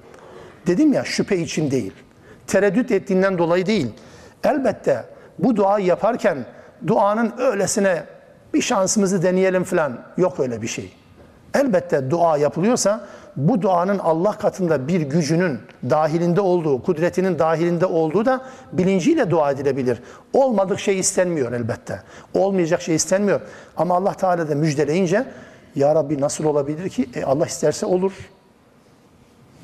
Dedim 0.66 0.92
ya 0.92 1.04
şüphe 1.04 1.38
için 1.38 1.70
değil. 1.70 1.92
Tereddüt 2.46 2.90
ettiğinden 2.90 3.38
dolayı 3.38 3.66
değil. 3.66 3.90
Elbette 4.44 5.04
bu 5.38 5.56
duayı 5.56 5.86
yaparken 5.86 6.46
duanın 6.86 7.32
öylesine 7.38 8.04
bir 8.54 8.62
şansımızı 8.62 9.22
deneyelim 9.22 9.64
falan 9.64 9.98
yok 10.16 10.40
öyle 10.40 10.62
bir 10.62 10.66
şey. 10.66 10.92
Elbette 11.54 12.10
dua 12.10 12.36
yapılıyorsa 12.36 13.06
bu 13.36 13.62
duanın 13.62 13.98
Allah 13.98 14.32
katında 14.32 14.88
bir 14.88 15.00
gücünün 15.00 15.58
dahilinde 15.90 16.40
olduğu, 16.40 16.82
kudretinin 16.82 17.38
dahilinde 17.38 17.86
olduğu 17.86 18.24
da 18.24 18.40
bilinciyle 18.72 19.30
dua 19.30 19.50
edilebilir. 19.50 20.02
Olmadık 20.32 20.80
şey 20.80 20.98
istenmiyor 20.98 21.52
elbette. 21.52 22.02
Olmayacak 22.34 22.82
şey 22.82 22.94
istenmiyor. 22.94 23.40
Ama 23.76 23.96
Allah 23.96 24.14
Teala 24.14 24.48
da 24.48 24.54
müjdeleyince 24.54 25.26
Ya 25.74 25.94
Rabbi 25.94 26.20
nasıl 26.20 26.44
olabilir 26.44 26.88
ki? 26.88 27.08
E 27.14 27.24
Allah 27.24 27.46
isterse 27.46 27.86
olur. 27.86 28.12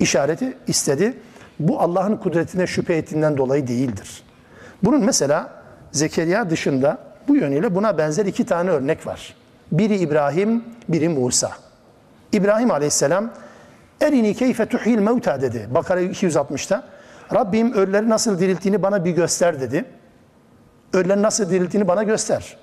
İşareti 0.01 0.57
istedi. 0.67 1.19
Bu 1.59 1.81
Allah'ın 1.81 2.17
kudretine 2.17 2.67
şüphe 2.67 2.95
ettiğinden 2.95 3.37
dolayı 3.37 3.69
değildir. 3.69 4.23
Bunun 4.83 5.05
mesela 5.05 5.58
Zekeriya 5.93 6.51
dışında 6.51 6.99
bu 7.29 7.37
yönüyle 7.37 7.75
buna 7.75 7.99
benzer 7.99 8.27
iki 8.27 8.47
tane 8.47 8.71
örnek 8.71 9.07
var. 9.07 9.35
Biri 9.73 9.97
İbrahim, 9.97 10.65
biri 10.89 11.09
Musa. 11.09 11.51
İbrahim 12.33 12.71
aleyhisselam 12.71 13.31
erini 14.01 14.35
keyfe 14.35 14.67
tuhil 14.67 14.99
mevta 14.99 15.43
dedi. 15.43 15.69
Bakara 15.75 16.03
260'ta. 16.03 16.85
Rabbim 17.35 17.73
ölüleri 17.73 18.09
nasıl 18.09 18.39
dirilttiğini 18.39 18.83
bana 18.83 19.05
bir 19.05 19.11
göster 19.11 19.61
dedi. 19.61 19.85
Ölüleri 20.93 21.23
nasıl 21.23 21.51
dirilttiğini 21.51 21.89
bana 21.89 22.03
göster. 22.03 22.57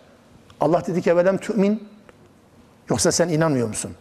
Allah 0.61 0.85
dedi 0.87 1.01
ki 1.01 1.09
evelem 1.09 1.37
tü'min. 1.37 1.87
Yoksa 2.89 3.11
sen 3.11 3.29
inanmıyor 3.29 3.67
musun? 3.67 3.91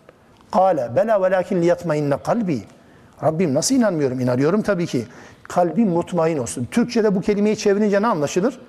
Kale 0.53 0.97
bela 0.97 1.22
velakin 1.22 1.62
liyatmainne 1.62 2.16
kalbi. 2.16 2.62
Rabbim 3.22 3.55
nasıl 3.55 3.75
inanmıyorum? 3.75 4.20
İnanıyorum 4.20 4.62
tabii 4.62 4.87
ki. 4.87 5.07
Kalbim 5.43 5.89
mutmain 5.89 6.39
olsun. 6.39 6.68
Türkçe'de 6.70 7.14
bu 7.14 7.20
kelimeyi 7.20 7.57
çevirince 7.57 8.03
ne 8.03 8.07
anlaşılır? 8.07 8.61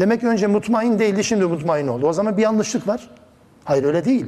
Demek 0.00 0.24
önce 0.24 0.46
mutmain 0.46 0.98
değildi 0.98 1.24
şimdi 1.24 1.44
mutmain 1.44 1.88
oldu. 1.88 2.06
O 2.06 2.12
zaman 2.12 2.36
bir 2.36 2.42
yanlışlık 2.42 2.88
var. 2.88 3.10
Hayır 3.64 3.84
öyle 3.84 4.04
değil. 4.04 4.26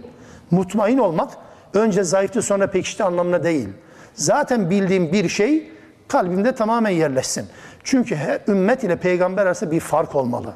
Mutmain 0.51 0.99
olmak 0.99 1.31
önce 1.75 2.05
zayıftı 2.05 2.43
sonra 2.43 2.67
pekişti 2.67 3.05
anlamına 3.05 3.45
değil. 3.45 3.69
Zaten 4.15 4.71
bildiğim 4.71 5.13
bir 5.13 5.29
şey 5.29 5.71
kalbimde 6.09 6.55
tamamen 6.55 6.91
yerleşsin. 6.91 7.47
Çünkü 7.85 8.17
her 8.17 8.41
ümmet 8.49 8.85
ile 8.85 8.97
peygamber 8.97 9.47
arasında 9.47 9.71
bir 9.71 9.81
fark 9.81 10.15
olmalı. 10.15 10.55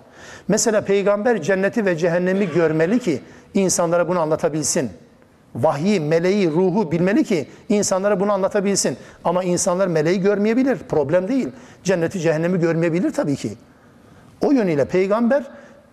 Mesela 0.48 0.80
peygamber 0.80 1.42
cenneti 1.42 1.86
ve 1.86 1.96
cehennemi 1.96 2.50
görmeli 2.50 2.98
ki 2.98 3.20
insanlara 3.54 4.08
bunu 4.08 4.20
anlatabilsin. 4.20 4.90
Vahyi, 5.54 6.00
meleği, 6.00 6.50
ruhu 6.50 6.92
bilmeli 6.92 7.24
ki 7.24 7.48
insanlara 7.68 8.20
bunu 8.20 8.32
anlatabilsin. 8.32 8.96
Ama 9.24 9.44
insanlar 9.44 9.86
meleği 9.86 10.20
görmeyebilir. 10.20 10.78
Problem 10.78 11.28
değil. 11.28 11.48
Cenneti, 11.84 12.20
cehennemi 12.20 12.60
görmeyebilir 12.60 13.12
tabii 13.12 13.36
ki. 13.36 13.52
O 14.40 14.52
yönüyle 14.52 14.84
peygamber 14.84 15.44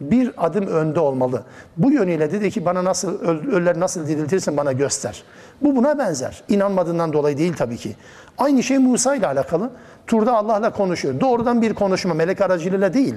bir 0.01 0.31
adım 0.37 0.67
önde 0.67 0.99
olmalı. 0.99 1.43
Bu 1.77 1.91
yönüyle 1.91 2.31
dedi 2.31 2.51
ki 2.51 2.65
bana 2.65 2.83
nasıl 2.83 3.21
ölüler 3.21 3.79
nasıl 3.79 4.07
diriltirsin 4.07 4.57
bana 4.57 4.71
göster. 4.71 5.23
Bu 5.61 5.75
buna 5.75 5.97
benzer. 5.97 6.43
İnanmadığından 6.49 7.13
dolayı 7.13 7.37
değil 7.37 7.53
tabii 7.57 7.77
ki. 7.77 7.95
Aynı 8.37 8.63
şey 8.63 8.77
Musa 8.77 9.15
ile 9.15 9.27
alakalı. 9.27 9.69
Turda 10.07 10.33
Allah'la 10.37 10.69
konuşuyor. 10.73 11.19
Doğrudan 11.19 11.61
bir 11.61 11.73
konuşma 11.73 12.13
melek 12.13 12.41
aracılığıyla 12.41 12.93
değil. 12.93 13.15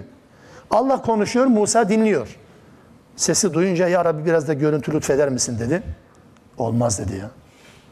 Allah 0.71 1.03
konuşuyor, 1.03 1.47
Musa 1.47 1.89
dinliyor. 1.89 2.37
Sesi 3.17 3.55
duyunca 3.55 3.89
ya 3.89 4.05
Rabbi 4.05 4.27
biraz 4.27 4.49
da 4.49 4.53
görüntü 4.53 4.93
lütfeder 4.93 5.29
misin 5.29 5.59
dedi. 5.59 5.83
Olmaz 6.59 6.99
dedi 6.99 7.17
ya. 7.17 7.31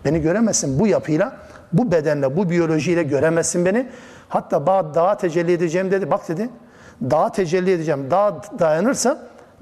Beni 0.05 0.21
göremezsin 0.21 0.81
bu 0.81 0.87
yapıyla, 0.87 1.37
bu 1.73 1.93
bedenle, 1.93 2.37
bu 2.37 2.51
biyolojiyle 2.51 3.03
göremezsin 3.03 3.65
beni. 3.65 3.87
Hatta 4.29 4.67
dağa 4.95 5.17
tecelli 5.17 5.53
edeceğim 5.53 5.91
dedi. 5.91 6.11
Bak 6.11 6.29
dedi, 6.29 6.51
dağa 7.03 7.33
tecelli 7.33 7.71
edeceğim. 7.71 8.11
Dağ 8.11 8.43
dayanırsa, 8.59 9.19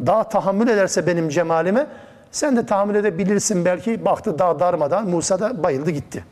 dağ 0.07 0.25
tahammül 0.25 0.69
ederse 0.69 1.07
benim 1.07 1.29
cemalime, 1.29 1.87
sen 2.31 2.57
de 2.57 2.67
tahammül 2.67 2.95
edebilirsin 2.95 3.65
belki. 3.65 4.05
Baktı 4.05 4.39
dağ 4.39 4.61
darmadan, 4.61 5.09
Musa 5.09 5.41
da 5.41 5.63
bayıldı 5.63 5.91
gitti. 5.91 6.25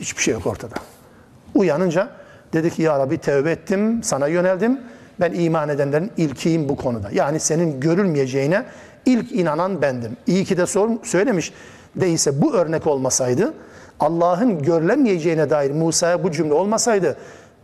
Hiçbir 0.00 0.22
şey 0.22 0.34
yok 0.34 0.46
ortada. 0.46 0.74
Uyanınca 1.54 2.08
dedi 2.52 2.70
ki 2.70 2.82
ya 2.82 2.98
Rabbi 2.98 3.18
tevbe 3.18 3.50
ettim, 3.50 4.02
sana 4.02 4.26
yöneldim. 4.26 4.80
Ben 5.20 5.32
iman 5.32 5.68
edenlerin 5.68 6.12
ilkiyim 6.16 6.68
bu 6.68 6.76
konuda. 6.76 7.10
Yani 7.12 7.40
senin 7.40 7.80
görülmeyeceğine 7.80 8.64
ilk 9.06 9.32
inanan 9.32 9.82
bendim. 9.82 10.16
İyi 10.26 10.44
ki 10.44 10.56
de 10.56 10.66
sor, 10.66 10.90
söylemiş. 11.02 11.52
Değilse 11.96 12.42
bu 12.42 12.54
örnek 12.54 12.86
olmasaydı, 12.86 13.54
Allah'ın 14.00 14.62
görülemeyeceğine 14.62 15.50
dair 15.50 15.70
Musa'ya 15.70 16.24
bu 16.24 16.30
cümle 16.30 16.54
olmasaydı, 16.54 17.16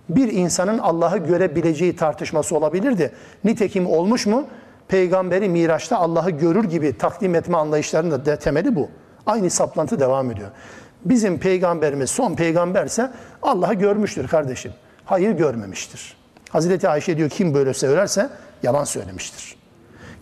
bir 0.09 0.33
insanın 0.33 0.79
Allah'ı 0.79 1.19
görebileceği 1.19 1.97
tartışması 1.97 2.57
olabilirdi. 2.57 3.13
Nitekim 3.45 3.87
olmuş 3.87 4.27
mu? 4.27 4.47
Peygamberi 4.89 5.49
Miraç'ta 5.49 5.99
Allah'ı 5.99 6.31
görür 6.31 6.65
gibi 6.65 6.99
takdim 6.99 7.35
etme 7.35 7.57
anlayışlarının 7.57 8.25
da 8.25 8.37
temeli 8.37 8.77
bu. 8.77 8.89
Aynı 9.27 9.51
saplantı 9.51 10.01
devam 10.01 10.31
ediyor. 10.31 10.51
Bizim 11.05 11.39
peygamberimiz 11.39 12.11
son 12.11 12.35
peygamberse 12.35 13.11
Allah'ı 13.43 13.75
görmüştür 13.75 14.29
kardeşim. 14.29 14.73
Hayır 15.05 15.31
görmemiştir. 15.31 16.17
Hazreti 16.51 16.89
Ayşe 16.89 17.17
diyor 17.17 17.29
kim 17.29 17.55
böyle 17.55 17.75
söylerse 17.75 18.31
yalan 18.63 18.85
söylemiştir. 18.85 19.57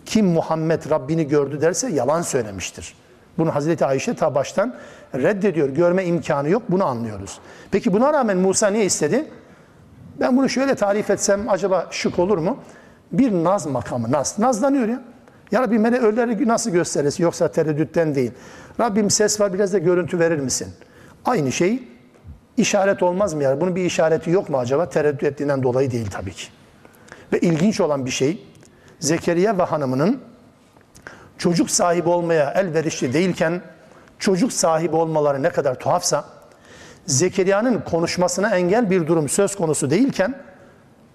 Kim 0.05 0.25
Muhammed 0.25 0.89
Rabbini 0.89 1.27
gördü 1.27 1.61
derse 1.61 1.89
yalan 1.89 2.21
söylemiştir. 2.21 2.95
Bunu 3.37 3.55
Hazreti 3.55 3.85
Ayşe 3.85 4.13
ta 4.13 4.35
baştan 4.35 4.75
reddediyor. 5.15 5.69
Görme 5.69 6.05
imkanı 6.05 6.49
yok. 6.49 6.63
Bunu 6.69 6.85
anlıyoruz. 6.85 7.39
Peki 7.71 7.93
buna 7.93 8.13
rağmen 8.13 8.37
Musa 8.37 8.67
niye 8.67 8.85
istedi? 8.85 9.25
Ben 10.19 10.37
bunu 10.37 10.49
şöyle 10.49 10.75
tarif 10.75 11.09
etsem 11.09 11.49
acaba 11.49 11.87
şık 11.91 12.19
olur 12.19 12.37
mu? 12.37 12.57
Bir 13.11 13.31
naz 13.31 13.65
makamı, 13.65 14.11
naz. 14.11 14.39
Nazlanıyor 14.39 14.87
ya. 14.87 15.01
Ya 15.51 15.61
Rabbi 15.61 15.83
bana 15.83 15.97
ölüleri 15.97 16.47
nasıl 16.47 16.71
gösterirsin 16.71 17.23
yoksa 17.23 17.51
tereddütten 17.51 18.15
değil. 18.15 18.31
Rabbim 18.79 19.09
ses 19.09 19.39
var 19.39 19.53
biraz 19.53 19.73
da 19.73 19.77
görüntü 19.77 20.19
verir 20.19 20.39
misin? 20.39 20.67
Aynı 21.25 21.51
şey 21.51 21.83
işaret 22.57 23.03
olmaz 23.03 23.33
mı 23.33 23.43
ya? 23.43 23.61
Bunun 23.61 23.75
bir 23.75 23.85
işareti 23.85 24.29
yok 24.29 24.49
mu 24.49 24.57
acaba? 24.57 24.89
Tereddüt 24.89 25.23
ettiğinden 25.23 25.63
dolayı 25.63 25.91
değil 25.91 26.07
tabii 26.11 26.33
ki. 26.33 26.47
Ve 27.33 27.39
ilginç 27.39 27.81
olan 27.81 28.05
bir 28.05 28.11
şey 28.11 28.47
Zekeriya 28.99 29.57
ve 29.57 29.63
hanımının 29.63 30.19
çocuk 31.37 31.69
sahibi 31.69 32.09
olmaya 32.09 32.51
elverişli 32.51 33.13
değilken 33.13 33.61
çocuk 34.19 34.53
sahibi 34.53 34.95
olmaları 34.95 35.43
ne 35.43 35.49
kadar 35.49 35.79
tuhafsa 35.79 36.25
Zekeriya'nın 37.05 37.81
konuşmasına 37.81 38.55
engel 38.55 38.89
bir 38.89 39.07
durum 39.07 39.29
söz 39.29 39.55
konusu 39.55 39.89
değilken 39.89 40.35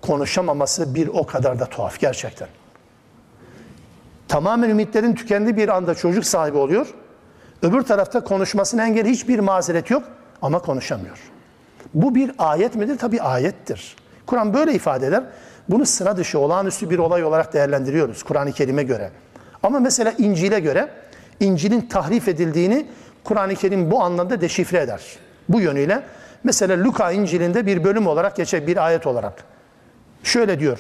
konuşamaması 0.03 0.95
bir 0.95 1.09
o 1.09 1.27
kadar 1.27 1.61
da 1.61 1.67
tuhaf 1.67 2.01
gerçekten. 2.01 2.49
Tamamen 4.29 4.71
ümitlerin 4.71 5.15
tükendiği 5.15 5.57
bir 5.57 5.69
anda 5.69 5.95
çocuk 5.95 6.25
sahibi 6.25 6.59
oluyor. 6.59 6.95
Öbür 7.63 7.83
tarafta 7.83 8.25
konuşmasına 8.25 8.87
engel 8.87 9.07
hiçbir 9.07 9.39
mazeret 9.39 9.91
yok 9.91 10.03
ama 10.43 10.59
konuşamıyor. 10.59 11.19
Bu 11.95 12.15
bir 12.15 12.31
ayet 12.39 12.75
midir? 12.75 12.99
Tabii 12.99 13.23
ayettir. 13.23 13.97
Kur'an 14.27 14.55
böyle 14.55 14.73
ifade 14.73 15.07
eder. 15.07 15.25
Bunu 15.69 15.87
sıra 15.87 16.17
dışı, 16.17 16.39
olağanüstü 16.39 16.91
bir 16.91 16.99
olay 16.99 17.25
olarak 17.25 17.53
değerlendiriyoruz 17.53 18.23
Kur'an-ı 18.23 18.53
Kerim'e 18.53 18.83
göre. 18.83 19.11
Ama 19.63 19.81
mesela 19.81 20.15
İncil'e 20.19 20.61
göre 20.61 20.89
İncil'in 21.41 21.81
tahrif 21.81 22.29
edildiğini 22.29 22.87
Kur'an-ı 23.25 23.55
Kerim 23.55 23.91
bu 23.91 24.03
anlamda 24.03 24.41
deşifre 24.41 24.79
eder. 24.79 25.03
Bu 25.49 25.61
yönüyle 25.61 26.03
mesela 26.45 26.85
Luka 26.85 27.13
İncil'inde 27.13 27.67
bir 27.67 27.85
bölüm 27.85 28.07
olarak 28.07 28.37
geçer, 28.37 28.67
bir 28.67 28.87
ayet 28.87 29.07
olarak. 29.07 29.45
Şöyle 30.23 30.61
diyor, 30.61 30.79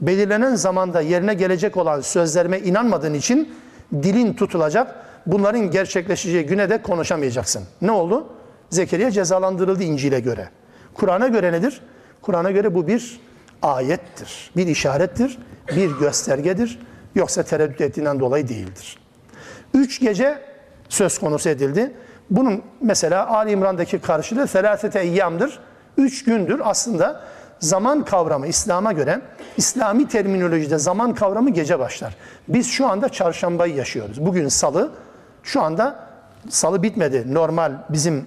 belirlenen 0.00 0.54
zamanda 0.54 1.00
yerine 1.00 1.34
gelecek 1.34 1.76
olan 1.76 2.00
sözlerime 2.00 2.58
inanmadığın 2.58 3.14
için 3.14 3.54
dilin 3.92 4.32
tutulacak, 4.32 4.94
bunların 5.26 5.70
gerçekleşeceği 5.70 6.46
güne 6.46 6.70
de 6.70 6.82
konuşamayacaksın. 6.82 7.62
Ne 7.82 7.90
oldu? 7.90 8.26
Zekeriya 8.70 9.10
cezalandırıldı 9.10 9.82
İncil'e 9.82 10.20
göre. 10.20 10.48
Kur'an'a 10.94 11.28
göre 11.28 11.52
nedir? 11.52 11.80
Kur'an'a 12.22 12.50
göre 12.50 12.74
bu 12.74 12.86
bir 12.86 13.20
ayettir, 13.62 14.50
bir 14.56 14.66
işarettir, 14.66 15.38
bir 15.76 15.90
göstergedir. 15.90 16.78
Yoksa 17.14 17.42
tereddüt 17.42 17.80
ettiğinden 17.80 18.20
dolayı 18.20 18.48
değildir. 18.48 18.98
Üç 19.74 20.00
gece 20.00 20.38
söz 20.88 21.18
konusu 21.18 21.48
edildi. 21.48 21.92
Bunun 22.30 22.62
mesela 22.80 23.28
Ali 23.28 23.50
İmran'daki 23.50 23.98
karşılığı 23.98 24.46
felasete 24.46 25.00
eyyamdır. 25.00 25.58
Üç 25.96 26.24
gündür 26.24 26.60
aslında 26.64 27.20
zaman 27.60 28.04
kavramı 28.04 28.46
İslam'a 28.46 28.92
göre, 28.92 29.20
İslami 29.56 30.08
terminolojide 30.08 30.78
zaman 30.78 31.14
kavramı 31.14 31.50
gece 31.50 31.78
başlar. 31.78 32.16
Biz 32.48 32.66
şu 32.66 32.88
anda 32.88 33.08
çarşambayı 33.08 33.74
yaşıyoruz. 33.74 34.26
Bugün 34.26 34.48
salı, 34.48 34.90
şu 35.42 35.62
anda 35.62 36.06
salı 36.48 36.82
bitmedi 36.82 37.34
normal 37.34 37.72
bizim 37.88 38.26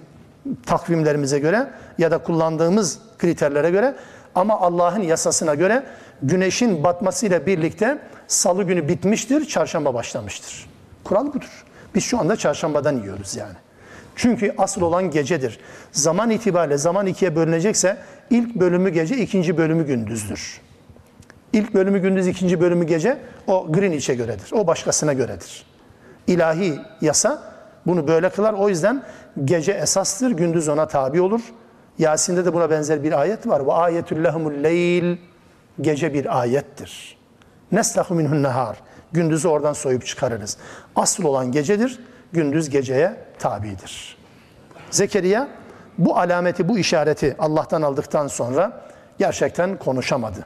takvimlerimize 0.66 1.38
göre 1.38 1.70
ya 1.98 2.10
da 2.10 2.18
kullandığımız 2.18 2.98
kriterlere 3.18 3.70
göre 3.70 3.94
ama 4.34 4.60
Allah'ın 4.60 5.02
yasasına 5.02 5.54
göre 5.54 5.84
güneşin 6.22 6.84
batmasıyla 6.84 7.46
birlikte 7.46 7.98
salı 8.26 8.62
günü 8.62 8.88
bitmiştir, 8.88 9.44
çarşamba 9.44 9.94
başlamıştır. 9.94 10.66
Kural 11.04 11.26
budur. 11.26 11.64
Biz 11.94 12.04
şu 12.04 12.20
anda 12.20 12.36
çarşambadan 12.36 12.96
yiyoruz 12.96 13.36
yani. 13.36 13.63
Çünkü 14.16 14.54
asıl 14.58 14.82
olan 14.82 15.10
gecedir. 15.10 15.58
Zaman 15.92 16.30
itibariyle 16.30 16.78
zaman 16.78 17.06
ikiye 17.06 17.36
bölünecekse 17.36 17.96
ilk 18.30 18.54
bölümü 18.54 18.90
gece, 18.90 19.16
ikinci 19.16 19.56
bölümü 19.56 19.86
gündüzdür. 19.86 20.60
İlk 21.52 21.74
bölümü 21.74 21.98
gündüz, 21.98 22.26
ikinci 22.26 22.60
bölümü 22.60 22.86
gece 22.86 23.18
o 23.46 23.72
Greenwich'e 23.72 24.14
göredir. 24.14 24.52
O 24.52 24.66
başkasına 24.66 25.12
göredir. 25.12 25.66
İlahi 26.26 26.78
yasa 27.00 27.42
bunu 27.86 28.08
böyle 28.08 28.28
kılar. 28.28 28.52
O 28.52 28.68
yüzden 28.68 29.02
gece 29.44 29.72
esastır, 29.72 30.30
gündüz 30.30 30.68
ona 30.68 30.88
tabi 30.88 31.20
olur. 31.20 31.40
Yasin'de 31.98 32.44
de 32.44 32.54
buna 32.54 32.70
benzer 32.70 33.02
bir 33.02 33.20
ayet 33.20 33.46
var. 33.46 33.66
Ve 33.66 33.72
ayetüllehumul 33.72 34.62
leyl 34.62 35.16
gece 35.80 36.14
bir 36.14 36.40
ayettir. 36.40 37.18
Neslahu 37.72 38.14
minhun 38.14 38.42
nehar. 38.42 38.76
Gündüzü 39.12 39.48
oradan 39.48 39.72
soyup 39.72 40.06
çıkarırız. 40.06 40.56
Asıl 40.96 41.24
olan 41.24 41.52
gecedir, 41.52 41.98
gündüz 42.32 42.70
geceye 42.70 43.16
tabidir. 43.39 44.17
Zekeriya 44.91 45.47
bu 45.97 46.17
alameti, 46.17 46.69
bu 46.69 46.77
işareti 46.77 47.35
Allah'tan 47.39 47.81
aldıktan 47.81 48.27
sonra 48.27 48.81
gerçekten 49.17 49.77
konuşamadı. 49.77 50.45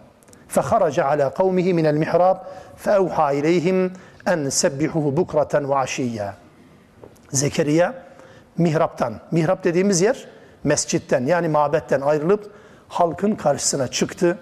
فَخَرَجَ 0.56 1.02
عَلَى 1.02 1.34
قَوْمِهِ 1.34 1.68
مِنَ 1.80 1.88
الْمِحْرَابِ 1.94 2.38
فَاَوْحَى 2.86 3.42
اِلَيْهِمْ 3.42 3.90
اَنْ 4.26 4.40
سَبِّحُهُ 4.62 5.16
بُكْرَةً 5.20 5.66
وَعَشِيًّا 5.66 6.32
Zekeriya 7.32 7.94
mihraptan, 8.58 9.14
mihrap 9.32 9.64
dediğimiz 9.64 10.02
yer 10.02 10.28
mescitten 10.64 11.26
yani 11.26 11.48
mabetten 11.48 12.02
ayrılıp 12.02 12.52
halkın 12.88 13.36
karşısına 13.36 13.88
çıktı. 13.88 14.38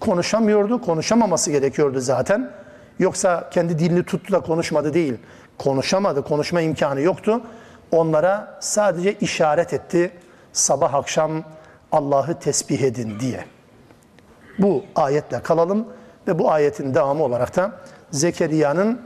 Konuşamıyordu, 0.00 0.80
konuşamaması 0.80 1.50
gerekiyordu 1.50 2.00
zaten. 2.00 2.50
Yoksa 2.98 3.50
kendi 3.50 3.78
dilini 3.78 4.04
tuttu 4.04 4.32
da 4.32 4.40
konuşmadı 4.40 4.94
değil. 4.94 5.14
Konuşamadı, 5.58 6.22
konuşma 6.22 6.60
imkanı 6.60 7.00
yoktu. 7.00 7.40
Onlara 7.91 8.57
sadece 8.59 9.13
işaret 9.13 9.73
etti. 9.73 10.11
Sabah 10.53 10.93
akşam 10.93 11.43
Allah'ı 11.91 12.39
tesbih 12.39 12.81
edin 12.81 13.19
diye. 13.19 13.45
Bu 14.59 14.83
ayetle 14.95 15.39
kalalım 15.41 15.87
ve 16.27 16.39
bu 16.39 16.51
ayetin 16.51 16.93
devamı 16.93 17.23
olarak 17.23 17.55
da 17.55 17.71
Zekeriya'nın 18.11 19.01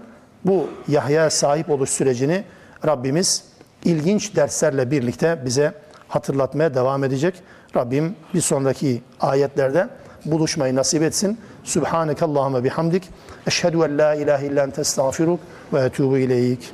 bu 0.46 0.70
Yahya'ya 0.88 1.30
sahip 1.30 1.70
oluş 1.70 1.90
sürecini 1.90 2.44
Rabbimiz 2.86 3.44
ilginç 3.84 4.36
derslerle 4.36 4.92
birlikte 4.92 5.46
bize 5.46 5.74
hatırlatmaya 6.08 6.74
devam 6.74 7.04
edecek. 7.04 7.36
Rabbim 7.76 8.16
bir 8.34 8.42
sonraki 8.42 9.02
ayetlerde 9.20 9.88
buluşmayı 10.26 10.76
nasip 10.76 11.04
etsin. 11.04 11.38
Subhaneke 11.64 12.26
Allahümme 12.26 12.64
bihamdik. 12.64 13.10
Eşhedü 13.48 13.78
en 13.78 13.98
la 13.98 14.16
ilahe 14.16 14.46
illa 14.46 14.64
ente 14.64 14.82
estağfiruk 14.82 15.40
ve 15.74 15.80
etubu 15.80 16.18
ileyk. 16.18 16.74